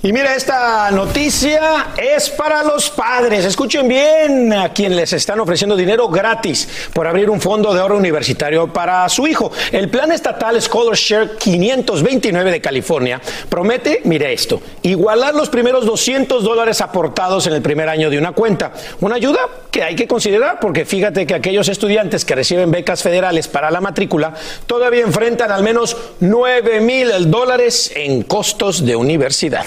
Y 0.00 0.12
mira, 0.12 0.36
esta 0.36 0.92
noticia 0.92 1.88
es 1.96 2.30
para 2.30 2.62
los 2.62 2.88
padres. 2.88 3.44
Escuchen 3.44 3.88
bien 3.88 4.52
a 4.52 4.72
quien 4.72 4.94
les 4.94 5.12
están 5.12 5.40
ofreciendo 5.40 5.74
dinero 5.74 6.08
gratis 6.08 6.68
por 6.92 7.08
abrir 7.08 7.28
un 7.28 7.40
fondo 7.40 7.74
de 7.74 7.80
ahorro 7.80 7.96
universitario 7.96 8.72
para 8.72 9.08
su 9.08 9.26
hijo. 9.26 9.50
El 9.72 9.88
plan 9.88 10.12
estatal 10.12 10.62
Scholarshare 10.62 11.30
529 11.36 12.52
de 12.52 12.60
California 12.60 13.20
promete, 13.48 14.02
mire 14.04 14.32
esto, 14.32 14.62
igualar 14.82 15.34
los 15.34 15.48
primeros 15.48 15.84
200 15.84 16.44
dólares 16.44 16.80
aportados 16.80 17.48
en 17.48 17.54
el 17.54 17.60
primer 17.60 17.88
año 17.88 18.08
de 18.08 18.18
una 18.18 18.30
cuenta. 18.30 18.72
Una 19.00 19.16
ayuda 19.16 19.40
que 19.72 19.82
hay 19.82 19.96
que 19.96 20.06
considerar 20.06 20.60
porque 20.60 20.84
fíjate 20.84 21.26
que 21.26 21.34
aquellos 21.34 21.68
estudiantes 21.68 22.24
que 22.24 22.36
reciben 22.36 22.70
becas 22.70 23.02
federales 23.02 23.48
para 23.48 23.68
la 23.72 23.80
matrícula 23.80 24.32
todavía 24.68 25.02
enfrentan 25.02 25.50
al 25.50 25.64
menos 25.64 25.96
9 26.20 26.80
mil 26.82 27.28
dólares 27.28 27.90
en 27.96 28.22
costos 28.22 28.86
de 28.86 28.94
universidad. 28.94 29.66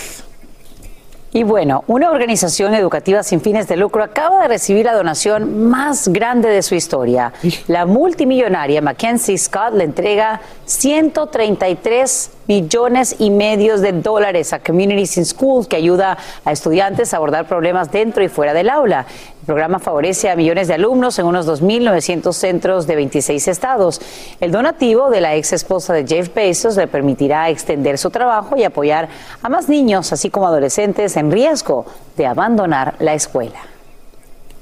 Y 1.34 1.44
bueno, 1.44 1.86
una 1.88 2.12
organización 2.12 2.74
educativa 2.74 3.24
sin 3.24 3.40
fines 3.40 3.66
de 3.70 3.78
lucro 3.78 4.04
acaba 4.04 4.42
de 4.42 4.50
recibir 4.50 4.86
la 4.86 4.94
donación 4.94 5.70
más 5.70 6.10
grande 6.10 6.50
de 6.50 6.62
su 6.62 6.76
historia. 6.76 7.32
La 7.68 7.86
multimillonaria 7.86 8.82
Mackenzie 8.82 9.38
Scott 9.38 9.74
le 9.74 9.86
entrega 9.86 10.42
133 10.66 12.32
millones 12.48 13.16
y 13.18 13.30
medios 13.30 13.80
de 13.80 13.94
dólares 13.94 14.52
a 14.52 14.60
Communities 14.60 15.16
in 15.16 15.26
Schools, 15.26 15.68
que 15.68 15.78
ayuda 15.78 16.18
a 16.44 16.52
estudiantes 16.52 17.14
a 17.14 17.18
abordar 17.18 17.48
problemas 17.48 17.90
dentro 17.90 18.22
y 18.22 18.28
fuera 18.28 18.54
del 18.54 18.70
aula. 18.70 19.06
El 19.52 19.56
programa 19.56 19.80
favorece 19.80 20.30
a 20.30 20.38
millones 20.38 20.70
de 20.70 20.76
alumnos 20.76 21.20
en 21.20 21.26
unos 21.26 21.46
2.900 21.46 22.32
centros 22.32 22.88
de 22.88 22.96
26 22.96 23.50
estados. 23.50 24.00
El 24.40 24.50
donativo 24.50 25.10
de 25.10 25.20
la 25.20 25.36
ex 25.36 25.52
esposa 25.52 25.94
de 25.94 26.08
Jeff 26.08 26.34
Bezos 26.34 26.78
le 26.78 26.88
permitirá 26.88 27.50
extender 27.50 27.98
su 27.98 28.10
trabajo 28.12 28.56
y 28.56 28.64
apoyar 28.64 29.10
a 29.42 29.50
más 29.50 29.68
niños, 29.68 30.14
así 30.14 30.30
como 30.30 30.48
adolescentes 30.48 31.18
en 31.18 31.32
riesgo 31.34 31.86
de 32.16 32.28
abandonar 32.28 32.96
la 33.00 33.14
escuela. 33.14 33.60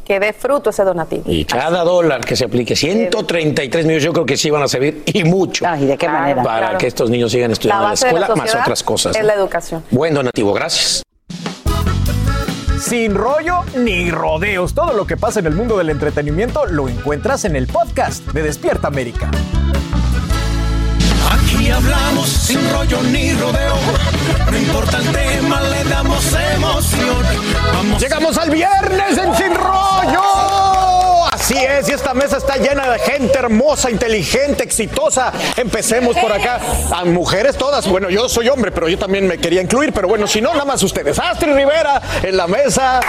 Que 0.05 0.19
dé 0.19 0.33
fruto 0.33 0.71
ese 0.71 0.83
donativo. 0.83 1.21
Y 1.27 1.45
cada 1.45 1.83
dólar 1.83 2.25
que 2.25 2.35
se 2.35 2.45
aplique, 2.45 2.75
133 2.75 3.85
millones, 3.85 4.03
yo 4.03 4.11
creo 4.11 4.25
que 4.25 4.37
sí 4.37 4.49
van 4.49 4.63
a 4.63 4.67
servir 4.67 5.03
y 5.05 5.23
mucho. 5.23 5.65
¿y 5.79 5.85
de 5.85 5.97
qué 5.99 6.09
manera? 6.09 6.41
Para 6.41 6.59
Claro. 6.61 6.77
que 6.79 6.87
estos 6.87 7.11
niños 7.11 7.31
sigan 7.31 7.51
estudiando 7.51 7.83
en 7.83 7.89
la 7.89 7.93
escuela, 7.93 8.27
más 8.35 8.55
otras 8.55 8.81
cosas. 8.81 9.15
Es 9.15 9.21
¿no? 9.21 9.27
la 9.27 9.35
educación. 9.35 9.83
Buen 9.91 10.15
donativo, 10.15 10.51
gracias. 10.51 11.03
Sin 12.79 13.13
rollo 13.13 13.65
ni 13.75 14.09
rodeos, 14.09 14.73
todo 14.73 14.93
lo 14.93 15.05
que 15.05 15.17
pasa 15.17 15.41
en 15.41 15.47
el 15.47 15.55
mundo 15.55 15.77
del 15.77 15.89
entretenimiento 15.89 16.65
lo 16.65 16.87
encuentras 16.87 17.43
en 17.43 17.57
el 17.57 17.67
podcast 17.67 18.25
de 18.27 18.41
Despierta 18.41 18.87
América. 18.87 19.29
Aquí 21.29 21.69
hablamos 21.69 22.29
sin 22.29 22.59
rollo 22.71 23.03
ni 23.03 23.33
rodeo. 23.33 23.75
No 24.49 24.57
importa 24.57 24.97
el 24.97 25.11
tema, 25.11 25.61
le 25.61 25.83
damos 25.89 26.25
emoción. 26.55 27.25
Vamos. 27.73 28.01
Llegamos 28.01 28.37
al 28.37 28.49
viernes 28.49 29.17
en 29.17 29.35
Sin 29.35 29.53
Rollo. 29.55 30.48
Así 31.49 31.57
es, 31.65 31.89
y 31.89 31.93
esta 31.93 32.13
mesa 32.13 32.37
está 32.37 32.57
llena 32.57 32.87
de 32.91 32.99
gente 32.99 33.39
hermosa, 33.39 33.89
inteligente, 33.89 34.63
exitosa. 34.63 35.33
Empecemos 35.57 36.15
por 36.15 36.31
acá. 36.31 36.59
A 36.93 37.05
mujeres 37.05 37.57
todas. 37.57 37.87
Bueno, 37.87 38.07
yo 38.11 38.29
soy 38.29 38.49
hombre, 38.49 38.71
pero 38.71 38.87
yo 38.87 38.99
también 38.99 39.25
me 39.27 39.39
quería 39.39 39.59
incluir. 39.59 39.91
Pero 39.91 40.07
bueno, 40.07 40.27
si 40.27 40.41
no, 40.41 40.51
nada 40.53 40.65
más 40.65 40.83
ustedes. 40.83 41.17
Astrid 41.17 41.55
Rivera 41.55 41.99
en 42.21 42.37
la 42.37 42.45
mesa. 42.45 42.99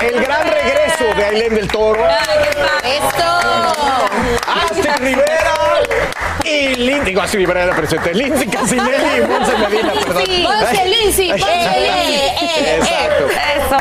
El 0.00 0.24
gran 0.24 0.48
regreso 0.48 1.04
de 1.18 1.22
Ailén 1.22 1.54
del 1.54 1.68
Toro. 1.68 2.02
Astrid 4.46 4.96
Rivera. 4.98 6.05
Y 6.44 6.74
Lindsay, 6.76 7.06
digo 7.06 7.20
Astrid 7.20 7.40
Rivera 7.40 7.64
era 7.64 7.76
presente. 7.76 8.14
Lindsay 8.14 8.48
Casinelli 8.48 9.18
y 9.18 9.20
Monse 9.26 9.52
Medina, 9.58 9.92
perdón. 10.06 10.22
Monse, 10.42 10.84
Lindsay, 10.86 11.28
Monse, 11.30 11.46
eh, 11.46 12.32
eh, 12.40 12.78
Exacto. 12.78 13.26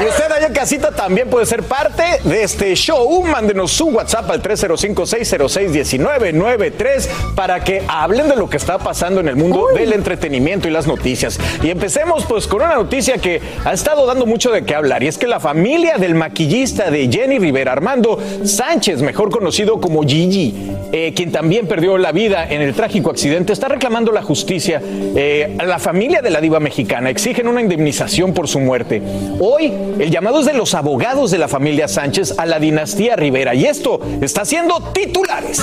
Y 0.02 0.06
usted 0.08 0.32
allá 0.32 0.48
en 0.48 0.54
casita 0.54 0.92
también 0.92 1.30
puede 1.30 1.46
ser 1.46 1.64
parte 1.64 2.04
de 2.24 2.44
este 2.44 2.74
show. 2.76 3.24
Mándenos 3.24 3.72
su 3.72 3.88
WhatsApp 3.88 4.30
al 4.32 4.42
305-606-1993 4.42 7.08
para 7.36 7.64
que 7.64 7.84
hablen 7.88 8.30
de 8.30 8.36
lo 8.36 8.50
que 8.50 8.58
está 8.58 8.78
pasando 8.78 9.22
en 9.22 9.28
el 9.28 9.36
mundo 9.36 9.68
del 9.74 9.94
entretenimiento 9.94 10.68
y 10.68 10.72
las 10.72 10.88
noticias. 10.88 11.40
Y 11.62 11.70
empecemos 11.70 12.26
pues 12.26 12.48
con 12.48 12.62
una 12.62 12.76
noticia 12.76 13.18
que 13.18 13.42
ha 13.64 13.74
estado 13.74 14.06
dando 14.06 14.26
mucho 14.26 14.52
de 14.52 14.66
qué 14.66 14.76
hablar 14.76 15.04
y 15.04 15.08
es 15.08 15.18
que 15.18 15.28
la 15.28 15.40
familia 15.40 15.98
del 15.98 16.16
maquillista 16.16 16.90
de 16.90 17.10
Jenny 17.12 17.40
Rivera, 17.40 17.72
Armando 17.72 18.20
Sánchez, 18.44 19.02
mejor 19.02 19.30
conocido 19.30 19.80
como 19.80 20.04
Gigi, 20.04 20.72
eh, 20.92 21.14
quien 21.16 21.32
también 21.32 21.68
perdió 21.68 21.98
la 21.98 22.12
vida 22.12 22.45
en 22.50 22.62
el 22.62 22.74
trágico 22.74 23.12
accidente, 23.12 23.54
está 23.54 23.68
reclamando 23.68 24.12
la 24.12 24.22
justicia. 24.22 24.82
Eh, 24.84 25.56
a 25.58 25.66
la 25.66 25.80
familia 25.80 26.22
de 26.22 26.30
la 26.30 26.42
diva 26.42 26.60
mexicana 26.60 27.10
exigen 27.10 27.48
una 27.48 27.62
indemnización 27.62 28.34
por 28.34 28.48
su 28.48 28.60
muerte. 28.60 29.02
Hoy 29.40 29.72
el 30.00 30.12
llamado 30.12 30.40
es 30.40 30.46
de 30.46 30.54
los 30.54 30.74
abogados 30.74 31.32
de 31.32 31.38
la 31.38 31.48
familia 31.48 31.88
Sánchez 31.88 32.36
a 32.38 32.46
la 32.46 32.60
dinastía 32.60 33.16
Rivera 33.16 33.56
y 33.56 33.66
esto 33.66 34.00
está 34.22 34.42
haciendo 34.42 34.92
titulares. 34.94 35.62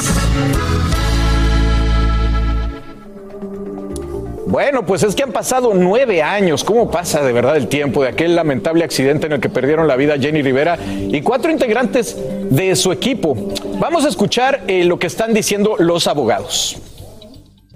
Bueno, 4.53 4.85
pues 4.85 5.03
es 5.03 5.15
que 5.15 5.23
han 5.23 5.33
pasado 5.33 5.73
nueve 5.73 6.23
años. 6.23 6.63
¿Cómo 6.63 6.91
pasa 6.91 7.23
de 7.23 7.33
verdad 7.33 7.57
el 7.57 7.69
tiempo 7.69 8.03
de 8.03 8.11
aquel 8.11 8.37
lamentable 8.37 8.85
accidente 8.85 9.25
en 9.25 9.33
el 9.33 9.41
que 9.41 9.49
perdieron 9.49 9.89
la 9.89 9.97
vida 9.97 10.19
Jenny 10.19 10.43
Rivera 10.43 10.77
y 10.87 11.23
cuatro 11.23 11.51
integrantes 11.51 12.19
de 12.51 12.77
su 12.77 12.93
equipo? 12.93 13.35
Vamos 13.81 14.05
a 14.05 14.11
escuchar 14.11 14.61
eh, 14.67 14.85
lo 14.85 14.99
que 14.99 15.07
están 15.07 15.33
diciendo 15.33 15.77
los 15.79 16.07
abogados. 16.07 16.77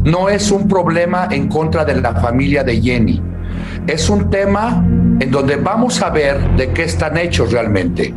no 0.01 0.29
es 0.29 0.51
un 0.51 0.69
problema 0.69 1.29
en 1.31 1.49
contra 1.49 1.83
de 1.87 1.99
la 1.99 2.15
familia 2.17 2.63
de 2.63 2.79
Jenny. 2.79 3.23
Es 3.87 4.11
un 4.11 4.29
tema 4.29 4.85
en 5.19 5.31
donde 5.31 5.57
vamos 5.57 6.03
a 6.03 6.11
ver 6.11 6.39
de 6.59 6.75
qué 6.75 6.83
están 6.83 7.17
hechos 7.17 7.53
realmente. 7.53 8.13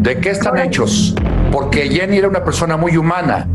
¿De 0.00 0.18
qué 0.18 0.30
están 0.30 0.56
hechos? 0.56 1.14
Porque 1.52 1.90
Jenny 1.90 2.16
era 2.16 2.28
una 2.28 2.42
persona 2.42 2.78
muy 2.78 2.96
humana. 2.96 3.46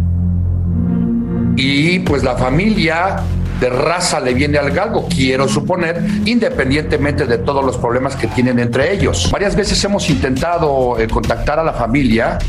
Y 1.56 2.00
pues 2.02 2.24
la 2.24 2.36
familia 2.36 3.24
de 3.60 3.70
raza 3.70 4.20
le 4.20 4.34
viene 4.34 4.58
al 4.58 4.72
galgo, 4.72 5.08
quiero 5.08 5.48
suponer, 5.48 6.02
independientemente 6.26 7.26
de 7.26 7.38
todos 7.40 7.64
los 7.64 7.78
problemas 7.78 8.16
que 8.16 8.28
tienen 8.28 8.60
entre 8.60 8.94
ellos. 8.94 9.30
Varias 9.32 9.56
veces 9.56 9.84
hemos 9.84 10.10
intentado 10.10 11.00
eh, 11.00 11.08
contactar 11.08 11.60
a 11.60 11.64
la 11.64 11.74
familia, 11.74 12.40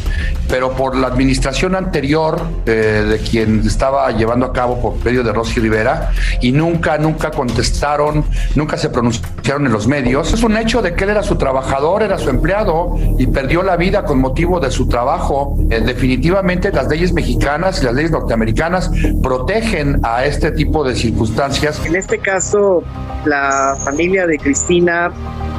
pero 0.48 0.72
por 0.72 0.96
la 0.96 1.08
administración 1.08 1.74
anterior 1.74 2.40
eh, 2.66 3.04
de 3.08 3.18
quien 3.18 3.60
estaba 3.66 4.10
llevando 4.12 4.46
a 4.46 4.52
cabo 4.52 4.80
por 4.80 5.04
medio 5.04 5.22
de 5.22 5.32
Rosy 5.32 5.60
Rivera, 5.60 6.10
y 6.40 6.52
nunca, 6.52 6.98
nunca 6.98 7.30
contestaron, 7.30 8.24
nunca 8.54 8.76
se 8.76 8.90
pronunciaron 8.90 9.66
en 9.66 9.72
los 9.72 9.86
medios. 9.86 10.32
Es 10.32 10.42
un 10.42 10.56
hecho 10.56 10.82
de 10.82 10.94
que 10.94 11.04
él 11.04 11.10
era 11.10 11.22
su 11.22 11.36
trabajador, 11.36 12.02
era 12.02 12.18
su 12.18 12.30
empleado 12.30 12.96
y 13.18 13.26
perdió 13.26 13.62
la 13.62 13.76
vida 13.76 14.04
con 14.04 14.18
motivo 14.18 14.60
de 14.60 14.70
su 14.70 14.86
trabajo. 14.88 15.56
Eh, 15.70 15.80
definitivamente 15.80 16.70
las 16.72 16.88
leyes 16.88 17.12
mexicanas 17.12 17.82
y 17.82 17.84
las 17.84 17.94
leyes 17.94 18.10
norteamericanas 18.10 18.90
protegen 19.22 20.00
a 20.02 20.24
este 20.24 20.52
tipo 20.52 20.84
de 20.84 20.94
circunstancias. 21.00 21.84
En 21.84 21.96
este 21.96 22.18
caso, 22.18 22.82
la 23.24 23.76
familia 23.84 24.26
de 24.26 24.38
Cristina 24.38 25.10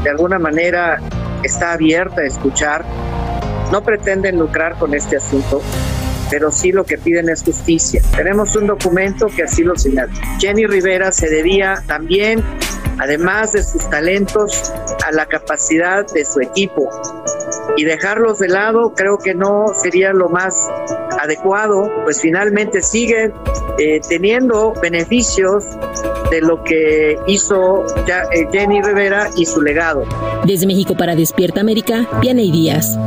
de 0.03 0.09
alguna 0.09 0.39
manera 0.39 0.99
está 1.43 1.73
abierta 1.73 2.21
a 2.21 2.25
escuchar. 2.25 2.85
No 3.71 3.81
pretenden 3.83 4.37
lucrar 4.37 4.77
con 4.77 4.93
este 4.93 5.17
asunto, 5.17 5.61
pero 6.29 6.51
sí 6.51 6.71
lo 6.71 6.83
que 6.83 6.97
piden 6.97 7.29
es 7.29 7.43
justicia. 7.43 8.01
Tenemos 8.15 8.55
un 8.55 8.67
documento 8.67 9.27
que 9.27 9.43
así 9.43 9.63
lo 9.63 9.75
señala. 9.75 10.11
Jenny 10.39 10.65
Rivera 10.65 11.11
se 11.11 11.29
debía 11.29 11.81
también, 11.87 12.43
además 12.99 13.53
de 13.53 13.63
sus 13.63 13.89
talentos, 13.89 14.71
a 15.05 15.11
la 15.11 15.25
capacidad 15.25 16.05
de 16.13 16.25
su 16.25 16.41
equipo. 16.41 16.89
Y 17.77 17.85
dejarlos 17.85 18.39
de 18.39 18.49
lado 18.49 18.93
creo 18.95 19.17
que 19.17 19.33
no 19.33 19.65
sería 19.81 20.11
lo 20.13 20.29
más 20.29 20.55
adecuado, 21.21 21.89
pues 22.03 22.21
finalmente 22.21 22.81
siguen 22.81 23.33
eh, 23.77 24.01
teniendo 24.07 24.73
beneficios 24.81 25.65
de 26.29 26.41
lo 26.41 26.63
que 26.63 27.17
hizo 27.27 27.85
eh, 28.07 28.47
Jenny 28.51 28.81
Rivera 28.81 29.29
y 29.35 29.45
su 29.45 29.61
legado. 29.61 30.03
Desde 30.45 30.65
México 30.65 30.95
para 30.95 31.15
Despierta 31.15 31.61
América, 31.61 32.07
Vianey 32.21 32.51
Díaz. 32.51 32.97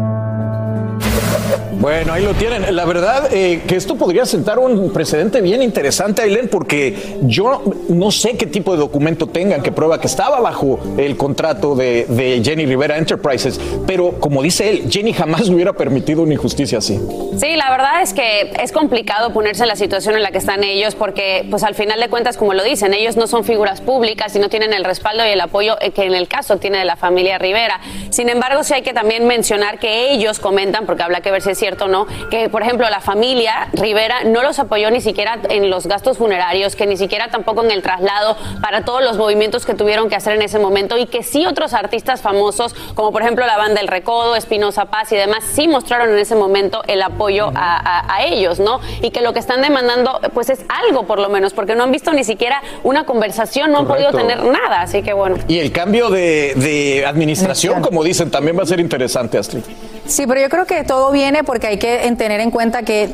Bueno, 1.84 2.14
ahí 2.14 2.24
lo 2.24 2.32
tienen. 2.32 2.74
La 2.74 2.86
verdad 2.86 3.28
eh, 3.30 3.60
que 3.68 3.76
esto 3.76 3.96
podría 3.96 4.24
sentar 4.24 4.58
un 4.58 4.90
precedente 4.90 5.42
bien 5.42 5.62
interesante, 5.62 6.22
Aileen, 6.22 6.48
porque 6.48 7.18
yo 7.24 7.62
no 7.90 8.10
sé 8.10 8.38
qué 8.38 8.46
tipo 8.46 8.72
de 8.72 8.78
documento 8.78 9.26
tengan 9.26 9.62
que 9.62 9.70
prueba 9.70 10.00
que 10.00 10.06
estaba 10.06 10.40
bajo 10.40 10.78
el 10.96 11.18
contrato 11.18 11.74
de, 11.74 12.40
Jenny 12.42 12.64
Rivera 12.64 12.96
Enterprises, 12.96 13.60
pero 13.86 14.12
como 14.12 14.42
dice 14.42 14.70
él, 14.70 14.84
Jenny 14.90 15.12
jamás 15.12 15.50
hubiera 15.50 15.74
permitido 15.74 16.22
una 16.22 16.32
injusticia 16.32 16.78
así. 16.78 16.98
Sí, 17.36 17.54
la 17.54 17.70
verdad 17.70 18.00
es 18.00 18.14
que 18.14 18.54
es 18.62 18.72
complicado 18.72 19.34
ponerse 19.34 19.64
en 19.64 19.68
la 19.68 19.76
situación 19.76 20.14
en 20.14 20.22
la 20.22 20.30
que 20.30 20.38
están 20.38 20.64
ellos 20.64 20.94
porque, 20.94 21.46
pues 21.50 21.64
al 21.64 21.74
final 21.74 22.00
de 22.00 22.08
cuentas, 22.08 22.38
como 22.38 22.54
lo 22.54 22.64
dicen, 22.64 22.94
ellos 22.94 23.18
no 23.18 23.26
son 23.26 23.44
figuras 23.44 23.82
públicas 23.82 24.34
y 24.34 24.38
no 24.38 24.48
tienen 24.48 24.72
el 24.72 24.84
respaldo 24.84 25.22
y 25.26 25.32
el 25.32 25.40
apoyo 25.42 25.76
eh, 25.82 25.90
que 25.90 26.04
en 26.04 26.14
el 26.14 26.28
caso 26.28 26.56
tiene 26.56 26.78
de 26.78 26.86
la 26.86 26.96
familia 26.96 27.36
Rivera. 27.36 27.78
Sin 28.08 28.30
embargo, 28.30 28.64
sí 28.64 28.72
hay 28.72 28.80
que 28.80 28.94
también 28.94 29.26
mencionar 29.26 29.78
que 29.78 30.12
ellos 30.12 30.38
comentan, 30.38 30.86
porque 30.86 31.02
habla 31.02 31.20
que 31.20 31.30
ver 31.30 31.42
si 31.42 31.50
es 31.50 31.58
cierto 31.58 31.73
o 31.82 31.88
no, 31.88 32.06
que, 32.30 32.48
por 32.48 32.62
ejemplo, 32.62 32.88
la 32.90 33.00
familia 33.00 33.68
Rivera 33.72 34.24
no 34.24 34.42
los 34.42 34.58
apoyó 34.58 34.90
ni 34.90 35.00
siquiera 35.00 35.38
en 35.48 35.70
los 35.70 35.86
gastos 35.86 36.18
funerarios, 36.18 36.76
que 36.76 36.86
ni 36.86 36.96
siquiera 36.96 37.28
tampoco 37.30 37.64
en 37.64 37.70
el 37.70 37.82
traslado 37.82 38.36
para 38.60 38.84
todos 38.84 39.02
los 39.02 39.16
movimientos 39.16 39.66
que 39.66 39.74
tuvieron 39.74 40.08
que 40.08 40.16
hacer 40.16 40.34
en 40.36 40.42
ese 40.42 40.58
momento 40.58 40.96
y 40.96 41.06
que 41.06 41.22
sí 41.22 41.46
otros 41.46 41.74
artistas 41.74 42.22
famosos, 42.22 42.74
como 42.94 43.12
por 43.12 43.22
ejemplo 43.22 43.46
la 43.46 43.56
banda 43.56 43.80
El 43.80 43.88
Recodo, 43.88 44.36
Espinosa 44.36 44.86
Paz 44.86 45.12
y 45.12 45.16
demás, 45.16 45.44
sí 45.52 45.68
mostraron 45.68 46.10
en 46.10 46.18
ese 46.18 46.34
momento 46.34 46.82
el 46.86 47.02
apoyo 47.02 47.50
a, 47.54 47.76
a- 47.76 48.14
a 48.16 48.24
ellos, 48.24 48.60
¿no? 48.60 48.80
Y 49.02 49.10
que 49.10 49.20
lo 49.20 49.32
que 49.32 49.38
están 49.40 49.62
demandando, 49.62 50.20
pues 50.32 50.50
es 50.50 50.64
algo 50.68 51.04
por 51.06 51.18
lo 51.18 51.28
menos, 51.28 51.52
porque 51.52 51.74
no 51.74 51.84
han 51.84 51.92
visto 51.92 52.12
ni 52.12 52.24
siquiera 52.24 52.62
una 52.82 53.04
conversación, 53.04 53.72
no 53.72 53.78
han 53.80 53.86
podido 53.86 54.12
tener 54.12 54.42
nada, 54.44 54.82
así 54.82 55.02
que 55.02 55.12
bueno. 55.12 55.36
Y 55.48 55.58
el 55.58 55.72
cambio 55.72 56.10
de, 56.10 56.54
de 56.56 57.04
administración, 57.06 57.80
como 57.82 58.02
dicen, 58.04 58.30
también 58.30 58.58
va 58.58 58.62
a 58.62 58.66
ser 58.66 58.80
interesante, 58.80 59.38
Astrid. 59.38 59.62
Sí, 60.06 60.26
pero 60.26 60.40
yo 60.40 60.48
creo 60.48 60.66
que 60.66 60.84
todo 60.84 61.10
viene 61.12 61.44
porque 61.44 61.66
hay 61.66 61.78
que 61.78 62.06
en- 62.06 62.16
tener 62.16 62.40
en 62.40 62.50
cuenta 62.50 62.82
que 62.82 63.10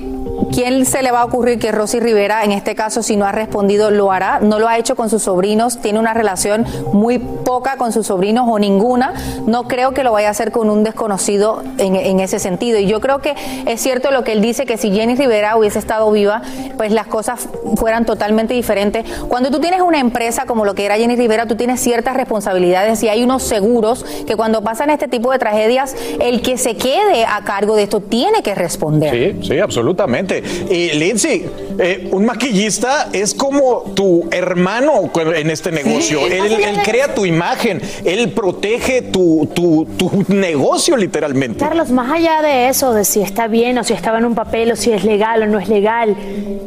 ¿quién 0.53 0.85
se 0.85 1.03
le 1.03 1.13
va 1.13 1.21
a 1.21 1.25
ocurrir 1.25 1.59
que 1.61 1.71
Rosy 1.71 2.01
Rivera, 2.01 2.43
en 2.45 2.51
este 2.51 2.75
caso, 2.75 3.03
si 3.05 3.17
no 3.17 3.25
ha 3.25 3.31
respondido, 3.33 3.91
lo 3.93 4.11
hará? 4.11 4.41
No 4.41 4.59
lo 4.59 4.69
ha 4.69 4.77
hecho 4.79 4.97
con 4.97 5.09
sus 5.09 5.23
sobrinos, 5.23 5.81
tiene 5.81 6.01
una 6.01 6.15
relación 6.15 6.67
muy 6.93 7.19
poca 7.19 7.77
con 7.77 7.93
sus 7.93 8.09
sobrinos 8.09 8.47
o 8.49 8.59
ninguna. 8.59 9.15
No 9.47 9.69
creo 9.69 9.93
que 9.93 10.03
lo 10.03 10.11
vaya 10.13 10.29
a 10.29 10.31
hacer 10.33 10.51
con 10.51 10.69
un 10.69 10.83
desconocido 10.83 11.63
en, 11.79 11.95
en 11.95 12.19
ese 12.19 12.41
sentido. 12.41 12.79
Y 12.81 12.87
yo 12.87 13.01
creo 13.01 13.21
que 13.21 13.35
es 13.67 13.81
cierto 13.81 14.11
lo 14.11 14.25
que 14.25 14.33
él 14.33 14.41
dice, 14.41 14.67
que 14.67 14.77
si 14.77 14.91
Jenny 14.91 15.15
Rivera 15.15 15.57
hubiese 15.57 15.79
estado 15.79 16.11
viva, 16.11 16.43
pues 16.77 16.91
las 16.91 17.07
cosas 17.07 17.49
fueran 17.77 18.05
totalmente 18.05 18.55
diferentes. 18.55 19.05
Cuando 19.29 19.51
tú 19.51 19.61
tienes 19.61 19.83
una 19.83 20.01
empresa 20.01 20.47
como 20.47 20.65
lo 20.65 20.75
que 20.75 20.85
era 20.85 20.97
Jenny 20.97 21.15
Rivera, 21.15 21.47
tú 21.47 21.55
tienes 21.55 21.81
ciertas 21.81 22.17
responsabilidades 22.17 23.01
y 23.05 23.09
hay 23.09 23.23
unos 23.23 23.45
seguros 23.45 24.05
que 24.27 24.35
cuando 24.37 24.63
pasan 24.63 24.91
este 24.91 25.07
tipo 25.07 25.31
de 25.31 25.39
tragedias, 25.39 25.95
el 26.21 26.43
que 26.43 26.59
se 26.59 26.75
quede 26.81 27.25
a 27.25 27.43
cargo 27.45 27.77
de 27.77 27.85
esto 27.85 28.01
tiene 28.01 28.43
que 28.43 28.55
responder. 28.55 29.39
Sí, 29.43 29.49
sí, 29.49 29.59
absolutamente. 29.59 30.43
Y 30.71 30.93
Lindsay, 30.99 31.47
eh, 31.79 32.09
un 32.11 32.25
maquillista 32.25 33.09
es 33.13 33.35
como 33.35 33.83
tu 33.95 34.29
hermano 34.31 35.11
en 35.35 35.51
este 35.51 35.71
negocio. 35.71 36.27
Él, 36.27 36.53
él 36.53 36.79
crea 36.85 37.15
tu 37.15 37.27
imagen, 37.27 37.81
él 38.05 38.31
protege 38.31 39.03
tu, 39.03 39.49
tu, 39.55 39.87
tu 39.97 40.25
negocio 40.29 40.97
literalmente. 40.97 41.59
Carlos, 41.59 41.91
más 41.91 42.11
allá 42.11 42.43
de 42.43 42.69
eso, 42.69 42.93
de 42.95 43.05
si 43.05 43.21
está 43.21 43.47
bien 43.47 43.79
o 43.79 43.85
si 43.85 43.93
estaba 43.93 44.19
en 44.19 44.25
un 44.25 44.35
papel 44.35 44.73
o 44.73 44.77
si 44.77 44.93
es 44.93 45.05
legal 45.05 45.43
o 45.43 45.47
no 45.47 45.59
es 45.59 45.69
legal, 45.69 46.17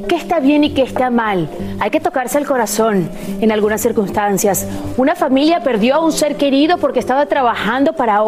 ¿qué 0.08 0.16
está 0.16 0.40
bien 0.40 0.64
y 0.64 0.72
qué 0.72 0.84
está 0.84 1.10
mal? 1.10 1.50
Hay 1.80 1.90
que 1.90 2.00
tocarse 2.00 2.38
el 2.38 2.46
corazón 2.46 3.10
en 3.42 3.52
algunas 3.52 3.82
circunstancias. 3.82 4.68
Una 4.98 5.16
familia 5.16 5.62
perdió 5.64 5.96
a 5.96 6.06
un 6.06 6.12
ser 6.12 6.36
querido 6.36 6.78
porque 6.78 7.00
estaba 7.00 7.26
trabajando 7.26 7.94
para 7.94 8.22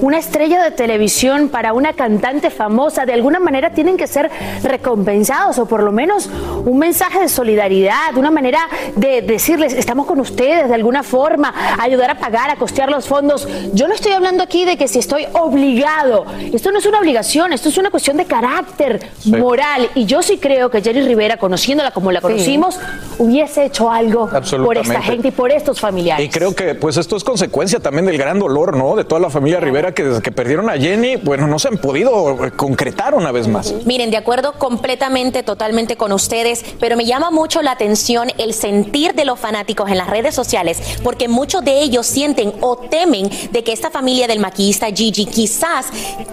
una 0.00 0.18
estrella 0.18 0.62
de 0.62 0.70
televisión, 0.70 1.31
para 1.48 1.72
una 1.72 1.92
cantante 1.92 2.50
famosa. 2.50 3.06
De 3.06 3.12
alguna 3.12 3.40
manera 3.40 3.70
tienen 3.70 3.96
que 3.96 4.06
ser 4.06 4.30
recompensados 4.62 5.58
o 5.58 5.66
por 5.66 5.82
lo 5.82 5.92
menos 5.92 6.28
un 6.64 6.78
mensaje 6.78 7.20
de 7.20 7.28
solidaridad, 7.28 8.16
una 8.16 8.30
manera 8.30 8.68
de 8.96 9.22
decirles, 9.22 9.72
estamos 9.72 10.06
con 10.06 10.20
ustedes 10.20 10.68
de 10.68 10.74
alguna 10.74 11.02
forma, 11.02 11.52
ayudar 11.78 12.10
a 12.10 12.18
pagar, 12.18 12.50
a 12.50 12.56
costear 12.56 12.90
los 12.90 13.06
fondos. 13.06 13.48
Yo 13.72 13.88
no 13.88 13.94
estoy 13.94 14.12
hablando 14.12 14.42
aquí 14.42 14.64
de 14.64 14.76
que 14.76 14.88
si 14.88 14.98
estoy 14.98 15.26
obligado. 15.32 16.24
Esto 16.52 16.70
no 16.70 16.78
es 16.78 16.86
una 16.86 16.98
obligación, 16.98 17.52
esto 17.52 17.68
es 17.68 17.78
una 17.78 17.90
cuestión 17.90 18.16
de 18.16 18.24
carácter 18.24 19.00
moral. 19.24 19.88
Y 19.94 20.04
yo 20.04 20.22
sí 20.22 20.38
creo 20.38 20.70
que 20.70 20.82
Jerry 20.82 21.02
Rivera, 21.02 21.36
conociéndola 21.36 21.90
como 21.90 22.12
la 22.12 22.20
conocimos, 22.20 22.78
hubiese 23.18 23.64
hecho 23.64 23.90
algo 23.90 24.28
por 24.64 24.76
esta 24.76 25.02
gente 25.02 25.28
y 25.28 25.30
por 25.30 25.50
estos 25.50 25.80
familiares. 25.80 26.24
Y 26.24 26.28
creo 26.28 26.54
que 26.54 26.74
pues 26.74 26.96
esto 26.96 27.16
es 27.16 27.24
consecuencia 27.24 27.80
también 27.80 28.06
del 28.06 28.18
gran 28.18 28.38
dolor, 28.38 28.76
¿no? 28.76 28.96
De 28.96 29.04
toda 29.04 29.20
la 29.20 29.30
familia 29.30 29.60
Rivera 29.60 29.92
que 29.92 30.04
desde 30.04 30.22
que 30.22 30.32
perdieron 30.32 30.68
a 30.68 30.74
Jenny, 30.74 31.16
bueno, 31.22 31.46
no 31.46 31.58
se 31.58 31.68
han 31.68 31.78
podido 31.78 32.44
eh, 32.44 32.50
concretar 32.52 33.14
una 33.14 33.32
vez 33.32 33.48
más. 33.48 33.74
Miren, 33.84 34.10
de 34.10 34.16
acuerdo 34.16 34.52
completamente, 34.54 35.42
totalmente 35.42 35.96
con 35.96 36.12
ustedes, 36.12 36.64
pero 36.80 36.96
me 36.96 37.04
llama 37.04 37.30
mucho 37.30 37.62
la 37.62 37.72
atención 37.72 38.30
el 38.38 38.54
sentir 38.54 39.14
de 39.14 39.24
los 39.24 39.38
fanáticos 39.38 39.90
en 39.90 39.98
las 39.98 40.08
redes 40.08 40.34
sociales, 40.34 40.80
porque 41.02 41.28
muchos 41.28 41.64
de 41.64 41.80
ellos 41.80 42.06
sienten 42.06 42.52
o 42.60 42.76
temen 42.76 43.30
de 43.50 43.64
que 43.64 43.72
esta 43.72 43.90
familia 43.90 44.26
del 44.26 44.40
maquillista 44.40 44.86
Gigi 44.86 45.26
quizás 45.26 45.86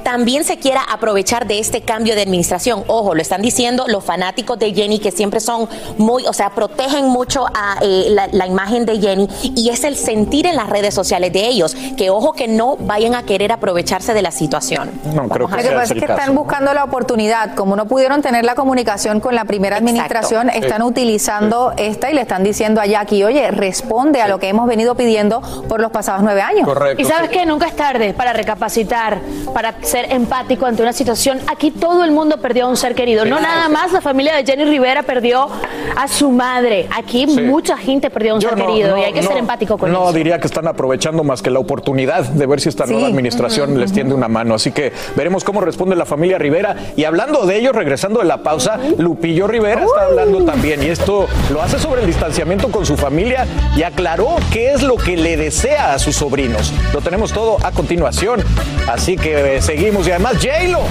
también 0.03 0.43
se 0.43 0.57
quiera 0.57 0.81
aprovechar 0.81 1.47
de 1.47 1.59
este 1.59 1.81
cambio 1.81 2.15
de 2.15 2.21
administración. 2.21 2.83
Ojo, 2.87 3.15
lo 3.15 3.21
están 3.21 3.41
diciendo 3.41 3.85
los 3.87 4.03
fanáticos 4.03 4.57
de 4.59 4.73
Jenny 4.73 4.99
que 4.99 5.11
siempre 5.11 5.39
son 5.39 5.67
muy, 5.97 6.25
o 6.25 6.33
sea, 6.33 6.51
protegen 6.51 7.07
mucho 7.07 7.45
a 7.53 7.77
eh, 7.81 8.07
la, 8.09 8.27
la 8.31 8.47
imagen 8.47 8.85
de 8.85 8.99
Jenny 8.99 9.27
y 9.55 9.69
es 9.69 9.83
el 9.83 9.95
sentir 9.95 10.45
en 10.45 10.55
las 10.55 10.69
redes 10.69 10.93
sociales 10.93 11.33
de 11.33 11.47
ellos, 11.47 11.75
que 11.97 12.09
ojo 12.09 12.33
que 12.33 12.47
no 12.47 12.77
vayan 12.77 13.15
a 13.15 13.23
querer 13.23 13.51
aprovecharse 13.51 14.13
de 14.13 14.21
la 14.21 14.31
situación. 14.31 14.78
No, 15.13 15.27
creo 15.29 15.47
que 15.47 15.55
Lo 15.57 15.61
que 15.61 15.69
pasa 15.69 15.83
es 15.83 15.93
que 15.93 16.07
caso. 16.07 16.19
están 16.19 16.35
buscando 16.35 16.73
la 16.73 16.83
oportunidad. 16.83 17.55
Como 17.55 17.75
no 17.75 17.85
pudieron 17.87 18.21
tener 18.21 18.43
la 18.45 18.55
comunicación 18.55 19.19
con 19.19 19.35
la 19.35 19.45
primera 19.45 19.77
administración, 19.77 20.49
están 20.49 20.81
utilizando 20.81 21.73
esta 21.77 22.11
y 22.11 22.13
le 22.13 22.21
están 22.21 22.43
diciendo 22.43 22.81
a 22.81 22.85
Jackie, 22.85 23.23
oye, 23.23 23.51
responde 23.51 24.21
a 24.21 24.27
lo 24.27 24.39
que 24.39 24.49
hemos 24.49 24.67
venido 24.67 24.95
pidiendo 24.95 25.41
por 25.67 25.79
los 25.81 25.91
pasados 25.91 26.21
nueve 26.23 26.41
años. 26.41 26.67
Y 26.97 27.05
sabes 27.05 27.29
que 27.29 27.45
nunca 27.45 27.67
es 27.67 27.75
tarde 27.75 28.13
para 28.13 28.33
recapacitar, 28.33 29.19
para 29.53 29.73
ser 29.81 30.11
empático 30.11 30.65
ante 30.65 30.81
una 30.81 30.93
situación. 30.93 31.39
Aquí 31.47 31.71
todo 31.71 32.03
el 32.03 32.11
mundo 32.11 32.37
perdió 32.37 32.65
a 32.65 32.69
un 32.69 32.77
ser 32.77 32.95
querido. 32.95 33.25
No 33.25 33.39
nada 33.39 33.69
más 33.69 33.91
la 33.91 34.01
familia 34.01 34.35
de 34.35 34.45
Jenny 34.45 34.65
Rivera 34.65 35.03
perdió 35.03 35.47
a 35.95 36.07
su 36.07 36.31
madre. 36.31 36.87
Aquí 36.95 37.25
mucha 37.27 37.77
gente 37.77 38.09
perdió 38.09 38.33
a 38.33 38.35
un 38.35 38.41
Yo 38.41 38.49
ser 38.49 38.57
no- 38.57 38.67
querido 38.67 38.97
y 38.97 39.01
no- 39.01 39.05
hay 39.07 39.13
que 39.13 39.21
no- 39.21 39.27
ser 39.27 39.37
empático 39.37 39.77
con 39.77 39.91
No 39.91 40.03
eso. 40.03 40.13
diría 40.13 40.39
que 40.39 40.47
están 40.47 40.67
aprovechando 40.67 41.23
más 41.23 41.41
que 41.41 41.49
la 41.49 41.59
oportunidad 41.59 42.23
de 42.25 42.45
ver 42.45 42.59
si 42.61 42.69
esta 42.69 42.85
nueva 42.85 43.07
administración 43.07 43.79
les 43.79 43.91
tiende 43.91 44.13
una 44.13 44.27
mano. 44.27 44.55
Así 44.55 44.68
que 44.71 44.91
veremos 45.15 45.43
cómo 45.43 45.61
responde 45.61 45.95
la 45.95 46.05
familia 46.05 46.37
Rivera. 46.37 46.75
Y 46.95 47.03
hablando 47.03 47.45
de 47.45 47.57
ellos, 47.57 47.75
regresando 47.75 48.19
de 48.19 48.25
la 48.25 48.43
pausa, 48.43 48.79
Lupillo 48.97 49.47
Rivera 49.47 49.83
está 49.83 50.05
hablando 50.05 50.43
también. 50.45 50.83
Y 50.83 50.87
esto 50.87 51.27
lo 51.51 51.61
hace 51.61 51.79
sobre 51.79 52.01
el 52.01 52.07
distanciamiento 52.07 52.69
con 52.69 52.85
su 52.85 52.97
familia 52.97 53.45
y 53.75 53.83
aclaró 53.83 54.35
qué 54.51 54.73
es 54.73 54.83
lo 54.83 54.95
que 54.95 55.17
le 55.17 55.37
desea 55.37 55.93
a 55.93 55.99
sus 55.99 56.15
sobrinos. 56.15 56.73
Lo 56.93 57.01
tenemos 57.01 57.31
todo 57.31 57.57
a 57.63 57.71
continuación. 57.71 58.41
Así 58.87 59.15
que 59.15 59.57
eh, 59.57 59.61
seguimos. 59.61 60.07
Y 60.07 60.11
además, 60.11 60.33
J-Lo 60.35 60.81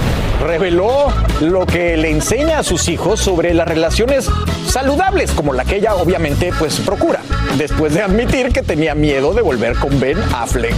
reveló 0.45 1.07
lo 1.41 1.65
que 1.65 1.97
le 1.97 2.11
enseña 2.11 2.59
a 2.59 2.63
sus 2.63 2.87
hijos 2.87 3.19
sobre 3.19 3.53
las 3.53 3.67
relaciones 3.67 4.29
saludables, 4.67 5.31
como 5.31 5.53
la 5.53 5.65
que 5.65 5.77
ella 5.77 5.95
obviamente 5.95 6.51
pues 6.57 6.79
procura, 6.79 7.19
después 7.57 7.93
de 7.93 8.01
admitir 8.01 8.51
que 8.51 8.61
tenía 8.61 8.95
miedo 8.95 9.33
de 9.33 9.41
volver 9.41 9.75
con 9.75 9.99
Ben 9.99 10.17
Affleck. 10.33 10.73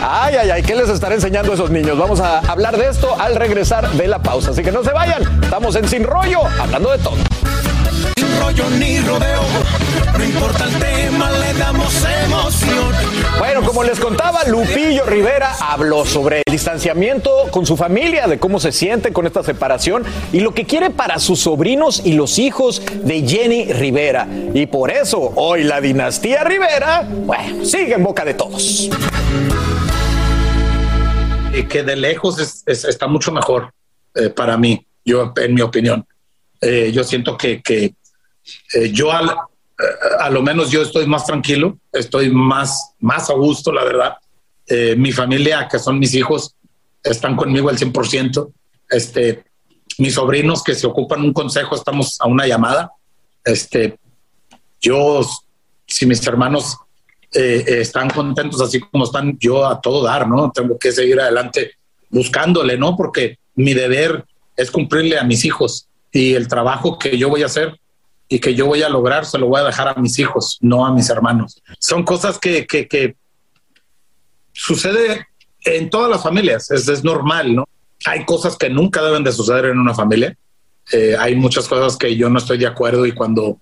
Ay, 0.00 0.36
ay, 0.36 0.50
ay, 0.50 0.62
¿qué 0.62 0.74
les 0.74 0.88
estará 0.88 1.14
enseñando 1.14 1.52
a 1.52 1.54
esos 1.54 1.70
niños? 1.70 1.98
Vamos 1.98 2.20
a 2.20 2.41
hablar 2.48 2.76
de 2.76 2.88
esto 2.88 3.18
al 3.20 3.36
regresar 3.36 3.90
de 3.92 4.08
la 4.08 4.18
pausa, 4.20 4.50
así 4.50 4.62
que 4.62 4.72
no 4.72 4.82
se 4.82 4.92
vayan, 4.92 5.22
estamos 5.42 5.76
en 5.76 5.88
Sin 5.88 6.04
Rollo, 6.04 6.40
hablando 6.60 6.90
de 6.90 6.98
todo. 6.98 7.16
Sin 8.16 8.40
rollo 8.40 8.64
ni 8.78 9.00
rodeo, 9.00 9.42
no 10.16 10.24
importa 10.24 10.64
el 10.64 10.74
tema, 10.78 11.30
le 11.30 11.54
damos 11.54 12.04
emoción. 12.24 12.92
Bueno, 13.38 13.62
como 13.62 13.82
les 13.84 13.98
contaba, 14.00 14.44
Lupillo 14.44 15.04
Rivera 15.06 15.54
habló 15.60 16.04
sobre 16.04 16.38
el 16.38 16.52
distanciamiento 16.52 17.48
con 17.50 17.66
su 17.66 17.76
familia, 17.76 18.26
de 18.26 18.38
cómo 18.38 18.60
se 18.60 18.72
siente 18.72 19.12
con 19.12 19.26
esta 19.26 19.42
separación 19.42 20.04
y 20.32 20.40
lo 20.40 20.52
que 20.52 20.64
quiere 20.64 20.90
para 20.90 21.18
sus 21.18 21.40
sobrinos 21.40 22.02
y 22.04 22.12
los 22.12 22.38
hijos 22.38 22.82
de 23.04 23.26
Jenny 23.26 23.72
Rivera. 23.72 24.26
Y 24.54 24.66
por 24.66 24.90
eso 24.90 25.32
hoy 25.36 25.64
la 25.64 25.80
dinastía 25.80 26.44
Rivera, 26.44 27.06
bueno, 27.08 27.64
sigue 27.64 27.94
en 27.94 28.02
boca 28.02 28.24
de 28.24 28.34
todos. 28.34 28.90
Que 31.68 31.82
de 31.82 31.96
lejos 31.96 32.38
es- 32.38 32.62
es- 32.66 32.84
está 32.84 33.06
mucho 33.06 33.30
mejor 33.32 33.72
eh, 34.14 34.28
para 34.30 34.56
mí, 34.56 34.86
yo 35.04 35.32
en 35.36 35.54
mi 35.54 35.60
opinión. 35.62 36.06
Eh, 36.60 36.90
yo 36.92 37.02
siento 37.04 37.36
que, 37.36 37.60
que, 37.62 37.94
eh, 38.74 38.90
yo 38.92 39.10
al- 39.12 39.34
a 40.20 40.30
lo 40.30 40.42
menos 40.42 40.70
yo 40.70 40.82
estoy 40.82 41.06
más 41.06 41.26
tranquilo, 41.26 41.78
estoy 41.92 42.30
más, 42.30 42.92
más 43.00 43.28
a 43.30 43.34
gusto, 43.34 43.72
la 43.72 43.84
verdad. 43.84 44.14
Mi 44.96 45.12
familia, 45.12 45.68
que 45.70 45.78
son 45.78 45.98
mis 45.98 46.14
hijos, 46.14 46.54
están 47.02 47.36
conmigo 47.36 47.68
al 47.68 47.76
100%. 47.76 48.52
Este, 48.88 49.44
mis 49.98 50.14
sobrinos 50.14 50.62
que 50.62 50.74
se 50.74 50.86
ocupan 50.86 51.20
un 51.22 51.32
consejo, 51.32 51.74
estamos 51.74 52.16
a 52.20 52.28
una 52.28 52.46
llamada. 52.46 52.92
Este, 53.44 53.98
yo, 54.80 55.20
si 55.86 56.06
mis 56.06 56.24
hermanos 56.26 56.76
eh, 57.34 57.64
eh, 57.66 57.80
están 57.80 58.10
contentos 58.10 58.60
así 58.60 58.80
como 58.80 59.04
están, 59.04 59.38
yo 59.38 59.66
a 59.66 59.80
todo 59.80 60.04
dar, 60.04 60.28
¿no? 60.28 60.50
Tengo 60.52 60.78
que 60.78 60.92
seguir 60.92 61.18
adelante 61.18 61.72
buscándole, 62.10 62.76
¿no? 62.76 62.96
Porque 62.96 63.38
mi 63.54 63.72
deber 63.72 64.24
es 64.56 64.70
cumplirle 64.70 65.18
a 65.18 65.24
mis 65.24 65.44
hijos 65.44 65.88
y 66.10 66.34
el 66.34 66.46
trabajo 66.46 66.98
que 66.98 67.16
yo 67.16 67.30
voy 67.30 67.42
a 67.42 67.46
hacer 67.46 67.80
y 68.28 68.38
que 68.38 68.54
yo 68.54 68.66
voy 68.66 68.82
a 68.82 68.88
lograr 68.88 69.24
se 69.24 69.38
lo 69.38 69.46
voy 69.46 69.60
a 69.60 69.64
dejar 69.64 69.88
a 69.88 69.94
mis 69.94 70.18
hijos, 70.18 70.58
no 70.60 70.84
a 70.86 70.92
mis 70.92 71.08
hermanos. 71.08 71.62
Son 71.78 72.02
cosas 72.04 72.38
que, 72.38 72.66
que, 72.66 73.16
sucede 74.52 75.26
en 75.64 75.88
todas 75.88 76.10
las 76.10 76.22
familias, 76.22 76.70
es, 76.70 76.86
es 76.88 77.02
normal, 77.02 77.54
¿no? 77.54 77.64
Hay 78.04 78.26
cosas 78.26 78.56
que 78.56 78.68
nunca 78.68 79.02
deben 79.02 79.24
de 79.24 79.32
suceder 79.32 79.66
en 79.66 79.78
una 79.78 79.94
familia. 79.94 80.36
Eh, 80.92 81.16
hay 81.18 81.34
muchas 81.34 81.66
cosas 81.66 81.96
que 81.96 82.14
yo 82.16 82.28
no 82.28 82.38
estoy 82.38 82.58
de 82.58 82.66
acuerdo 82.66 83.06
y 83.06 83.12
cuando 83.12 83.60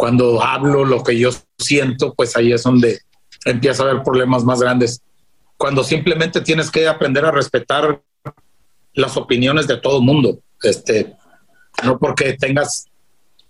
cuando 0.00 0.42
hablo 0.42 0.86
lo 0.86 1.04
que 1.04 1.18
yo 1.18 1.28
siento, 1.58 2.14
pues 2.14 2.34
ahí 2.34 2.54
es 2.54 2.62
donde 2.62 3.02
empieza 3.44 3.82
a 3.82 3.90
haber 3.90 4.02
problemas 4.02 4.44
más 4.44 4.58
grandes. 4.58 5.02
Cuando 5.58 5.84
simplemente 5.84 6.40
tienes 6.40 6.70
que 6.70 6.88
aprender 6.88 7.26
a 7.26 7.30
respetar 7.30 8.00
las 8.94 9.18
opiniones 9.18 9.66
de 9.66 9.76
todo 9.76 10.00
mundo, 10.00 10.38
este, 10.62 11.14
no 11.84 11.98
porque 11.98 12.32
tengas 12.32 12.86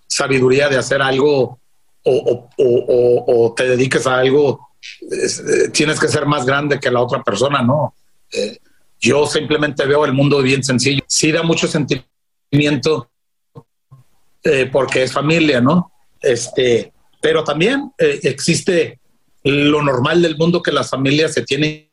sabiduría 0.09 0.68
de 0.68 0.76
hacer 0.76 1.01
algo 1.01 1.61
o, 2.03 3.55
te 3.57 3.68
dediques 3.68 4.09
a 4.09 4.18
algo, 4.18 4.70
eh, 5.03 5.68
tienes 5.72 6.01
que 6.01 6.09
ser 6.09 6.26
más 6.26 6.44
grande 6.44 6.80
que 6.80 6.90
la 6.90 7.01
otra 7.01 7.22
persona, 7.22 7.62
¿no? 7.62 7.94
Eh, 8.32 8.59
yo 8.98 9.24
simplemente 9.24 9.86
veo 9.86 10.05
el 10.05 10.14
mundo 10.14 10.42
bien 10.42 10.64
sencillo. 10.64 11.05
Sí 11.07 11.30
da 11.30 11.44
mucho 11.44 11.68
sentimiento 11.68 13.09
eh, 14.42 14.68
porque 14.72 15.05
es 15.05 15.12
familia, 15.12 15.61
¿no? 15.61 15.89
Este, 16.20 16.92
pero 17.20 17.44
también 17.44 17.92
eh, 17.98 18.20
existe 18.22 18.98
lo 19.44 19.82
normal 19.82 20.20
del 20.22 20.36
mundo 20.36 20.62
que 20.62 20.72
las 20.72 20.90
familias 20.90 21.32
se 21.34 21.42
tienen 21.42 21.88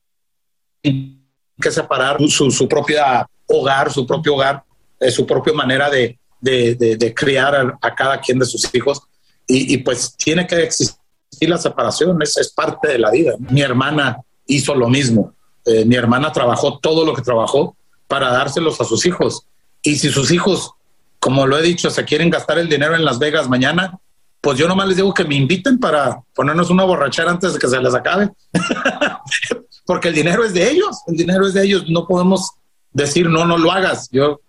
que 0.83 1.71
separar 1.71 2.17
su, 2.29 2.51
su 2.51 2.67
propia 2.67 3.25
hogar, 3.47 3.91
su 3.91 4.05
propio 4.05 4.35
hogar, 4.35 4.63
eh, 4.99 5.11
su 5.11 5.25
propia 5.25 5.53
manera 5.53 5.89
de, 5.89 6.17
de, 6.39 6.75
de- 6.75 6.97
de 6.97 7.13
criar 7.13 7.55
a, 7.55 7.77
a 7.81 7.95
cada 7.95 8.19
quien 8.19 8.39
de 8.39 8.45
sus 8.45 8.73
hijos. 8.73 9.01
Y, 9.47 9.73
y, 9.73 9.77
pues 9.77 10.15
tiene 10.17 10.45
que 10.45 10.61
existir 10.61 10.97
la 11.41 11.57
separación, 11.57 12.21
es, 12.21 12.35
es 12.37 12.51
parte 12.51 12.89
de 12.89 12.99
la 12.99 13.11
vida. 13.11 13.33
Mi 13.39 13.61
hermana 13.61 14.17
hizo 14.45 14.75
lo 14.75 14.89
mismo, 14.89 15.33
Eh, 15.69 15.83
mi 15.83 15.95
hermana 15.95 16.31
trabajó 16.31 16.79
todo 16.79 17.03
lo 17.05 17.13
que 17.13 17.21
trabajó 17.21 17.75
para 18.07 18.31
dárselos 18.31 18.79
a 18.79 18.85
sus 18.85 19.05
hijos. 19.05 19.43
Y 19.83 19.97
si 19.97 20.09
sus 20.09 20.31
hijos, 20.31 20.71
como 21.19 21.45
lo 21.45 21.57
he 21.57 21.61
dicho, 21.61 21.89
se 21.89 22.05
quieren 22.05 22.29
gastar 22.29 22.57
el 22.57 22.69
dinero 22.69 22.95
en 22.95 23.03
Las 23.03 23.19
Vegas 23.19 23.49
mañana, 23.49 23.99
pues 24.41 24.57
yo 24.57 24.67
nomás 24.67 24.87
les 24.87 24.97
digo 24.97 25.13
que 25.13 25.25
me 25.25 25.35
inviten 25.35 25.79
para 25.79 26.21
ponernos 26.33 26.69
una 26.69 26.83
borrachera 26.83 27.31
antes 27.31 27.53
de 27.53 27.59
que 27.59 27.67
se 27.67 27.81
les 27.81 27.93
acabe 27.93 28.29
porque 29.87 30.09
el 30.09 30.13
dinero 30.13 30.43
es 30.43 30.53
de 30.53 30.69
ellos, 30.69 31.01
el 31.07 31.15
dinero 31.15 31.47
es 31.47 31.53
de 31.53 31.63
ellos, 31.63 31.85
no 31.89 32.05
podemos 32.05 32.51
decir 32.91 33.29
no, 33.29 33.45
no 33.45 33.57
lo 33.57 33.71
hagas. 33.71 34.09
Yo, 34.11 34.41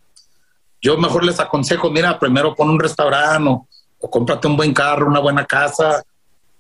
yo 0.83 0.99
mejor 0.99 1.25
les 1.25 1.39
aconsejo, 1.39 1.91
mira, 1.91 2.19
primero 2.19 2.55
pon 2.55 2.69
un 2.69 2.81
restaurante 2.81 3.49
o, 3.49 4.11
cómprate 4.11 4.49
un 4.49 4.57
buen 4.57 4.75
carro, 4.75 5.07
una 5.07 5.21
buena 5.21 5.47
casa. 5.47 6.03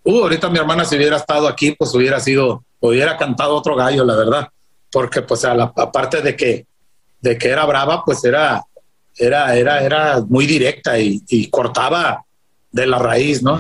Uh, 0.05 0.22
ahorita 0.22 0.49
mi 0.49 0.59
hermana 0.59 0.85
si 0.85 0.97
hubiera 0.97 1.16
estado 1.16 1.49
aquí, 1.49 1.72
pues 1.72 1.93
hubiera 1.95 2.20
sido, 2.20 2.62
hubiera 2.81 3.16
cantado 3.16 3.57
otro 3.57 3.74
gallo, 3.74 4.05
la 4.05 4.14
verdad, 4.14 4.49
porque 4.93 5.22
pues 5.22 5.45
a 5.45 5.53
aparte 5.53 6.22
de 6.22 6.37
que, 6.37 6.66
de 7.20 7.37
que 7.37 7.49
era 7.49 7.66
brava, 7.66 8.05
pues 8.05 8.24
era, 8.24 8.62
era, 9.16 9.57
era, 9.57 9.83
era 9.83 10.20
muy 10.20 10.47
directa 10.47 10.99
y 10.99 11.51
cortaba 11.51 12.24
de 12.72 12.86
la 12.86 12.98
raíz, 12.98 13.42
¿no? 13.42 13.58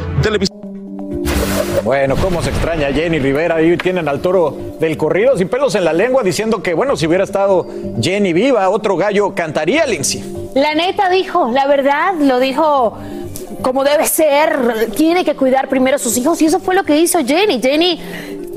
Bueno, 1.84 2.16
cómo 2.16 2.42
se 2.42 2.50
extraña 2.50 2.88
a 2.88 2.92
Jenny 2.92 3.18
Rivera. 3.18 3.56
Ahí 3.56 3.76
tienen 3.76 4.08
al 4.08 4.20
toro 4.20 4.56
del 4.78 4.96
corrido 4.96 5.36
sin 5.36 5.48
pelos 5.48 5.74
en 5.74 5.84
la 5.84 5.92
lengua 5.92 6.22
diciendo 6.22 6.62
que, 6.62 6.74
bueno, 6.74 6.96
si 6.96 7.06
hubiera 7.06 7.24
estado 7.24 7.66
Jenny 8.00 8.32
viva, 8.32 8.68
otro 8.68 8.96
gallo 8.96 9.34
cantaría, 9.34 9.86
Lindsay. 9.86 10.22
La 10.54 10.74
neta 10.74 11.08
dijo, 11.08 11.50
la 11.50 11.66
verdad, 11.66 12.14
lo 12.20 12.40
dijo 12.40 12.98
como 13.62 13.84
debe 13.84 14.06
ser. 14.06 14.90
Tiene 14.96 15.24
que 15.24 15.34
cuidar 15.34 15.68
primero 15.68 15.96
a 15.96 15.98
sus 15.98 16.16
hijos 16.16 16.40
y 16.42 16.46
eso 16.46 16.60
fue 16.60 16.74
lo 16.74 16.84
que 16.84 16.98
hizo 16.98 17.24
Jenny. 17.24 17.60
Jenny 17.60 18.00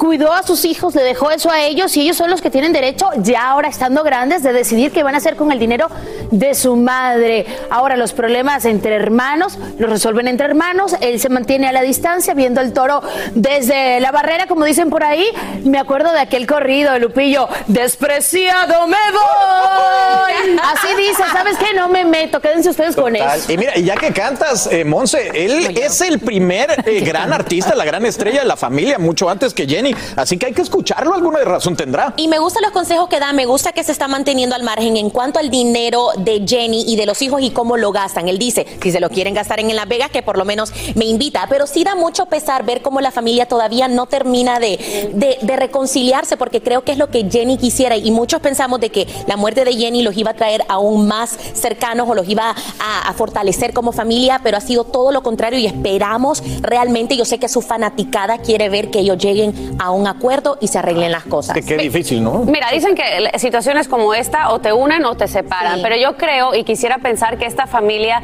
cuidó 0.02 0.34
a 0.34 0.42
sus 0.42 0.66
hijos, 0.66 0.96
le 0.96 1.04
dejó 1.04 1.30
eso 1.30 1.52
a 1.52 1.62
ellos 1.62 1.96
y 1.96 2.02
ellos 2.02 2.18
son 2.18 2.32
los 2.32 2.42
que 2.42 2.50
tienen 2.50 2.74
derecho, 2.74 3.08
ya 3.18 3.52
ahora 3.52 3.70
estando 3.70 4.04
grandes, 4.04 4.42
de 4.42 4.52
decidir 4.52 4.92
qué 4.92 5.04
van 5.04 5.14
a 5.14 5.20
hacer 5.20 5.36
con 5.36 5.52
el 5.52 5.60
dinero 5.60 5.90
de 6.32 6.56
su 6.56 6.76
madre. 6.76 7.46
Ahora 7.70 7.96
los 7.96 8.12
problemas 8.12 8.66
entre 8.66 8.96
hermanos 8.96 9.60
los 9.78 9.92
resuelven 9.92 10.28
entre 10.28 10.48
hermanos, 10.48 10.96
él 11.02 11.20
se 11.20 11.30
mantiene 11.30 11.68
a 11.68 11.72
la 11.72 11.84
distancia 11.84 12.34
viendo 12.34 12.62
el 12.62 12.74
toro 12.74 13.04
desde 13.36 14.00
la 14.00 14.12
barrera, 14.12 14.48
como 14.48 14.66
dicen 14.66 14.90
por 14.90 15.04
ahí. 15.04 15.24
Me 15.66 15.78
acuerdo 15.78 16.12
de 16.12 16.20
aquel 16.20 16.48
corrido 16.48 16.94
de 16.94 17.00
Lupillo, 17.00 17.48
despreciado 17.68 18.88
me 18.88 18.98
voy. 19.12 20.60
Así 20.64 20.96
dice, 20.98 21.22
¿sabes 21.32 21.58
qué? 21.60 21.76
No 21.76 21.90
me 21.90 22.06
meto, 22.06 22.42
quédense 22.42 22.72
ustedes 22.72 22.96
con 22.96 23.16
eso. 23.16 23.52
Y 23.52 23.56
mira, 23.56 23.76
ya 23.76 23.96
que 23.98 24.12
cantas, 24.12 24.68
eh, 24.72 24.84
Monse, 24.84 25.30
él 25.36 25.78
es 25.78 26.02
el 26.02 26.18
primer 26.18 26.72
eh, 26.88 27.02
gran 27.06 27.32
artista, 27.32 27.76
la 27.76 27.86
gran 27.86 28.04
estrella 28.08 28.40
de 28.40 28.48
la 28.48 28.58
familia, 28.58 28.98
mucho 28.98 29.30
antes 29.30 29.54
que 29.54 29.68
Jenny. 29.68 29.91
Así 30.16 30.38
que 30.38 30.48
hay 30.48 30.54
que 30.54 30.62
escucharlo, 30.62 31.14
alguna 31.14 31.40
razón 31.40 31.76
tendrá. 31.76 32.14
Y 32.18 32.28
me 32.28 32.40
gustan 32.40 32.64
los 32.64 32.72
consejos 32.72 33.08
que 33.10 33.20
da, 33.20 33.34
me 33.34 33.46
gusta 33.46 33.72
que 33.72 33.84
se 33.84 33.92
está 33.92 34.08
manteniendo 34.08 34.56
al 34.56 34.64
margen 34.64 34.98
en 34.98 35.10
cuanto 35.10 35.40
al 35.40 35.50
dinero 35.50 36.10
de 36.18 36.44
Jenny 36.48 36.84
y 36.88 36.96
de 36.96 37.06
los 37.06 37.22
hijos 37.22 37.42
y 37.42 37.52
cómo 37.52 37.78
lo 37.78 37.92
gastan. 37.92 38.28
Él 38.28 38.38
dice, 38.38 38.66
si 38.82 38.92
se 38.92 39.00
lo 39.00 39.10
quieren 39.10 39.34
gastar 39.34 39.60
en 39.60 39.76
Las 39.76 39.88
Vegas, 39.88 40.10
que 40.12 40.22
por 40.22 40.38
lo 40.38 40.46
menos 40.46 40.72
me 40.96 41.06
invita. 41.06 41.46
Pero 41.50 41.68
sí 41.68 41.84
da 41.84 41.96
mucho 41.96 42.26
pesar 42.26 42.66
ver 42.66 42.82
cómo 42.82 43.02
la 43.02 43.12
familia 43.12 43.48
todavía 43.48 43.88
no 43.88 44.06
termina 44.06 44.60
de, 44.60 45.10
de- 45.14 45.38
reconciliarse, 45.56 46.38
porque 46.38 46.62
creo 46.62 46.84
que 46.84 46.92
es 46.94 46.98
lo 46.98 47.10
que 47.10 47.30
Jenny 47.30 47.58
quisiera. 47.58 47.96
Y 47.98 48.12
muchos 48.12 48.40
pensamos 48.42 48.80
de 48.80 48.90
que 48.90 49.08
la 49.28 49.38
muerte 49.38 49.64
de 49.66 49.74
Jenny 49.74 50.02
los 50.02 50.18
iba 50.18 50.32
a 50.32 50.34
traer 50.34 50.64
aún 50.70 51.08
más 51.08 51.38
cercanos 51.54 52.10
o 52.10 52.16
los 52.16 52.28
iba 52.28 52.56
a, 52.80 53.10
a 53.10 53.14
fortalecer 53.14 53.74
como 53.74 53.92
familia, 53.92 54.40
pero 54.44 54.58
ha 54.58 54.62
sido 54.62 54.84
todo 54.86 55.12
lo 55.12 55.22
contrario 55.24 55.60
y 55.60 55.66
esperamos 55.68 56.42
realmente, 56.62 57.16
yo 57.18 57.26
sé 57.26 57.38
que 57.40 57.48
su 57.50 57.62
fanaticada 57.62 58.38
quiere 58.40 58.70
ver 58.70 58.90
que 58.92 59.00
ellos 59.00 59.18
lleguen 59.18 59.71
a 59.80 59.92
un 59.92 60.08
acuerdo 60.08 60.58
y 60.62 60.68
se 60.68 60.80
arreglen 60.80 61.12
las 61.12 61.24
cosas. 61.24 61.58
Qué 61.66 61.78
difícil, 61.78 62.24
¿no? 62.24 62.40
Mira, 62.46 62.68
dicen 62.72 62.96
que 62.96 63.38
situaciones 63.40 63.88
como 63.88 64.14
esta 64.14 64.50
o 64.52 64.60
te 64.60 64.74
unen 64.74 65.06
o 65.06 65.16
te 65.16 65.28
separan, 65.28 65.76
Sí. 65.78 65.82
pero 65.84 65.96
yo 65.96 66.18
creo 66.18 66.54
y 66.56 66.64
quisiera 66.64 66.98
pensar 67.00 67.38
que 67.38 67.46
esta 67.46 67.68
familia, 67.68 68.22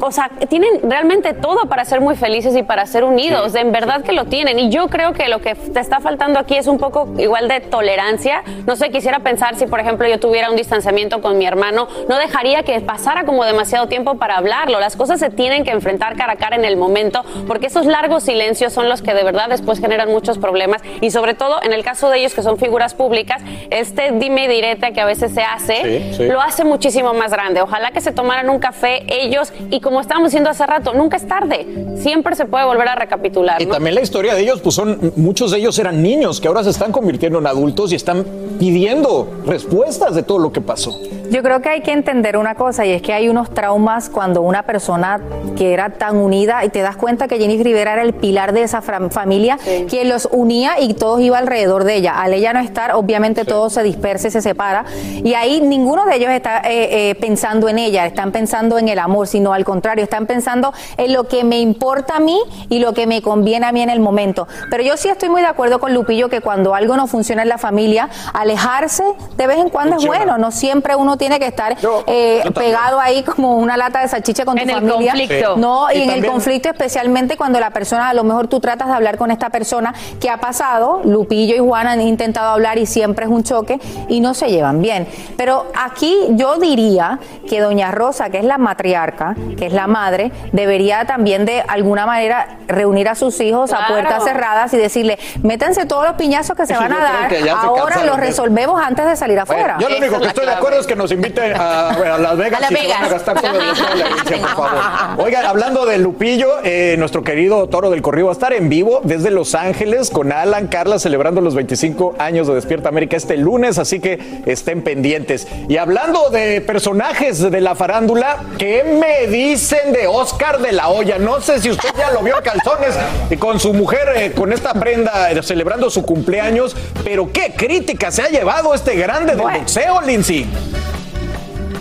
o 0.00 0.10
sea, 0.12 0.30
tienen 0.48 0.80
realmente 0.82 1.32
todo 1.34 1.62
para 1.68 1.84
ser 1.84 2.00
muy 2.00 2.16
felices 2.16 2.56
y 2.56 2.62
para 2.62 2.86
ser 2.86 3.04
unidos, 3.04 3.54
en 3.54 3.72
verdad 3.72 4.02
que 4.02 4.12
lo 4.12 4.24
tienen. 4.26 4.58
Y 4.58 4.70
yo 4.70 4.88
creo 4.88 5.12
que 5.12 5.28
lo 5.28 5.40
que 5.40 5.54
te 5.54 5.80
está 5.80 6.00
faltando 6.00 6.38
aquí 6.38 6.56
es 6.56 6.66
un 6.66 6.78
poco 6.78 7.08
igual 7.18 7.48
de 7.48 7.60
tolerancia. 7.60 8.42
No 8.66 8.76
sé, 8.76 8.90
quisiera 8.90 9.20
pensar 9.20 9.56
si, 9.56 9.66
por 9.66 9.80
ejemplo, 9.80 10.08
yo 10.08 10.18
tuviera 10.18 10.50
un 10.50 10.56
distanciamiento 10.56 11.20
con 11.20 11.38
mi 11.38 11.46
hermano, 11.46 11.88
no 12.08 12.16
dejaría 12.18 12.62
que 12.62 12.80
pasara 12.80 13.24
como 13.24 13.44
demasiado 13.44 13.88
tiempo 13.88 14.16
para 14.16 14.36
hablarlo. 14.36 14.80
Las 14.80 14.96
cosas 14.96 15.20
se 15.20 15.30
tienen 15.30 15.64
que 15.64 15.70
enfrentar 15.70 16.16
cara 16.16 16.32
a 16.32 16.36
cara 16.36 16.56
en 16.56 16.64
el 16.64 16.76
momento, 16.76 17.22
porque 17.46 17.66
esos 17.66 17.86
largos 17.86 18.22
silencios 18.24 18.72
son 18.72 18.88
los 18.88 19.02
que 19.02 19.14
de 19.14 19.22
verdad 19.24 19.48
después 19.48 19.80
generan 19.80 20.08
muchos 20.10 20.38
problemas 20.38 20.82
y 21.00 21.10
sobre 21.10 21.34
todo 21.34 21.62
en 21.62 21.72
el 21.72 21.84
caso 21.84 22.10
de 22.10 22.18
ellos 22.18 22.34
que 22.34 22.42
son 22.42 22.58
figuras 22.58 22.94
públicas, 22.94 23.42
este 23.70 24.12
dime 24.12 24.44
y 24.44 24.48
direte 24.48 24.92
que 24.92 25.00
a 25.00 25.04
veces 25.04 25.32
se 25.32 25.42
hace, 25.42 25.74
Sí, 26.10 26.14
sí. 26.16 26.24
lo 26.26 26.40
hace 26.40 26.64
muchísimo 26.64 27.14
más 27.14 27.30
grande. 27.32 27.60
Ojalá 27.62 27.90
que 27.90 28.00
se 28.00 28.12
tomaran 28.12 28.48
un 28.50 28.58
café 28.58 29.04
ellos 29.08 29.52
y 29.70 29.80
como 29.84 30.00
estábamos 30.00 30.30
diciendo 30.30 30.50
hace 30.50 30.66
rato, 30.66 30.92
nunca 30.94 31.16
es 31.16 31.28
tarde, 31.28 31.64
siempre 31.98 32.34
se 32.34 32.46
puede 32.46 32.64
volver 32.64 32.88
a 32.88 32.96
recapitular. 32.96 33.62
Y 33.62 33.66
¿no? 33.66 33.74
también 33.74 33.94
la 33.94 34.00
historia 34.00 34.34
de 34.34 34.40
ellos, 34.42 34.60
pues 34.60 34.74
son, 34.74 35.12
muchos 35.14 35.52
de 35.52 35.58
ellos 35.58 35.78
eran 35.78 36.02
niños 36.02 36.40
que 36.40 36.48
ahora 36.48 36.64
se 36.64 36.70
están 36.70 36.90
convirtiendo 36.90 37.38
en 37.38 37.46
adultos 37.46 37.92
y 37.92 37.94
están 37.94 38.24
pidiendo 38.58 39.28
respuestas 39.46 40.14
de 40.14 40.22
todo 40.22 40.38
lo 40.38 40.50
que 40.52 40.60
pasó. 40.60 40.98
Yo 41.30 41.42
creo 41.42 41.60
que 41.60 41.68
hay 41.68 41.80
que 41.80 41.92
entender 41.92 42.36
una 42.36 42.54
cosa 42.54 42.86
y 42.86 42.92
es 42.92 43.02
que 43.02 43.12
hay 43.12 43.28
unos 43.28 43.52
traumas 43.52 44.08
cuando 44.08 44.42
una 44.42 44.62
persona 44.64 45.20
que 45.56 45.72
era 45.72 45.90
tan 45.90 46.16
unida 46.16 46.64
y 46.64 46.68
te 46.68 46.80
das 46.80 46.96
cuenta 46.96 47.28
que 47.28 47.38
Jenny 47.38 47.62
Rivera 47.62 47.94
era 47.94 48.02
el 48.02 48.12
pilar 48.14 48.52
de 48.52 48.62
esa 48.62 48.82
fam- 48.82 49.10
familia 49.10 49.58
que 49.88 50.04
los 50.04 50.28
unía 50.30 50.80
y 50.80 50.94
todos 50.94 51.20
iba 51.20 51.38
alrededor 51.38 51.84
de 51.84 51.96
ella. 51.96 52.20
Al 52.20 52.32
ella 52.34 52.52
no 52.52 52.60
estar, 52.60 52.94
obviamente 52.94 53.44
todo 53.44 53.68
se 53.70 53.82
dispersa 53.82 54.28
y 54.28 54.30
se 54.30 54.42
separa 54.42 54.84
y 55.24 55.34
ahí 55.34 55.60
ninguno 55.60 56.04
de 56.06 56.16
ellos 56.16 56.30
está 56.30 56.58
eh, 56.60 57.10
eh, 57.10 57.14
pensando 57.16 57.68
en 57.68 57.78
ella, 57.78 58.06
están 58.06 58.30
pensando 58.32 58.78
en 58.78 58.88
el 58.88 58.98
amor, 58.98 59.26
sino 59.26 59.52
al 59.52 59.64
contrario, 59.64 59.73
están 59.82 60.26
pensando 60.26 60.72
en 60.96 61.12
lo 61.12 61.24
que 61.24 61.44
me 61.44 61.60
importa 61.60 62.16
a 62.16 62.20
mí 62.20 62.38
y 62.68 62.78
lo 62.78 62.92
que 62.94 63.06
me 63.06 63.22
conviene 63.22 63.66
a 63.66 63.72
mí 63.72 63.82
en 63.82 63.90
el 63.90 64.00
momento. 64.00 64.46
Pero 64.70 64.82
yo 64.82 64.96
sí 64.96 65.08
estoy 65.08 65.28
muy 65.28 65.40
de 65.40 65.46
acuerdo 65.48 65.80
con 65.80 65.92
Lupillo 65.94 66.28
que 66.28 66.40
cuando 66.40 66.74
algo 66.74 66.96
no 66.96 67.06
funciona 67.06 67.42
en 67.42 67.48
la 67.48 67.58
familia, 67.58 68.08
alejarse 68.32 69.04
de 69.36 69.46
vez 69.46 69.58
en 69.58 69.68
cuando 69.70 69.94
Funciona. 69.94 70.18
es 70.18 70.24
bueno, 70.24 70.38
no 70.38 70.50
siempre 70.50 70.94
uno 70.96 71.16
tiene 71.16 71.38
que 71.38 71.46
estar 71.46 71.76
eh, 72.06 72.42
yo 72.44 72.52
pegado 72.52 73.00
ahí 73.00 73.22
como 73.22 73.56
una 73.58 73.76
lata 73.76 74.00
de 74.00 74.08
salchicha 74.08 74.44
con 74.44 74.56
tu 74.56 74.62
En 74.62 74.70
el 74.70 74.76
familia. 74.76 75.12
conflicto. 75.12 75.56
No, 75.56 75.90
y, 75.90 75.94
Y 75.94 76.02
en 76.02 76.02
el 76.02 76.14
también- 76.16 76.32
conflicto 76.32 76.68
especialmente 76.68 77.36
cuando 77.36 77.58
la 77.60 77.70
persona, 77.70 78.08
a 78.08 78.14
lo 78.14 78.24
mejor 78.24 78.48
tú 78.48 78.60
tratas 78.60 78.88
de 78.88 78.94
hablar 78.94 79.16
con 79.16 79.30
esta 79.30 79.50
persona 79.50 79.94
que 80.20 80.28
ha 80.30 80.38
pasado, 80.38 81.00
Lupillo 81.04 81.54
y 81.54 81.58
Juan 81.58 81.86
han 81.86 82.00
intentado 82.00 82.50
hablar 82.50 82.78
y 82.78 82.86
siempre 82.86 83.24
es 83.26 83.30
un 83.30 83.42
choque 83.42 83.80
y 84.08 84.20
no 84.20 84.34
se 84.34 84.48
llevan 84.50 84.82
bien. 84.82 85.06
Pero 85.36 85.66
aquí 85.74 86.16
yo 86.30 86.56
diría 86.58 87.18
que 87.48 87.60
doña 87.60 87.90
Rosa, 87.90 88.30
que 88.30 88.38
es 88.38 88.44
la 88.44 88.58
matriarca, 88.58 89.34
que 89.56 89.63
es 89.66 89.72
la 89.72 89.86
madre, 89.86 90.30
debería 90.52 91.04
también 91.04 91.44
de 91.44 91.62
alguna 91.66 92.06
manera 92.06 92.58
reunir 92.68 93.08
a 93.08 93.14
sus 93.14 93.40
hijos 93.40 93.72
a 93.72 93.86
puertas 93.88 94.24
cerradas 94.24 94.72
y 94.74 94.76
decirle, 94.76 95.18
métanse 95.42 95.86
todos 95.86 96.04
los 96.06 96.14
piñazos 96.16 96.56
que 96.56 96.66
se 96.66 96.74
van 96.74 96.92
a 96.92 96.98
dar, 96.98 97.30
ahora 97.56 98.04
los 98.04 98.16
de- 98.16 98.22
resolvemos 98.26 98.80
antes 98.82 99.06
de 99.06 99.16
salir 99.16 99.38
afuera. 99.38 99.76
Yo 99.80 99.88
lo 99.88 99.98
único 99.98 100.20
que 100.20 100.26
estoy 100.28 100.46
de 100.46 100.52
acuerdo 100.52 100.80
es 100.80 100.86
que 100.86 100.96
nos 100.96 101.10
inviten 101.12 101.54
a, 101.56 101.88
a 102.14 102.18
Las 102.18 102.36
Vegas 102.36 102.58
A 102.58 102.62
Las 102.62 102.70
y 102.70 102.74
se 102.76 102.88
van 102.88 102.96
a 102.96 103.00
Vegas. 103.00 103.10
gastar 103.12 103.40
todo 103.40 103.50
el 103.52 103.58
dinero 103.74 103.94
de 103.94 104.36
la 104.40 104.46
por 104.54 104.66
favor. 104.68 104.70
Oigan, 105.26 105.44
hablando 105.46 105.86
de 105.86 105.98
Lupillo, 105.98 106.48
eh, 106.64 106.96
nuestro 106.98 107.22
querido 107.22 107.68
Toro 107.68 107.90
del 107.90 108.02
Corrido 108.02 108.26
va 108.26 108.32
a 108.32 108.34
estar 108.34 108.52
en 108.52 108.68
vivo 108.68 109.00
desde 109.04 109.30
Los 109.30 109.54
Ángeles 109.54 110.10
con 110.10 110.32
Alan 110.32 110.66
Carla 110.68 110.98
celebrando 110.98 111.40
los 111.40 111.54
25 111.54 112.14
años 112.18 112.46
de 112.46 112.54
Despierta 112.54 112.88
América 112.88 113.16
este 113.16 113.36
lunes, 113.36 113.78
así 113.78 114.00
que 114.00 114.42
estén 114.46 114.82
pendientes. 114.82 115.46
Y 115.68 115.76
hablando 115.76 116.30
de 116.30 116.60
personajes 116.60 117.38
de 117.50 117.60
la 117.60 117.74
farándula, 117.74 118.38
¿qué 118.58 118.84
me 119.00 119.26
dicen 119.54 119.92
de 119.92 120.08
Oscar 120.08 120.58
de 120.58 120.72
la 120.72 120.88
Hoya? 120.88 121.16
No 121.16 121.40
sé 121.40 121.60
si 121.60 121.70
usted 121.70 121.90
ya 121.96 122.10
lo 122.10 122.22
vio 122.22 122.34
calzones 122.42 122.96
y 123.30 123.36
con 123.36 123.60
su 123.60 123.72
mujer 123.72 124.12
eh, 124.16 124.32
con 124.32 124.52
esta 124.52 124.74
prenda 124.74 125.30
eh, 125.30 125.42
celebrando 125.44 125.90
su 125.90 126.02
cumpleaños, 126.02 126.74
pero 127.04 127.30
qué 127.32 127.54
crítica 127.56 128.10
se 128.10 128.22
ha 128.22 128.28
llevado 128.28 128.74
este 128.74 128.96
grande 128.96 129.36
del 129.36 129.46
boxeo, 129.46 130.00
Lindsay. 130.00 130.48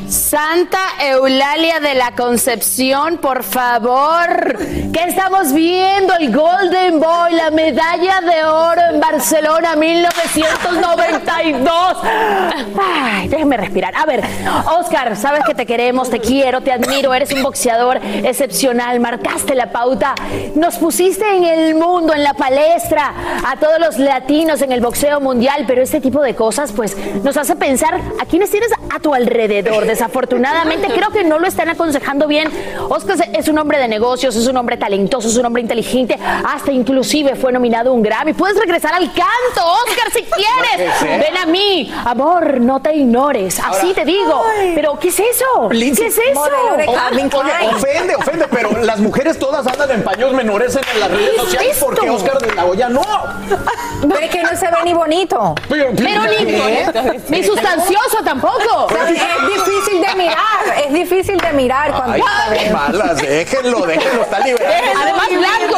Santa 0.10 0.80
Eulalia 1.00 1.80
de 1.80 1.96
la 1.96 2.12
Concepción, 2.12 3.18
por 3.18 3.44
favor. 3.44 4.58
¿Qué 4.94 5.04
estamos 5.08 5.54
viendo? 5.54 6.14
El 6.20 6.36
Golden 6.36 7.00
Boy, 7.00 7.34
la 7.34 7.52
medalla 7.52 8.22
de 8.22 8.44
oro 8.44 8.82
en 8.94 9.00
Barcelona 9.00 9.76
1992. 9.76 11.74
Ay, 12.82 13.28
déjeme 13.28 13.58
respirar. 13.58 13.94
A 13.96 14.06
ver, 14.06 14.24
Oscar, 14.80 15.16
sabes 15.16 15.44
que 15.46 15.54
te 15.54 15.66
queremos, 15.66 16.10
te 16.10 16.20
quiero, 16.20 16.62
te 16.62 16.72
admiro, 16.72 17.14
eres 17.14 17.32
un 17.32 17.44
boxeador 17.44 18.00
excepcional, 18.24 19.00
marcaste 19.00 19.56
la 19.56 19.72
pauta, 19.72 20.16
nos 20.56 20.76
pusiste 20.76 21.26
en 21.36 21.44
el 21.44 21.76
mundo, 21.76 22.14
en 22.14 22.24
la 22.24 22.34
palestra, 22.34 23.14
a 23.46 23.56
todos 23.58 23.80
los 23.80 24.00
latinos 24.00 24.62
en 24.62 24.72
el 24.72 24.82
boxeo 24.82 25.20
mundial, 25.20 25.66
pero 25.68 25.82
este 25.82 26.02
tipo 26.02 26.22
de 26.22 26.36
cosas, 26.36 26.72
pues, 26.72 26.96
nos 27.24 27.38
hace 27.38 27.56
pensar 27.56 28.00
a 28.20 28.26
quiénes 28.26 28.52
tienes 28.52 28.72
a 28.94 29.00
tu 29.00 29.14
alrededor, 29.14 29.86
desafortunadamente 30.08 30.88
creo 30.94 31.10
que 31.12 31.24
no 31.24 31.40
lo 31.40 31.48
están 31.48 31.70
aconsejando 31.70 32.28
bien. 32.28 32.52
Oscar 32.90 33.16
es 33.34 33.48
un 33.48 33.58
hombre 33.58 33.80
de 33.80 33.88
negocios, 33.88 34.36
es 34.36 34.48
un 34.48 34.58
hombre 34.58 34.76
talentoso, 34.76 35.30
es 35.30 35.38
un 35.38 35.46
hombre 35.46 35.62
inteligente, 35.62 36.20
hasta 36.44 36.72
inclusive 36.74 37.36
fue 37.36 37.54
nominado 37.54 37.92
a 37.92 37.94
un 37.94 38.02
Grammy. 38.04 38.34
Puedes 38.34 38.58
regresar 38.60 38.94
al 38.94 39.06
canto, 39.14 39.66
Oscar, 39.86 40.12
si 40.12 40.24
quieres. 40.24 41.20
Ven 41.26 41.38
a 41.38 41.46
mí, 41.46 41.94
amor, 42.06 42.60
no 42.60 42.82
te 42.82 42.94
ignores. 42.96 43.60
Así 43.60 43.94
te 43.94 44.04
digo. 44.04 44.44
Pero 44.76 45.00
¿qué 45.00 45.08
es 45.08 45.20
eso? 45.20 45.70
¿Qué 45.70 45.90
es 45.90 46.00
eso? 46.00 46.42
Oye, 47.38 47.76
ofende, 47.76 48.16
ofende, 48.16 48.48
pero 48.52 48.72
las 48.84 49.00
mujeres 49.00 49.40
todas 49.40 49.66
andan 49.68 49.90
en 49.92 50.04
paños 50.04 50.34
menores 50.34 50.76
en 50.76 51.00
las 51.00 51.10
redes 51.12 51.30
¿Qué 51.30 51.36
es 51.36 51.42
sociales 51.44 51.72
esto? 51.78 51.86
porque 51.86 52.10
Oscar 52.10 52.38
de 52.40 52.54
la 52.56 52.66
Hoya 52.66 52.90
no. 52.90 53.02
Pero 54.02 54.20
es 54.20 54.30
que 54.30 54.44
no 54.44 54.50
se 54.50 54.66
ve 54.66 54.78
ni 54.84 54.94
bonito. 54.94 55.56
Pero, 55.70 55.92
Pero 55.96 56.22
ni, 56.26 57.38
ni 57.38 57.44
sustancioso 57.44 58.18
tampoco. 58.24 58.88
Es 58.90 59.08
difícil 59.10 59.83
de 59.92 60.16
mirar, 60.16 60.78
es 60.86 60.94
difícil 60.94 61.38
de 61.38 61.54
mirar 61.54 61.92
cuando 61.94 62.14
Ay, 62.14 62.58
qué 62.58 62.70
malas, 62.72 63.18
déjenlo, 63.22 63.86
déjenlo, 63.86 64.24
está 64.24 64.40
liberado. 64.40 64.86
Además, 65.02 65.28
blanco. 65.30 65.78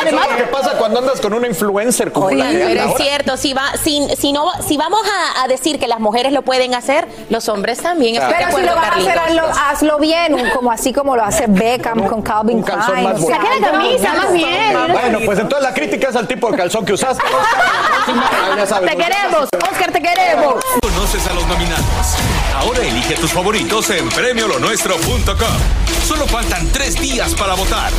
Además, 0.00 0.26
¿qué 0.36 0.42
pasa 0.44 0.72
cuando 0.78 1.00
andas 1.00 1.20
con 1.20 1.32
una 1.32 1.46
influencer 1.46 2.12
como 2.12 2.30
la 2.30 2.48
anda 2.48 2.66
pero 2.66 2.84
es 2.84 2.96
cierto, 2.96 3.36
si, 3.36 3.52
va, 3.52 3.72
si, 3.82 4.06
si, 4.16 4.32
no, 4.32 4.50
si 4.66 4.76
vamos 4.76 5.00
a, 5.06 5.42
a 5.42 5.48
decir 5.48 5.78
que 5.78 5.88
las 5.88 6.00
mujeres 6.00 6.32
lo 6.32 6.42
pueden 6.42 6.74
hacer, 6.74 7.06
los 7.28 7.48
hombres 7.48 7.78
también. 7.78 8.14
De 8.14 8.20
Pero 8.20 8.56
si 8.56 8.62
lo 8.62 8.74
vas 8.74 8.90
a 8.90 8.94
hacer, 8.94 9.18
hazlo, 9.18 9.42
hazlo 9.68 9.98
bien, 9.98 10.36
como 10.54 10.70
así 10.70 10.92
como 10.92 11.16
lo 11.16 11.24
hace 11.24 11.46
Beckham 11.48 12.06
con 12.06 12.22
Calvin 12.22 12.58
un 12.58 12.62
calzón 12.62 12.94
Klein. 12.94 13.08
más 13.08 13.22
o 13.22 13.26
sea, 13.26 13.38
la 13.38 13.70
camisa, 13.70 14.14
más 14.14 14.32
bien. 14.32 14.92
Bueno, 14.92 15.18
pues 15.24 15.38
entonces 15.38 15.68
la 15.68 15.74
crítica 15.74 16.08
es 16.08 16.16
al 16.16 16.26
tipo 16.28 16.50
de 16.50 16.56
calzón 16.58 16.84
que 16.84 16.92
usaste. 16.92 17.22
Sabes, 18.66 18.90
Te 18.90 18.96
queremos, 18.96 19.48
Oscar, 19.70 19.92
te 19.92 20.02
queremos. 20.02 20.54
Conoces 20.82 21.26
a 21.26 21.32
los 21.34 21.46
nominados. 21.46 22.16
Ahora 22.54 22.82
elige 22.82 23.14
tus 23.16 23.32
favoritos 23.32 23.90
en 23.90 24.08
premiolonuestro.com. 24.08 25.80
Solo 26.06 26.26
faltan 26.26 26.68
tres 26.72 27.00
días 27.00 27.34
para 27.34 27.54
votar. 27.54 27.90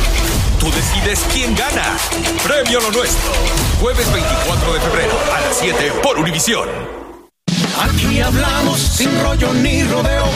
Tú 0.60 0.70
decides 0.70 1.20
quién 1.32 1.54
gana. 1.56 1.96
Premio 2.42 2.80
Lo 2.80 2.90
Nuestro. 2.90 3.32
Jueves 3.80 4.12
24 4.12 4.74
de 4.74 4.80
febrero 4.80 5.12
a 5.34 5.40
las 5.40 5.56
7 5.58 5.92
por 6.02 6.18
Univisión. 6.18 7.01
Aquí 7.82 8.20
hablamos 8.20 8.78
sin 8.78 9.10
rollo 9.22 9.52
ni 9.54 9.82
rodeo. 9.82 10.26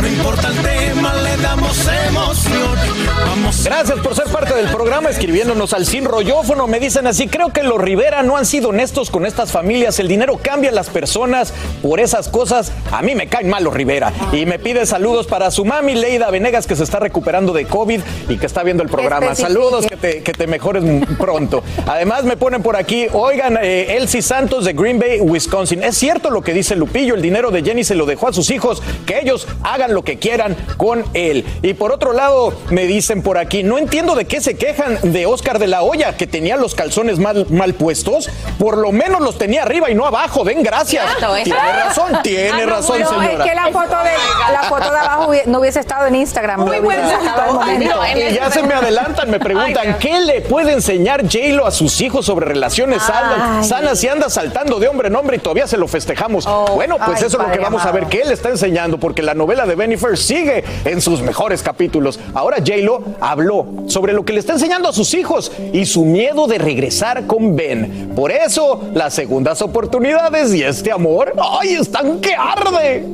No 0.00 0.08
importa 0.08 0.48
el 0.48 0.56
tema, 0.56 1.14
le 1.14 1.36
damos 1.36 1.78
emoción. 2.08 2.76
Vamos. 3.24 3.64
Gracias 3.64 4.00
por 4.00 4.16
ser 4.16 4.26
parte 4.26 4.54
del 4.54 4.66
programa, 4.66 5.10
escribiéndonos 5.10 5.72
al 5.74 5.86
sin 5.86 6.04
rollófono. 6.04 6.66
Me 6.66 6.80
dicen 6.80 7.06
así, 7.06 7.28
creo 7.28 7.52
que 7.52 7.62
los 7.62 7.80
Rivera 7.80 8.24
no 8.24 8.36
han 8.36 8.46
sido 8.46 8.70
honestos 8.70 9.10
con 9.10 9.26
estas 9.26 9.52
familias. 9.52 10.00
El 10.00 10.08
dinero 10.08 10.40
cambia 10.42 10.70
a 10.70 10.72
las 10.72 10.90
personas 10.90 11.54
por 11.82 12.00
esas 12.00 12.28
cosas. 12.28 12.72
A 12.90 13.00
mí 13.02 13.14
me 13.14 13.28
caen 13.28 13.48
mal 13.48 13.62
los 13.62 13.74
Rivera. 13.74 14.12
Y 14.32 14.44
me 14.44 14.58
pide 14.58 14.84
saludos 14.84 15.28
para 15.28 15.52
su 15.52 15.64
mami, 15.64 15.94
Leida 15.94 16.30
Venegas, 16.30 16.66
que 16.66 16.74
se 16.74 16.82
está 16.82 16.98
recuperando 16.98 17.52
de 17.52 17.64
COVID 17.64 18.00
y 18.28 18.38
que 18.38 18.46
está 18.46 18.64
viendo 18.64 18.82
el 18.82 18.88
programa. 18.88 19.36
Saludos, 19.36 19.86
que 19.86 19.96
te, 19.96 20.22
que 20.24 20.32
te 20.32 20.48
mejores 20.48 20.82
pronto. 21.16 21.62
Además, 21.86 22.24
me 22.24 22.36
ponen 22.36 22.60
por 22.60 22.74
aquí, 22.74 23.06
oigan, 23.12 23.56
eh, 23.62 23.96
Elsie 23.96 24.20
Santos 24.22 24.64
de 24.64 24.72
Green 24.72 24.98
Bay, 24.98 25.20
Wisconsin. 25.20 25.84
Es 25.84 25.96
cierto 25.96 26.30
lo 26.30 26.42
que 26.42 26.52
dice 26.52 26.71
Lupillo, 26.76 27.14
el 27.14 27.22
dinero 27.22 27.50
de 27.50 27.62
Jenny 27.62 27.84
se 27.84 27.94
lo 27.94 28.06
dejó 28.06 28.28
a 28.28 28.32
sus 28.32 28.50
hijos, 28.50 28.82
que 29.06 29.18
ellos 29.20 29.46
hagan 29.62 29.94
lo 29.94 30.02
que 30.02 30.18
quieran 30.18 30.56
con 30.76 31.04
él. 31.14 31.44
Y 31.62 31.74
por 31.74 31.92
otro 31.92 32.12
lado, 32.12 32.52
me 32.70 32.86
dicen 32.86 33.22
por 33.22 33.38
aquí, 33.38 33.62
no 33.62 33.78
entiendo 33.78 34.14
de 34.14 34.24
qué 34.26 34.40
se 34.40 34.56
quejan 34.56 34.98
de 35.02 35.26
Oscar 35.26 35.58
de 35.58 35.66
la 35.66 35.82
Hoya, 35.82 36.16
que 36.16 36.26
tenía 36.26 36.56
los 36.56 36.74
calzones 36.74 37.18
mal, 37.18 37.46
mal 37.50 37.74
puestos. 37.74 38.28
Por 38.58 38.78
lo 38.78 38.92
menos 38.92 39.20
los 39.20 39.38
tenía 39.38 39.62
arriba 39.62 39.90
y 39.90 39.94
no 39.94 40.06
abajo. 40.06 40.44
Den 40.44 40.62
gracias. 40.62 41.04
¿eh? 41.04 41.42
Tiene 41.44 41.72
razón, 41.72 42.12
tiene 42.22 42.50
Ah, 42.52 42.66
no, 42.66 42.66
razón, 42.66 43.00
no, 43.00 43.08
señora. 43.08 43.44
es 43.44 43.50
que 43.50 43.54
la 43.54 43.66
foto 43.72 43.96
de 44.02 44.52
la 44.52 44.62
foto 44.64 44.90
de 44.90 44.98
abajo 44.98 45.32
no 45.46 45.60
hubiese 45.60 45.80
estado 45.80 46.06
en 46.06 46.14
Instagram. 46.16 46.60
Muy 46.60 46.78
buen 46.80 47.00
punto. 47.00 47.52
momento. 47.54 47.96
No, 47.96 48.04
en 48.04 48.18
Y 48.32 48.34
ya 48.34 48.50
se 48.50 48.62
me 48.62 48.74
adelantan, 48.74 49.30
me 49.30 49.38
preguntan, 49.40 49.98
¿qué 49.98 50.20
le 50.20 50.40
puede 50.42 50.72
enseñar 50.72 51.22
J-Lo 51.22 51.66
a 51.66 51.70
sus 51.70 52.00
hijos 52.00 52.26
sobre 52.26 52.46
relaciones 52.46 53.02
sanas, 53.02 53.66
sanas 53.68 54.02
y 54.04 54.08
anda 54.08 54.28
saltando 54.30 54.78
de 54.78 54.88
hombre 54.88 55.08
en 55.08 55.16
hombre 55.16 55.36
y 55.36 55.40
todavía 55.40 55.66
se 55.66 55.76
lo 55.76 55.88
festejamos? 55.88 56.46
Bueno, 56.74 56.96
pues 56.98 57.20
ay, 57.20 57.26
eso 57.26 57.40
es 57.40 57.46
lo 57.46 57.52
que 57.52 57.58
vamos 57.58 57.84
a 57.84 57.92
ver. 57.92 58.06
¿qué 58.06 58.24
le 58.24 58.34
está 58.34 58.48
enseñando? 58.50 58.98
Porque 58.98 59.22
la 59.22 59.34
novela 59.34 59.66
de 59.66 59.74
Bennifer 59.74 60.16
sigue 60.16 60.64
en 60.84 61.00
sus 61.00 61.22
mejores 61.22 61.62
capítulos. 61.62 62.18
Ahora 62.34 62.58
J-Lo 62.58 63.02
habló 63.20 63.66
sobre 63.86 64.12
lo 64.12 64.24
que 64.24 64.32
le 64.32 64.40
está 64.40 64.54
enseñando 64.54 64.88
a 64.88 64.92
sus 64.92 65.14
hijos 65.14 65.52
y 65.72 65.86
su 65.86 66.04
miedo 66.04 66.46
de 66.46 66.58
regresar 66.58 67.26
con 67.26 67.56
Ben. 67.56 68.12
Por 68.14 68.30
eso, 68.30 68.82
las 68.94 69.14
segundas 69.14 69.62
oportunidades 69.62 70.54
y 70.54 70.62
este 70.62 70.92
amor, 70.92 71.32
¡ay, 71.60 71.74
están 71.74 72.20
que 72.20 72.34
arde! 72.34 73.06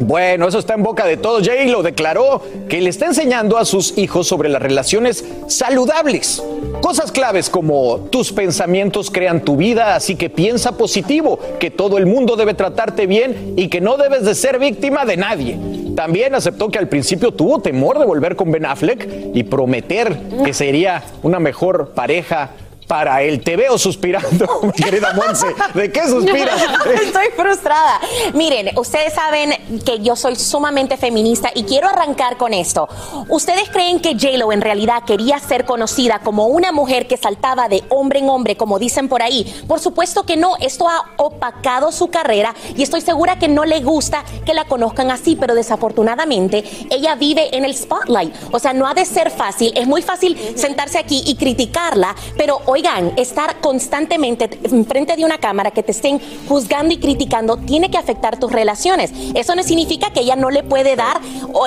Bueno, 0.00 0.48
eso 0.48 0.58
está 0.58 0.74
en 0.74 0.82
boca 0.82 1.06
de 1.06 1.16
todos. 1.16 1.46
Jay 1.46 1.68
lo 1.68 1.82
declaró 1.82 2.42
que 2.68 2.80
le 2.80 2.90
está 2.90 3.06
enseñando 3.06 3.58
a 3.58 3.64
sus 3.64 3.98
hijos 3.98 4.26
sobre 4.26 4.48
las 4.48 4.62
relaciones 4.62 5.24
saludables. 5.48 6.42
Cosas 6.80 7.10
claves 7.10 7.50
como 7.50 7.98
tus 8.10 8.32
pensamientos 8.32 9.10
crean 9.10 9.44
tu 9.44 9.56
vida, 9.56 9.96
así 9.96 10.14
que 10.14 10.30
piensa 10.30 10.76
positivo, 10.76 11.38
que 11.58 11.70
todo 11.70 11.98
el 11.98 12.06
mundo 12.06 12.36
debe 12.36 12.54
tratarte 12.54 13.06
bien 13.06 13.54
y 13.56 13.68
que 13.68 13.80
no 13.80 13.96
debes 13.96 14.24
de 14.24 14.34
ser 14.34 14.58
víctima 14.58 15.04
de 15.04 15.16
nadie. 15.16 15.58
También 15.96 16.34
aceptó 16.34 16.68
que 16.68 16.78
al 16.78 16.88
principio 16.88 17.32
tuvo 17.32 17.58
temor 17.58 17.98
de 17.98 18.06
volver 18.06 18.36
con 18.36 18.52
Ben 18.52 18.66
Affleck 18.66 19.08
y 19.34 19.42
prometer 19.42 20.16
que 20.44 20.54
sería 20.54 21.02
una 21.24 21.40
mejor 21.40 21.92
pareja 21.94 22.50
para 22.88 23.22
él. 23.22 23.40
Te 23.40 23.56
veo 23.56 23.78
suspirando, 23.78 24.60
mi 24.62 24.72
querida 24.84 25.12
Monse. 25.12 25.54
¿De 25.74 25.92
qué 25.92 26.08
suspiras? 26.08 26.60
Estoy 27.02 27.26
frustrada. 27.36 28.00
Miren, 28.34 28.76
ustedes 28.76 29.12
saben 29.12 29.54
que 29.84 30.00
yo 30.00 30.16
soy 30.16 30.34
sumamente 30.34 30.96
feminista 30.96 31.50
y 31.54 31.64
quiero 31.64 31.88
arrancar 31.88 32.36
con 32.36 32.54
esto. 32.54 32.88
¿Ustedes 33.28 33.68
creen 33.70 34.00
que 34.00 34.14
J-Lo 34.14 34.50
en 34.52 34.62
realidad 34.62 35.04
quería 35.06 35.38
ser 35.38 35.64
conocida 35.64 36.20
como 36.20 36.46
una 36.46 36.72
mujer 36.72 37.06
que 37.06 37.16
saltaba 37.16 37.68
de 37.68 37.84
hombre 37.90 38.20
en 38.20 38.30
hombre, 38.30 38.56
como 38.56 38.78
dicen 38.78 39.08
por 39.08 39.22
ahí? 39.22 39.44
Por 39.68 39.78
supuesto 39.78 40.24
que 40.24 40.36
no. 40.36 40.56
Esto 40.60 40.88
ha 40.88 41.12
opacado 41.18 41.92
su 41.92 42.08
carrera 42.08 42.54
y 42.74 42.82
estoy 42.82 43.02
segura 43.02 43.38
que 43.38 43.48
no 43.48 43.66
le 43.66 43.80
gusta 43.80 44.24
que 44.46 44.54
la 44.54 44.64
conozcan 44.64 45.10
así, 45.10 45.36
pero 45.36 45.54
desafortunadamente 45.54 46.64
ella 46.90 47.14
vive 47.14 47.54
en 47.54 47.66
el 47.66 47.76
spotlight. 47.76 48.34
O 48.50 48.58
sea, 48.58 48.72
no 48.72 48.86
ha 48.88 48.94
de 48.94 49.04
ser 49.04 49.30
fácil. 49.30 49.72
Es 49.76 49.86
muy 49.86 50.00
fácil 50.00 50.38
sentarse 50.56 50.98
aquí 50.98 51.22
y 51.26 51.36
criticarla, 51.36 52.14
pero 52.36 52.60
oigan, 52.78 53.12
estar 53.16 53.56
constantemente 53.60 54.48
enfrente 54.62 55.16
de 55.16 55.24
una 55.24 55.38
cámara 55.38 55.72
que 55.72 55.82
te 55.82 55.90
estén 55.90 56.20
juzgando 56.46 56.94
y 56.94 56.98
criticando 56.98 57.56
tiene 57.56 57.90
que 57.90 57.98
afectar 57.98 58.38
tus 58.38 58.52
relaciones. 58.52 59.12
Eso 59.34 59.56
no 59.56 59.64
significa 59.64 60.12
que 60.12 60.20
ella 60.20 60.36
no 60.36 60.50
le 60.50 60.62
puede 60.62 60.94
dar 60.94 61.20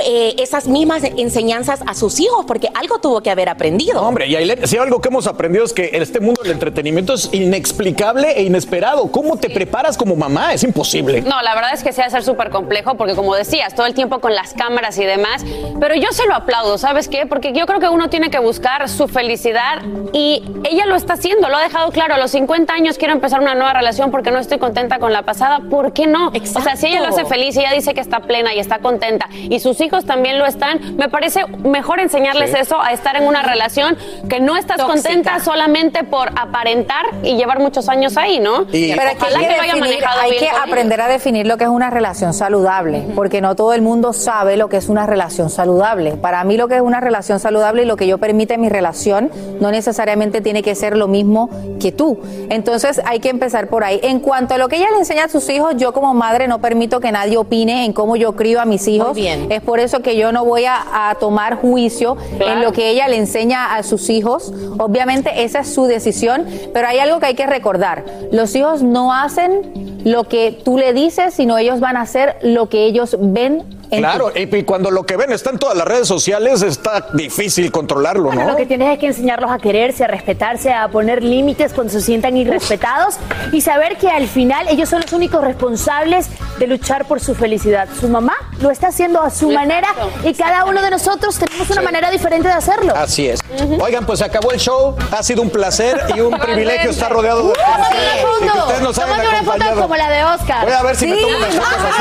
eh, 0.06 0.36
esas 0.38 0.68
mismas 0.68 1.04
enseñanzas 1.04 1.82
a 1.86 1.94
sus 1.96 2.20
hijos, 2.22 2.46
porque 2.46 2.70
algo 2.74 3.00
tuvo 3.00 3.22
que 3.22 3.30
haber 3.30 3.50
aprendido. 3.50 4.02
Hombre, 4.02 4.28
y 4.28 4.68
si 4.68 4.78
algo 4.78 5.02
que 5.02 5.10
hemos 5.10 5.28
aprendido 5.28 5.66
es 5.66 5.74
que 5.74 5.90
en 5.94 6.02
este 6.02 6.22
mundo 6.22 6.42
del 6.44 6.54
entretenimiento 6.54 7.14
es 7.14 7.30
inexplicable 7.34 8.32
e 8.32 8.44
inesperado. 8.44 9.12
¿Cómo 9.12 9.36
te 9.36 9.50
preparas 9.50 9.98
como 9.98 10.16
mamá? 10.16 10.54
Es 10.54 10.64
imposible. 10.64 11.22
No, 11.22 11.42
la 11.42 11.56
verdad 11.56 11.74
es 11.74 11.84
que 11.84 11.92
se 11.92 12.10
ser 12.10 12.24
súper 12.24 12.50
complejo 12.50 12.96
porque 12.96 13.16
como 13.16 13.36
decías, 13.36 13.76
todo 13.76 13.86
el 13.86 13.94
tiempo 13.94 14.20
con 14.20 14.34
las 14.34 14.54
cámaras 14.54 14.98
y 14.98 15.04
demás, 15.04 15.44
pero 15.80 15.96
yo 15.96 16.08
se 16.12 16.26
lo 16.26 16.36
aplaudo, 16.36 16.78
¿sabes 16.78 17.08
qué? 17.08 17.26
Porque 17.26 17.52
yo 17.54 17.66
creo 17.66 17.80
que 17.80 17.90
uno 17.90 18.10
tiene 18.10 18.30
que 18.30 18.40
buscar 18.40 18.90
su 18.90 19.08
felicidad 19.08 19.82
y 20.14 20.44
ella 20.70 20.86
lo 20.86 20.96
está 21.02 21.14
haciendo, 21.14 21.50
lo 21.50 21.58
ha 21.58 21.62
dejado 21.64 21.92
claro, 21.92 22.14
a 22.16 22.18
los 22.18 22.32
50 22.32 22.74
años 22.74 22.98
quiero 22.98 23.14
empezar 23.14 23.42
una 23.42 23.56
nueva 23.56 23.74
relación 23.74 24.12
porque 24.12 24.32
no 24.32 24.40
estoy 24.40 24.58
contenta 24.60 25.00
con 25.00 25.12
la 25.12 25.24
pasada, 25.24 25.60
¿por 25.70 25.94
qué 25.94 26.08
no? 26.08 26.30
O 26.30 26.62
sea, 26.62 26.76
si 26.76 26.88
ella 26.88 27.02
lo 27.02 27.08
hace 27.08 27.26
feliz 27.26 27.56
y 27.58 27.60
ella 27.60 27.72
dice 27.74 27.94
que 27.94 28.02
está 28.02 28.22
plena 28.22 28.54
y 28.54 28.60
está 28.60 28.80
contenta 28.80 29.28
y 29.32 29.60
sus 29.60 29.80
hijos 29.82 30.06
también 30.06 30.40
lo 30.40 30.46
están, 30.46 30.96
me 30.98 31.10
parece 31.10 31.46
mejor 31.64 32.00
enseñarles 32.00 32.52
Sí. 32.52 32.58
eso 32.60 32.82
a 32.82 32.92
estar 32.92 33.16
en 33.16 33.28
una 33.28 33.42
relación 33.44 33.98
que 34.30 34.40
no 34.40 34.58
estás 34.58 34.78
Tóxica. 34.78 34.94
contenta 34.94 35.40
solamente 35.40 36.04
por 36.04 36.30
aparentar 36.40 37.06
y 37.24 37.36
llevar 37.36 37.60
muchos 37.60 37.88
años 37.90 38.18
ahí, 38.18 38.40
¿no? 38.40 38.66
Pero 38.72 38.84
es 38.84 39.18
que 39.18 39.18
Ojalá 39.22 39.40
hay 39.40 39.46
que, 39.46 39.52
que 39.52 39.58
lo 39.58 39.62
haya 39.64 39.76
manejado 39.76 40.20
hay 40.22 40.32
bien 40.32 40.44
que 40.44 40.50
aprender 40.50 41.02
a 41.02 41.08
definir 41.08 41.48
lo 41.48 41.58
que 41.58 41.64
es 41.66 41.70
una 41.70 41.90
relación 41.90 42.34
saludable, 42.34 43.06
porque 43.16 43.42
no 43.42 43.56
todo 43.56 43.74
el 43.74 43.82
mundo 43.82 44.14
sabe 44.14 44.58
lo 44.58 44.70
que 44.70 44.78
es 44.78 44.90
una 44.90 45.06
relación 45.08 45.50
saludable. 45.50 46.14
Para 46.14 46.44
mí 46.44 46.58
lo 46.58 46.68
que 46.68 46.76
es 46.76 46.82
una 46.82 47.00
relación 47.00 47.40
saludable 47.40 47.84
y 47.84 47.86
lo 47.86 47.96
que 47.98 48.08
yo 48.08 48.18
permite 48.18 48.56
en 48.56 48.62
mi 48.62 48.70
relación 48.70 49.32
no 49.60 49.72
necesariamente 49.72 50.42
tiene 50.42 50.62
que 50.64 50.76
ser 50.76 50.91
lo 50.98 51.08
mismo 51.08 51.50
que 51.80 51.92
tú. 51.92 52.20
Entonces 52.50 53.02
hay 53.06 53.20
que 53.20 53.30
empezar 53.30 53.68
por 53.68 53.84
ahí. 53.84 54.00
En 54.04 54.20
cuanto 54.20 54.54
a 54.54 54.58
lo 54.58 54.70
que 54.70 54.78
ella 54.78 54.92
le 54.92 55.00
enseña 55.00 55.26
a 55.26 55.30
sus 55.30 55.50
hijos, 55.50 55.76
yo 55.78 55.94
como 55.94 56.14
madre 56.14 56.48
no 56.48 56.60
permito 56.60 57.00
que 57.00 57.12
nadie 57.12 57.38
opine 57.38 57.86
en 57.86 57.94
cómo 57.94 58.16
yo 58.16 58.36
crío 58.36 58.62
a 58.62 58.66
mis 58.66 58.88
hijos. 58.88 59.18
Es 59.18 59.62
por 59.62 59.80
eso 59.80 60.02
que 60.02 60.16
yo 60.16 60.32
no 60.32 60.46
voy 60.46 60.66
a, 60.66 61.10
a 61.10 61.16
tomar 61.16 61.56
juicio 61.56 62.18
en 62.40 62.62
lo 62.62 62.72
que 62.72 62.90
ella 62.90 63.08
le 63.08 63.18
enseña 63.18 63.76
a 63.76 63.84
sus 63.84 64.10
hijos. 64.10 64.54
Obviamente 64.78 65.44
esa 65.44 65.60
es 65.60 65.74
su 65.74 65.86
decisión, 65.86 66.46
pero 66.74 66.88
hay 66.88 67.00
algo 67.00 67.20
que 67.20 67.28
hay 67.28 67.36
que 67.36 67.48
recordar. 67.48 68.04
Los 68.32 68.56
hijos 68.56 68.84
no 68.84 69.14
hacen 69.14 70.02
lo 70.04 70.24
que 70.26 70.52
tú 70.52 70.78
le 70.78 70.94
dices, 70.94 71.34
sino 71.34 71.58
ellos 71.58 71.80
van 71.80 71.98
a 71.98 72.02
hacer 72.02 72.38
lo 72.42 72.70
que 72.70 72.86
ellos 72.86 73.18
ven 73.20 73.64
Claro, 73.98 74.32
y 74.36 74.56
y 74.56 74.64
cuando 74.64 74.92
lo 74.92 75.04
que 75.04 75.18
ven 75.18 75.32
está 75.32 75.50
en 75.50 75.58
todas 75.60 75.76
las 75.78 75.88
redes 75.88 76.08
sociales, 76.08 76.62
está 76.62 77.08
difícil 77.14 77.72
controlarlo, 77.72 78.26
Bueno, 78.26 78.44
¿no? 78.44 78.50
lo 78.52 78.56
que 78.56 78.66
tienes 78.66 78.94
es 78.94 79.00
que 79.00 79.08
enseñarlos 79.08 79.50
a 79.52 79.58
quererse, 79.60 80.04
a 80.04 80.08
respetarse, 80.08 80.72
a 80.74 80.88
poner 80.90 81.24
límites 81.24 81.74
cuando 81.74 81.92
se 81.94 82.02
sientan 82.02 82.36
irrespetados 82.38 83.16
y 83.52 83.62
saber 83.62 83.98
que 83.98 84.10
al 84.10 84.28
final 84.28 84.68
ellos 84.70 84.90
son 84.90 85.02
los 85.02 85.12
únicos 85.14 85.44
responsables 85.44 86.28
de 86.60 86.68
luchar 86.68 87.06
por 87.06 87.20
su 87.20 87.34
felicidad. 87.36 87.88
Su 88.00 88.08
mamá 88.08 88.34
lo 88.60 88.70
está 88.72 88.88
haciendo 88.90 89.22
a 89.22 89.30
su 89.30 89.50
manera 89.52 89.88
y 90.24 90.34
cada 90.34 90.66
uno 90.66 90.82
de 90.82 90.90
nosotros 90.92 91.38
tenemos 91.40 91.70
una 91.70 91.82
manera 91.82 92.10
diferente 92.12 92.48
de 92.48 92.54
hacerlo. 92.54 92.94
Así 92.96 93.28
es. 93.28 93.40
Oigan, 93.80 94.06
pues 94.06 94.20
se 94.20 94.26
acabó 94.26 94.52
el 94.52 94.60
show. 94.60 94.96
Ha 95.12 95.24
sido 95.24 95.42
un 95.42 95.50
placer 95.50 96.00
y 96.16 96.20
un 96.20 96.32
privilegio 96.40 96.92
estar 96.92 97.12
rodeado 97.12 97.44
de 97.44 97.50
ustedes. 97.52 97.68
una 97.70 97.88
Y 97.90 98.46
que 98.46 98.50
foto. 98.50 98.60
ustedes 98.64 98.82
nos 98.82 98.98
hayan 99.00 99.10
Tómate 99.10 99.28
una 99.30 99.38
foto 99.40 99.52
acompañado. 99.52 99.82
como 99.82 99.96
la 99.96 100.10
de 100.10 100.24
Oscar. 100.24 100.64
Voy 100.66 100.74
a 100.74 100.84
ver 100.84 100.96
si 100.96 101.08
me 101.08 101.16
tomo 101.18 101.38
así 101.46 101.58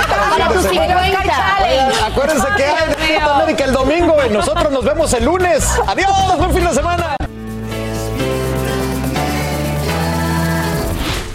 para 0.08 0.30
Para 0.30 0.48
tus 0.52 0.62
semana. 0.62 0.86
50. 1.04 1.79
Acuérdense 2.06 2.46
que 2.56 2.64
hay. 2.64 3.20
Copa 3.20 3.36
América 3.36 3.64
el 3.64 3.72
domingo 3.72 4.16
y 4.26 4.32
nosotros 4.32 4.70
nos 4.72 4.84
vemos 4.84 5.12
el 5.14 5.24
lunes. 5.24 5.66
Adiós, 5.86 6.38
buen 6.38 6.52
fin 6.52 6.64
de 6.64 6.74
semana. 6.74 7.16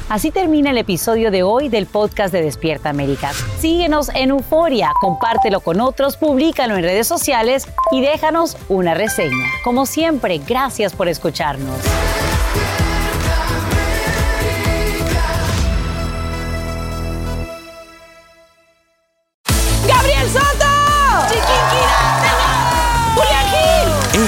Así 0.07 0.31
termina 0.31 0.69
el 0.69 0.77
episodio 0.77 1.31
de 1.31 1.43
hoy 1.43 1.67
del 1.67 1.87
podcast 1.87 2.31
de 2.31 2.41
Despierta 2.41 2.89
América. 2.89 3.31
Síguenos 3.59 4.09
en 4.09 4.29
Euforia, 4.29 4.93
compártelo 5.01 5.59
con 5.59 5.81
otros, 5.81 6.15
públicalo 6.15 6.77
en 6.77 6.83
redes 6.83 7.07
sociales 7.07 7.67
y 7.91 8.01
déjanos 8.01 8.55
una 8.69 8.93
reseña. 8.93 9.47
Como 9.63 9.85
siempre, 9.85 10.37
gracias 10.37 10.93
por 10.93 11.09
escucharnos. 11.09 11.79